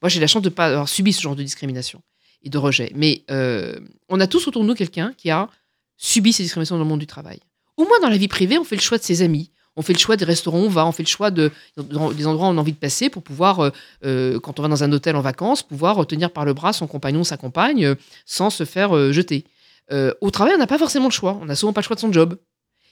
Moi, 0.00 0.08
j'ai 0.08 0.20
la 0.20 0.26
chance 0.26 0.42
de 0.42 0.48
ne 0.48 0.54
pas 0.54 0.66
avoir 0.66 0.88
subi 0.88 1.12
ce 1.12 1.20
genre 1.22 1.34
de 1.34 1.42
discrimination 1.42 2.02
et 2.42 2.50
de 2.50 2.58
rejet. 2.58 2.92
Mais 2.94 3.24
euh, 3.30 3.78
on 4.08 4.20
a 4.20 4.26
tous 4.26 4.46
autour 4.46 4.62
de 4.62 4.68
nous 4.68 4.74
quelqu'un 4.74 5.12
qui 5.16 5.30
a 5.30 5.48
subi 5.96 6.32
ces 6.32 6.42
discriminations 6.42 6.76
dans 6.76 6.84
le 6.84 6.88
monde 6.88 7.00
du 7.00 7.06
travail. 7.06 7.40
Au 7.76 7.84
moins 7.84 7.98
dans 8.00 8.08
la 8.08 8.16
vie 8.16 8.28
privée, 8.28 8.58
on 8.58 8.64
fait 8.64 8.76
le 8.76 8.80
choix 8.80 8.98
de 8.98 9.02
ses 9.02 9.22
amis. 9.22 9.50
On 9.76 9.82
fait 9.82 9.92
le 9.92 9.98
choix 9.98 10.16
des 10.16 10.24
restaurants 10.24 10.58
on 10.58 10.68
va, 10.68 10.86
on 10.86 10.92
fait 10.92 11.02
le 11.02 11.08
choix 11.08 11.30
de, 11.30 11.50
des 11.76 12.26
endroits 12.26 12.48
où 12.48 12.50
on 12.50 12.56
a 12.56 12.60
envie 12.60 12.72
de 12.72 12.78
passer 12.78 13.10
pour 13.10 13.22
pouvoir, 13.22 13.60
euh, 13.60 13.70
euh, 14.04 14.40
quand 14.40 14.58
on 14.58 14.62
va 14.62 14.68
dans 14.68 14.82
un 14.82 14.92
hôtel 14.92 15.16
en 15.16 15.20
vacances, 15.20 15.62
pouvoir 15.62 16.06
tenir 16.06 16.30
par 16.30 16.44
le 16.44 16.54
bras 16.54 16.72
son 16.72 16.86
compagnon, 16.86 17.24
sa 17.24 17.36
compagne, 17.36 17.84
euh, 17.84 17.94
sans 18.24 18.50
se 18.50 18.64
faire 18.64 18.96
euh, 18.96 19.12
jeter. 19.12 19.44
Euh, 19.92 20.12
au 20.20 20.30
travail, 20.30 20.54
on 20.54 20.58
n'a 20.58 20.66
pas 20.66 20.78
forcément 20.78 21.06
le 21.06 21.12
choix. 21.12 21.38
On 21.40 21.44
n'a 21.44 21.54
souvent 21.54 21.72
pas 21.72 21.80
le 21.80 21.86
choix 21.86 21.96
de 21.96 22.00
son 22.00 22.12
job. 22.12 22.38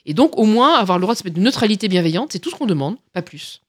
Et 0.05 0.13
donc, 0.13 0.37
au 0.37 0.45
moins, 0.45 0.75
avoir 0.75 0.97
le 0.97 1.01
droit 1.01 1.13
de 1.13 1.19
se 1.19 1.23
mettre 1.23 1.37
une 1.37 1.43
neutralité 1.43 1.87
bienveillante, 1.87 2.31
c'est 2.31 2.39
tout 2.39 2.49
ce 2.49 2.55
qu'on 2.55 2.67
demande, 2.67 2.97
pas 3.11 3.21
plus. 3.21 3.61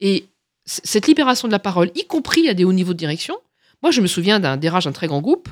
Et 0.00 0.26
cette 0.66 1.06
libération 1.06 1.46
de 1.46 1.52
la 1.52 1.58
parole, 1.58 1.90
y 1.94 2.04
compris 2.06 2.48
à 2.48 2.54
des 2.54 2.64
hauts 2.64 2.72
niveaux 2.72 2.92
de 2.92 2.98
direction, 2.98 3.36
moi, 3.82 3.90
je 3.90 4.00
me 4.00 4.06
souviens 4.06 4.40
d'un 4.40 4.56
DRH 4.56 4.84
d'un 4.84 4.92
très 4.92 5.06
grand 5.06 5.20
groupe 5.20 5.48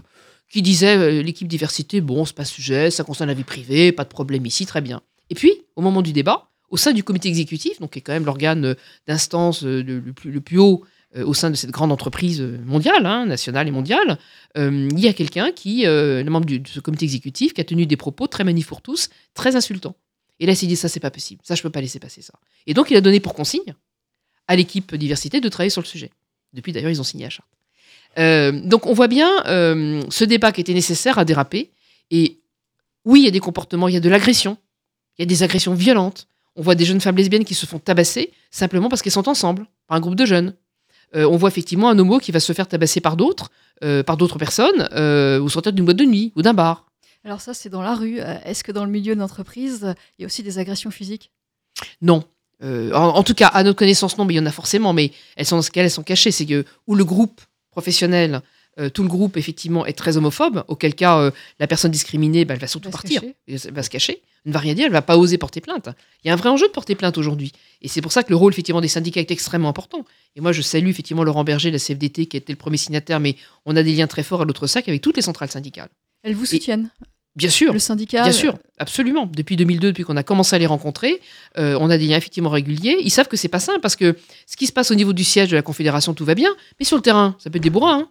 qui 0.51 0.63
disait 0.63 0.97
euh, 0.97 1.23
l'équipe 1.23 1.49
diversité, 1.49 2.01
bon, 2.01 2.25
c'est 2.25 2.35
pas 2.35 2.45
sujet, 2.45 2.91
ça 2.91 3.05
concerne 3.05 3.29
la 3.29 3.35
vie 3.35 3.45
privée, 3.45 3.93
pas 3.93 4.05
de 4.05 4.09
problème 4.09 4.45
ici, 4.47 4.67
très 4.67 4.81
bien. 4.81 5.01
Et 5.31 5.35
puis, 5.35 5.63
au 5.77 5.83
moment 5.83 6.03
du 6.03 6.13
débat, 6.13 6.51
au 6.73 6.79
sein 6.79 6.93
du 6.93 7.05
comité 7.05 7.29
exécutif, 7.29 7.79
donc 7.81 7.93
qui 7.93 7.99
est 8.01 8.03
quand 8.03 8.15
même 8.15 8.25
l'organe 8.25 8.65
euh, 8.65 8.75
d'instance 9.07 9.63
euh, 9.63 9.83
le, 9.83 10.41
plus, 10.41 10.59
haut 10.59 10.83
euh, 11.15 11.25
au 11.25 11.35
sein 11.35 11.51
de 11.51 11.55
cette 11.55 11.71
grande 11.71 11.93
entreprise 11.93 12.41
mondiale, 12.65 13.05
hein, 13.05 13.27
nationale 13.27 13.69
et 13.69 13.71
mondiale, 13.71 14.19
il 14.57 14.99
y 14.99 15.07
a 15.07 15.13
quelqu'un 15.13 15.53
qui, 15.53 15.87
euh, 15.87 16.25
le 16.25 16.31
membre 16.31 16.47
de 16.47 16.61
ce 16.67 16.81
comité 16.81 17.05
exécutif, 17.05 17.53
qui 17.53 17.61
a 17.61 17.65
tenu 17.65 17.85
des 17.87 17.97
propos 17.97 18.27
très 18.27 18.43
manif 18.43 18.67
pour 18.67 18.81
tous, 18.81 19.11
très 19.35 19.55
insultants. 19.55 19.95
Et 20.41 20.47
là, 20.47 20.53
il 20.53 20.57
s'est 20.57 20.67
dit 20.67 20.77
ça, 20.77 20.89
c'est 20.89 20.99
pas 20.99 21.11
possible, 21.11 21.43
ça, 21.45 21.55
je 21.55 21.63
peux 21.63 21.71
pas 21.71 21.83
laisser 21.83 22.01
passer 22.01 22.23
ça. 22.23 22.33
Et 22.67 22.73
donc, 22.73 22.91
il 22.91 22.97
a 22.97 23.03
donné 23.03 23.21
pour 23.21 23.35
consigne 23.35 23.75
à 24.49 24.57
l'équipe 24.57 24.95
diversité 24.97 25.41
de 25.41 25.49
travailler 25.51 25.71
sur 25.71 25.83
le 25.83 25.87
sujet. 25.87 26.11
Depuis, 26.55 26.73
d'ailleurs, 26.73 26.91
ils 26.91 27.01
ont 27.01 27.05
signé 27.05 27.25
la 27.25 27.31
charte. 27.31 27.49
Donc, 28.67 28.87
on 28.87 28.95
voit 28.95 29.09
bien 29.09 29.31
ce 29.47 30.25
débat 30.25 30.53
qui 30.53 30.61
était 30.61 30.75
nécessaire 30.75 31.19
à 31.19 31.25
déraper. 31.25 31.71
Et 32.11 32.41
oui, 33.05 33.21
il 33.21 33.25
y 33.25 33.29
a 33.29 33.31
des 33.31 33.41
comportements, 33.41 33.89
il 33.89 33.95
y 33.95 33.97
a 33.97 34.01
de 34.01 34.09
l'agression, 34.11 34.59
il 35.17 35.23
y 35.23 35.25
a 35.25 35.27
des 35.27 35.43
agressions 35.43 35.75
violentes. 35.75 36.27
On 36.57 36.63
voit 36.63 36.75
des 36.75 36.85
jeunes 36.85 37.01
femmes 37.01 37.17
lesbiennes 37.17 37.45
qui 37.45 37.55
se 37.55 37.67
font 37.67 37.79
tabasser 37.79 38.33
simplement 38.51 38.89
parce 38.89 39.03
qu'elles 39.03 39.13
sont 39.13 39.29
ensemble, 39.29 39.67
par 39.87 39.97
un 39.97 40.01
groupe 40.01 40.17
de 40.17 40.27
jeunes. 40.27 40.55
Euh, 41.15 41.25
on 41.27 41.37
voit 41.37 41.49
effectivement 41.49 41.89
un 41.91 41.99
homo 41.99 42.19
qui 42.19 42.33
va 42.33 42.41
se 42.41 42.53
faire 42.53 42.67
tabasser 42.69 43.01
par 43.01 43.17
d'autres, 43.17 43.51
euh, 43.85 44.03
par 44.03 44.17
d'autres 44.17 44.39
personnes, 44.39 44.89
euh, 44.93 45.41
ou 45.41 45.49
sortir 45.49 45.73
d'une 45.73 45.85
boîte 45.85 45.99
de 45.99 46.05
nuit 46.05 46.33
ou 46.37 46.43
d'un 46.43 46.55
bar. 46.55 46.87
Alors 47.25 47.41
ça, 47.41 47.55
c'est 47.55 47.69
dans 47.69 47.83
la 47.83 47.95
rue. 47.95 48.21
Euh, 48.21 48.39
Est-ce 48.45 48.65
que 48.65 48.73
dans 48.73 48.85
le 48.85 48.91
milieu 48.91 49.15
d'entreprise, 49.15 49.95
il 50.19 50.23
y 50.23 50.25
a 50.25 50.27
aussi 50.27 50.43
des 50.43 50.59
agressions 50.59 50.91
physiques? 50.91 51.31
Non. 52.01 52.25
En, 52.63 52.95
en 52.95 53.23
tout 53.25 53.35
cas, 53.35 53.49
à 53.49 53.65
notre 53.65 53.77
connaissance, 53.79 54.17
non, 54.19 54.25
mais 54.25 54.35
il 54.35 54.37
y 54.37 54.41
en 54.41 54.47
a 54.47 54.53
forcément, 54.53 54.93
mais 54.93 55.11
elles 55.35 55.47
sont 55.47 55.57
dans 55.57 55.63
ce 55.63 55.73
cas, 55.73 55.83
elles 55.83 55.91
sont 55.91 56.05
cachées. 56.05 56.31
C'est 56.31 56.47
que 56.47 56.65
où 56.87 56.95
le 56.95 57.05
groupe 57.05 57.41
professionnel, 57.73 58.41
euh, 58.79 58.89
tout 58.89 59.03
le 59.03 59.09
groupe 59.09 59.37
effectivement 59.37 59.85
est 59.85 59.93
très 59.93 60.17
homophobe, 60.17 60.65
auquel 60.69 60.95
cas 60.95 61.19
euh, 61.19 61.31
la 61.59 61.67
personne 61.67 61.91
discriminée, 61.91 62.45
bah, 62.45 62.55
elle 62.55 62.61
va 62.61 62.67
surtout 62.67 62.89
Va 62.89 62.93
partir, 62.93 63.23
elle 63.47 63.59
va 63.73 63.83
se 63.83 63.91
cacher, 63.91 64.23
elle 64.45 64.51
ne 64.51 64.53
va 64.55 64.61
rien 64.61 64.75
dire, 64.75 64.87
elle 64.87 64.93
va 64.93 65.03
pas 65.03 65.19
oser 65.19 65.37
porter 65.37 65.61
plainte. 65.61 65.89
Il 66.25 66.29
y 66.29 66.31
a 66.31 66.33
un 66.33 66.37
vrai 66.37 66.49
enjeu 66.49 66.67
de 66.67 66.73
porter 66.73 66.95
plainte 66.95 67.19
aujourd'hui, 67.19 67.53
et 67.83 67.89
c'est 67.89 68.01
pour 68.01 68.13
ça 68.13 68.23
que 68.23 68.31
le 68.31 68.37
rôle 68.37 68.53
effectivement 68.53 68.81
des 68.81 68.89
syndicats 68.89 69.21
est 69.21 69.31
extrêmement 69.31 69.69
important. 69.69 70.05
Et 70.37 70.41
moi, 70.41 70.53
je 70.53 70.63
salue 70.63 70.89
effectivement 70.89 71.23
Laurent 71.25 71.45
Berger, 71.45 71.71
la 71.71 71.79
CFDT, 71.79 72.27
qui 72.27 72.37
a 72.37 72.39
été 72.39 72.53
le 72.53 72.59
premier 72.59 72.79
signataire, 72.79 73.21
mais 73.21 73.37
on 73.67 73.77
a 73.77 73.83
des 73.83 73.93
liens 73.93 74.07
très 74.07 74.23
forts 74.23 74.43
à 74.43 74.45
l'autre 74.45 74.67
sac 74.67 74.89
avec 74.89 75.03
toutes 75.03 75.17
les 75.17 75.23
centrales 75.23 75.51
syndicales. 75.51 75.91
Elles 76.23 76.35
vous 76.35 76.47
soutiennent 76.47 76.91
Bien 77.35 77.49
sûr. 77.49 77.73
Le 77.73 77.79
syndicat 77.79 78.25
Bien 78.25 78.33
sûr, 78.33 78.59
absolument. 78.79 79.27
Depuis 79.27 79.57
2002, 79.57 79.89
depuis 79.89 80.05
qu'on 80.05 80.19
a 80.19 80.23
commencé 80.23 80.55
à 80.55 80.59
les 80.59 80.67
rencontrer, 80.67 81.21
euh, 81.57 81.79
on 81.81 81.89
a 81.89 81.97
des 81.97 82.07
liens 82.07 82.19
effectivement 82.19 82.51
réguliers. 82.51 82.99
Ils 83.03 83.11
savent 83.11 83.29
que 83.29 83.39
c'est 83.39 83.49
pas 83.49 83.61
simple 83.61 83.81
parce 83.81 83.97
que 83.97 84.17
ce 84.47 84.57
qui 84.57 84.67
se 84.67 84.73
passe 84.73 84.91
au 84.91 84.95
niveau 84.95 85.15
du 85.15 85.25
siège 85.25 85.49
de 85.49 85.57
la 85.57 85.63
Confédération, 85.63 86.13
tout 86.13 86.27
va 86.27 86.35
bien, 86.35 86.55
mais 86.79 86.85
sur 86.85 86.97
le 86.97 87.03
terrain, 87.03 87.35
ça 87.39 87.49
peut 87.49 87.57
être 87.57 87.63
des 87.63 87.71
bourrins. 87.71 88.01
hein. 88.01 88.11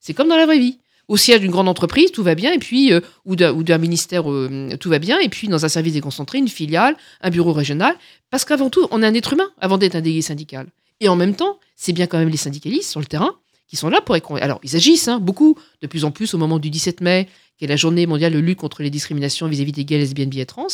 C'est 0.00 0.14
comme 0.14 0.28
dans 0.28 0.36
la 0.36 0.46
vraie 0.46 0.58
vie. 0.58 0.78
Au 1.08 1.16
siège 1.16 1.40
d'une 1.40 1.50
grande 1.50 1.68
entreprise, 1.68 2.12
tout 2.12 2.22
va 2.22 2.34
bien, 2.36 2.52
et 2.52 2.58
puis 2.58 2.92
euh, 2.92 3.00
ou 3.24 3.34
d'un 3.34 3.78
ministère, 3.78 4.30
euh, 4.30 4.76
tout 4.78 4.88
va 4.88 5.00
bien, 5.00 5.18
et 5.18 5.28
puis 5.28 5.48
dans 5.48 5.64
un 5.64 5.68
service 5.68 5.94
déconcentré, 5.94 6.38
une 6.38 6.48
filiale, 6.48 6.96
un 7.20 7.30
bureau 7.30 7.52
régional, 7.52 7.96
parce 8.30 8.44
qu'avant 8.44 8.70
tout, 8.70 8.86
on 8.92 9.02
est 9.02 9.06
un 9.06 9.14
être 9.14 9.32
humain 9.32 9.50
avant 9.60 9.76
d'être 9.76 9.96
un 9.96 10.00
délégué 10.00 10.22
syndical. 10.22 10.68
Et 11.00 11.08
en 11.08 11.16
même 11.16 11.34
temps, 11.34 11.58
c'est 11.74 11.92
bien 11.92 12.06
quand 12.06 12.18
même 12.18 12.28
les 12.28 12.36
syndicalistes 12.36 12.90
sur 12.90 13.00
le 13.00 13.06
terrain 13.06 13.34
qui 13.66 13.76
sont 13.76 13.88
là 13.88 14.00
pour 14.00 14.16
Alors, 14.40 14.60
ils 14.64 14.76
agissent 14.76 15.08
hein, 15.08 15.18
beaucoup, 15.20 15.56
de 15.80 15.86
plus 15.86 16.04
en 16.04 16.10
plus 16.10 16.34
au 16.34 16.38
moment 16.38 16.58
du 16.58 16.70
17 16.70 17.00
mai, 17.00 17.28
qui 17.60 17.66
est 17.66 17.68
la 17.68 17.76
journée 17.76 18.06
mondiale 18.06 18.32
de 18.32 18.38
lutte 18.38 18.58
contre 18.58 18.82
les 18.82 18.88
discriminations 18.88 19.46
vis-à-vis 19.46 19.72
des 19.72 19.84
gays, 19.84 19.98
lesbiennes, 19.98 20.30
bi 20.30 20.40
et 20.40 20.46
trans. 20.46 20.68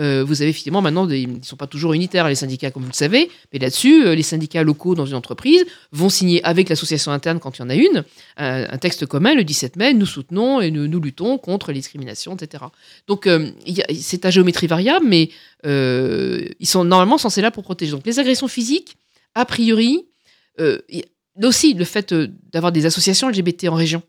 Euh, 0.00 0.24
vous 0.26 0.42
avez 0.42 0.50
effectivement 0.50 0.82
maintenant, 0.82 1.08
ils 1.08 1.38
ne 1.38 1.42
sont 1.44 1.54
pas 1.54 1.68
toujours 1.68 1.92
unitaires, 1.92 2.28
les 2.28 2.34
syndicats, 2.34 2.72
comme 2.72 2.82
vous 2.82 2.88
le 2.88 2.94
savez, 2.94 3.30
mais 3.52 3.60
là-dessus, 3.60 4.04
euh, 4.04 4.16
les 4.16 4.24
syndicats 4.24 4.64
locaux 4.64 4.96
dans 4.96 5.06
une 5.06 5.14
entreprise 5.14 5.64
vont 5.92 6.08
signer 6.08 6.42
avec 6.42 6.68
l'association 6.68 7.12
interne, 7.12 7.38
quand 7.38 7.56
il 7.56 7.60
y 7.60 7.64
en 7.64 7.70
a 7.70 7.76
une, 7.76 8.04
un, 8.36 8.66
un 8.68 8.78
texte 8.78 9.06
commun 9.06 9.36
le 9.36 9.44
17 9.44 9.76
mai, 9.76 9.94
nous 9.94 10.06
soutenons 10.06 10.60
et 10.60 10.72
nous, 10.72 11.00
luttons 11.00 11.38
contre 11.38 11.68
les 11.68 11.78
discriminations, 11.78 12.34
etc. 12.34 12.64
Donc, 13.06 13.28
euh, 13.28 13.52
c'est 13.96 14.24
à 14.24 14.30
géométrie 14.30 14.66
variable, 14.66 15.06
mais 15.08 15.30
euh, 15.66 16.48
ils 16.58 16.66
sont 16.66 16.82
normalement 16.82 17.16
censés 17.16 17.42
là 17.42 17.52
pour 17.52 17.62
protéger. 17.62 17.92
Donc, 17.92 18.04
les 18.06 18.18
agressions 18.18 18.48
physiques, 18.48 18.96
a 19.36 19.44
priori, 19.44 20.04
euh, 20.60 20.80
aussi 21.42 21.74
le 21.74 21.84
fait 21.84 22.12
euh, 22.12 22.28
d'avoir 22.52 22.72
des 22.72 22.86
associations 22.86 23.28
LGBT 23.28 23.68
en 23.68 23.74
région. 23.74 24.02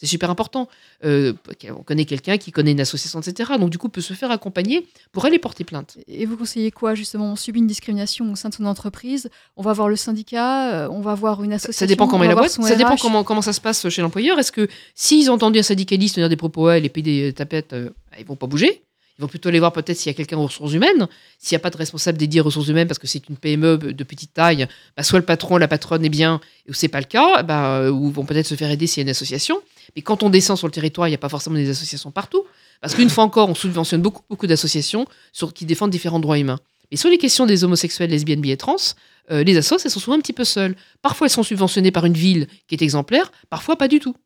C'est 0.00 0.06
super 0.06 0.30
important. 0.30 0.66
Euh, 1.04 1.34
on 1.68 1.82
connaît 1.82 2.06
quelqu'un 2.06 2.38
qui 2.38 2.52
connaît 2.52 2.72
une 2.72 2.80
association, 2.80 3.20
etc. 3.20 3.52
Donc, 3.58 3.68
du 3.68 3.76
coup, 3.76 3.90
peut 3.90 4.00
se 4.00 4.14
faire 4.14 4.30
accompagner 4.30 4.86
pour 5.12 5.26
aller 5.26 5.38
porter 5.38 5.62
plainte. 5.62 5.98
Et 6.08 6.24
vous 6.24 6.38
conseillez 6.38 6.70
quoi 6.70 6.94
justement? 6.94 7.32
On 7.32 7.36
subit 7.36 7.58
une 7.58 7.66
discrimination 7.66 8.32
au 8.32 8.34
sein 8.34 8.48
de 8.48 8.54
son 8.54 8.64
entreprise, 8.64 9.28
on 9.58 9.62
va 9.62 9.74
voir 9.74 9.90
le 9.90 9.96
syndicat, 9.96 10.72
euh, 10.72 10.88
on 10.90 11.02
va 11.02 11.14
voir 11.14 11.44
une 11.44 11.52
association. 11.52 11.80
Ça 11.80 11.86
dépend 11.86 12.08
comment 12.08 12.24
est 12.24 12.28
la 12.28 12.34
boîte, 12.34 12.50
ça 12.50 12.76
dépend 12.76 12.96
comment, 12.96 13.24
comment 13.24 13.42
ça 13.42 13.52
se 13.52 13.60
passe 13.60 13.90
chez 13.90 14.00
l'employeur. 14.00 14.38
Est-ce 14.38 14.52
que 14.52 14.68
s'ils 14.94 15.30
ont 15.30 15.34
entendu 15.34 15.58
un 15.58 15.62
syndicaliste 15.62 16.14
tenir 16.14 16.30
des 16.30 16.36
propos 16.36 16.68
à 16.68 16.78
elle 16.78 16.86
et 16.86 16.88
payer 16.88 17.26
des 17.26 17.32
tapettes, 17.34 17.74
euh, 17.74 17.90
ils 18.18 18.24
vont 18.24 18.36
pas 18.36 18.46
bouger? 18.46 18.82
Ils 19.20 19.24
vont 19.24 19.28
plutôt 19.28 19.50
aller 19.50 19.58
voir 19.58 19.74
peut-être 19.74 19.98
s'il 19.98 20.08
y 20.08 20.14
a 20.14 20.16
quelqu'un 20.16 20.38
aux 20.38 20.44
ressources 20.44 20.72
humaines. 20.72 21.06
S'il 21.38 21.54
n'y 21.54 21.60
a 21.60 21.62
pas 21.62 21.68
de 21.68 21.76
responsable 21.76 22.16
dédié 22.16 22.40
aux 22.40 22.44
ressources 22.44 22.68
humaines 22.68 22.88
parce 22.88 22.98
que 22.98 23.06
c'est 23.06 23.28
une 23.28 23.36
PME 23.36 23.76
de 23.76 24.04
petite 24.04 24.32
taille, 24.32 24.66
bah, 24.96 25.02
soit 25.02 25.18
le 25.18 25.26
patron, 25.26 25.58
la 25.58 25.68
patronne 25.68 26.02
est 26.06 26.08
bien, 26.08 26.40
ou 26.70 26.72
c'est 26.72 26.88
pas 26.88 27.00
le 27.00 27.04
cas, 27.04 27.42
bah, 27.42 27.80
euh, 27.80 27.90
ou 27.90 28.10
vont 28.10 28.24
peut-être 28.24 28.46
se 28.46 28.54
faire 28.54 28.70
aider 28.70 28.86
s'il 28.86 29.02
y 29.02 29.02
a 29.02 29.04
une 29.04 29.10
association. 29.10 29.60
Mais 29.94 30.00
quand 30.00 30.22
on 30.22 30.30
descend 30.30 30.56
sur 30.56 30.66
le 30.66 30.72
territoire, 30.72 31.06
il 31.06 31.10
n'y 31.10 31.16
a 31.16 31.18
pas 31.18 31.28
forcément 31.28 31.56
des 31.56 31.68
associations 31.68 32.10
partout. 32.10 32.46
Parce 32.80 32.94
qu'une 32.94 33.10
fois 33.10 33.24
encore, 33.24 33.50
on 33.50 33.54
subventionne 33.54 34.00
beaucoup, 34.00 34.22
beaucoup 34.30 34.46
d'associations 34.46 35.06
qui 35.54 35.66
défendent 35.66 35.90
différents 35.90 36.20
droits 36.20 36.38
humains. 36.38 36.58
Mais 36.90 36.96
sur 36.96 37.10
les 37.10 37.18
questions 37.18 37.44
des 37.44 37.62
homosexuels, 37.62 38.08
lesbiennes, 38.08 38.40
bi 38.40 38.52
et 38.52 38.56
trans, 38.56 38.76
euh, 39.30 39.44
les 39.44 39.58
assos, 39.58 39.76
elles 39.84 39.90
sont 39.90 40.00
souvent 40.00 40.16
un 40.16 40.20
petit 40.20 40.32
peu 40.32 40.44
seules. 40.44 40.76
Parfois, 41.02 41.26
elles 41.26 41.32
sont 41.32 41.42
subventionnées 41.42 41.92
par 41.92 42.06
une 42.06 42.14
ville 42.14 42.46
qui 42.68 42.74
est 42.74 42.80
exemplaire, 42.80 43.30
parfois 43.50 43.76
pas 43.76 43.86
du 43.86 44.00
tout. 44.00 44.16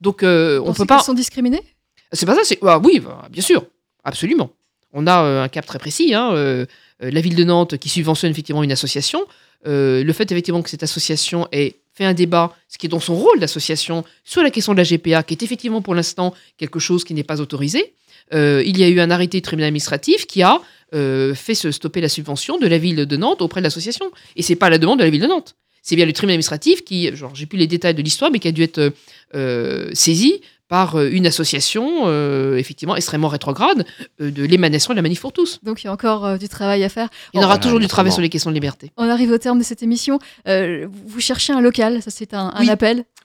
Donc, 0.00 0.24
euh, 0.24 0.60
on 0.64 0.74
peut 0.74 0.84
pas. 0.84 0.96
qu'elles 0.96 1.04
sont 1.04 1.14
discriminées? 1.14 1.62
C'est 2.10 2.26
pas 2.26 2.34
ça, 2.34 2.40
c'est. 2.42 2.58
ah 2.62 2.78
oui, 2.78 2.98
bah, 2.98 3.28
bien 3.30 3.42
sûr, 3.42 3.64
absolument. 4.06 4.50
On 4.92 5.06
a 5.06 5.22
euh, 5.22 5.42
un 5.42 5.48
cap 5.48 5.66
très 5.66 5.78
précis. 5.78 6.14
hein, 6.14 6.32
euh, 6.32 6.64
euh, 7.02 7.10
la 7.10 7.20
ville 7.20 7.34
de 7.34 7.44
Nantes 7.44 7.76
qui 7.76 7.90
subventionne 7.90 8.30
effectivement 8.30 8.62
une 8.62 8.72
association. 8.72 9.20
Le 9.64 10.12
fait 10.12 10.30
effectivement 10.30 10.62
que 10.62 10.70
cette 10.70 10.84
association 10.84 11.48
ait 11.50 11.74
fait 11.92 12.04
un 12.04 12.14
débat, 12.14 12.54
ce 12.68 12.78
qui 12.78 12.86
est 12.86 12.88
dans 12.88 13.00
son 13.00 13.16
rôle 13.16 13.40
d'association, 13.40 14.04
sur 14.22 14.42
la 14.42 14.50
question 14.50 14.74
de 14.74 14.78
la 14.78 14.84
GPA, 14.84 15.24
qui 15.24 15.34
est 15.34 15.42
effectivement 15.42 15.82
pour 15.82 15.94
l'instant 15.94 16.34
quelque 16.56 16.78
chose 16.78 17.02
qui 17.02 17.14
n'est 17.14 17.24
pas 17.24 17.40
autorisé. 17.40 17.94
Il 18.32 18.78
y 18.78 18.84
a 18.84 18.88
eu 18.88 19.00
un 19.00 19.10
arrêté 19.10 19.38
du 19.38 19.42
tribunal 19.42 19.68
administratif 19.68 20.26
qui 20.28 20.42
a 20.44 20.60
fait 20.92 21.54
se 21.56 21.72
stopper 21.72 22.00
la 22.00 22.08
subvention 22.08 22.58
de 22.58 22.66
la 22.68 22.78
ville 22.78 23.06
de 23.06 23.16
Nantes 23.16 23.42
auprès 23.42 23.60
de 23.60 23.64
l'association. 23.64 24.08
Et 24.36 24.42
c'est 24.42 24.54
pas 24.54 24.66
à 24.66 24.70
la 24.70 24.78
demande 24.78 25.00
de 25.00 25.04
la 25.04 25.10
ville 25.10 25.22
de 25.22 25.26
Nantes. 25.26 25.56
C'est 25.82 25.96
bien 25.96 26.06
le 26.06 26.12
tribunal 26.12 26.34
administratif 26.34 26.84
qui, 26.84 27.16
genre, 27.16 27.34
j'ai 27.34 27.46
plus 27.46 27.58
les 27.58 27.66
détails 27.66 27.94
de 27.94 28.02
l'histoire, 28.02 28.30
mais 28.30 28.38
qui 28.38 28.46
a 28.46 28.52
dû 28.52 28.62
être 28.62 28.92
saisi 29.94 30.42
par 30.68 30.96
euh, 30.96 31.08
une 31.10 31.26
association 31.26 32.02
euh, 32.06 32.56
effectivement 32.56 32.96
extrêmement 32.96 33.28
rétrograde 33.28 33.86
euh, 34.20 34.30
de 34.30 34.42
l'émanation 34.44 34.92
de 34.92 34.96
la 34.96 35.02
manif 35.02 35.20
pour 35.20 35.32
tous. 35.32 35.60
Donc 35.62 35.82
il 35.82 35.86
y 35.86 35.88
a 35.88 35.92
encore 35.92 36.24
euh, 36.26 36.36
du 36.38 36.48
travail 36.48 36.82
à 36.84 36.88
faire. 36.88 37.08
Il 37.32 37.36
y 37.36 37.40
en 37.40 37.42
aura 37.44 37.54
Voilà, 37.54 37.62
toujours 37.62 37.80
du 37.80 37.86
travail 37.86 38.12
sur 38.12 38.22
les 38.22 38.28
questions 38.28 38.50
de 38.50 38.54
liberté. 38.54 38.90
On 38.96 39.08
arrive 39.08 39.30
au 39.30 39.38
terme 39.38 39.58
de 39.58 39.64
cette 39.64 39.82
émission. 39.82 40.18
Euh, 40.48 40.86
vous 41.06 41.20
cherchez 41.20 41.52
un 41.52 41.60
local, 41.60 42.02
ça 42.02 42.10
c'est 42.10 42.34
un, 42.34 42.52
un 42.54 42.64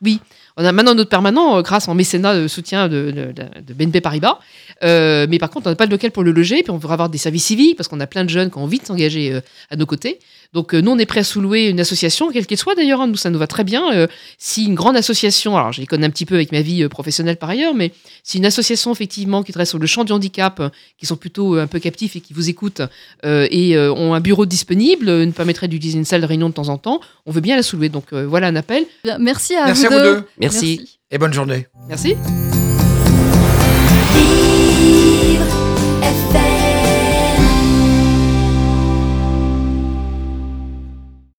Oui. 0.03 0.19
On 0.57 0.65
a 0.65 0.71
maintenant 0.73 0.95
notre 0.95 1.09
permanent 1.09 1.57
euh, 1.57 1.61
grâce 1.61 1.87
en 1.87 1.93
mécénat 1.95 2.35
de 2.35 2.47
soutien 2.47 2.89
de, 2.89 3.11
de, 3.11 3.31
de- 3.31 3.61
de 3.65 3.73
BNP 3.73 4.01
Paribas. 4.01 4.39
Euh, 4.83 5.25
mais 5.29 5.37
par 5.39 5.49
contre, 5.49 5.67
on 5.67 5.69
n'a 5.69 5.75
pas 5.75 5.85
de 5.85 5.91
local 5.91 6.11
pour 6.11 6.23
le 6.23 6.31
loger. 6.31 6.61
Puis 6.63 6.71
on 6.71 6.77
voudrait 6.77 6.93
avoir 6.93 7.09
des 7.09 7.17
services 7.17 7.45
civiques 7.45 7.77
parce 7.77 7.87
qu'on 7.87 7.99
a 7.99 8.07
plein 8.07 8.25
de 8.25 8.29
jeunes 8.29 8.49
qui 8.51 8.57
ont 8.57 8.63
envie 8.63 8.79
de 8.79 8.85
s'engager 8.85 9.31
euh, 9.31 9.41
à 9.69 9.75
nos 9.75 9.85
côtés. 9.85 10.19
Donc 10.53 10.73
euh, 10.73 10.81
nous, 10.81 10.91
on 10.91 10.97
est 10.97 11.05
prêt 11.05 11.21
à 11.21 11.23
sous-louer 11.23 11.67
une 11.69 11.79
association, 11.79 12.29
quelle 12.31 12.45
qu'elle 12.45 12.57
soit 12.57 12.75
d'ailleurs. 12.75 12.99
hein. 12.99 13.07
nous, 13.07 13.15
ça 13.15 13.29
nous 13.29 13.39
va 13.39 13.47
très 13.47 13.63
bien. 13.63 13.93
Euh, 13.93 14.07
si 14.37 14.65
une 14.65 14.75
grande 14.75 14.97
association, 14.97 15.55
alors 15.55 15.71
je 15.71 15.79
les 15.79 15.87
connais 15.87 16.05
un 16.05 16.09
petit 16.09 16.25
peu 16.25 16.35
avec 16.35 16.51
ma 16.51 16.61
vie 16.61 16.83
euh, 16.83 16.89
professionnelle 16.89 17.37
par 17.37 17.49
ailleurs, 17.49 17.73
mais 17.73 17.93
si 18.23 18.37
une 18.39 18.45
association 18.45 18.91
effectivement 18.91 19.43
qui 19.43 19.53
travaille 19.53 19.67
sur 19.67 19.79
le 19.79 19.87
champ 19.87 20.03
du 20.03 20.11
handicap, 20.11 20.59
euh, 20.59 20.69
qui 20.97 21.05
sont 21.05 21.15
plutôt 21.15 21.55
euh, 21.55 21.63
un 21.63 21.67
peu 21.67 21.79
captifs 21.79 22.17
et 22.17 22.19
qui 22.19 22.33
vous 22.33 22.49
écoutent 22.49 22.81
euh, 23.23 23.47
et 23.49 23.77
euh, 23.77 23.93
ont 23.93 24.13
un 24.13 24.19
bureau 24.19 24.45
disponible, 24.45 25.07
euh, 25.07 25.25
nous 25.25 25.31
permettrait 25.31 25.69
d'utiliser 25.69 25.97
une 25.99 26.03
salle 26.05 26.19
de 26.21 26.25
réunion 26.25 26.49
de 26.49 26.53
temps 26.53 26.67
en 26.67 26.77
temps, 26.77 26.99
on 27.25 27.31
veut 27.31 27.39
bien 27.39 27.55
la 27.55 27.63
sous-louer. 27.63 27.87
Donc 27.87 28.07
euh, 28.11 28.25
voilà 28.27 28.47
un 28.47 28.55
appel. 28.57 28.83
Merci 29.19 29.55
à 29.55 29.67
Merci 29.67 29.85
vous 29.85 29.90
à 29.91 29.99
vous 29.99 30.03
deux. 30.03 30.15
deux 30.21 30.27
Merci. 30.39 30.99
et 31.09 31.17
bonne 31.17 31.33
journée. 31.33 31.67
Merci. 31.87 32.15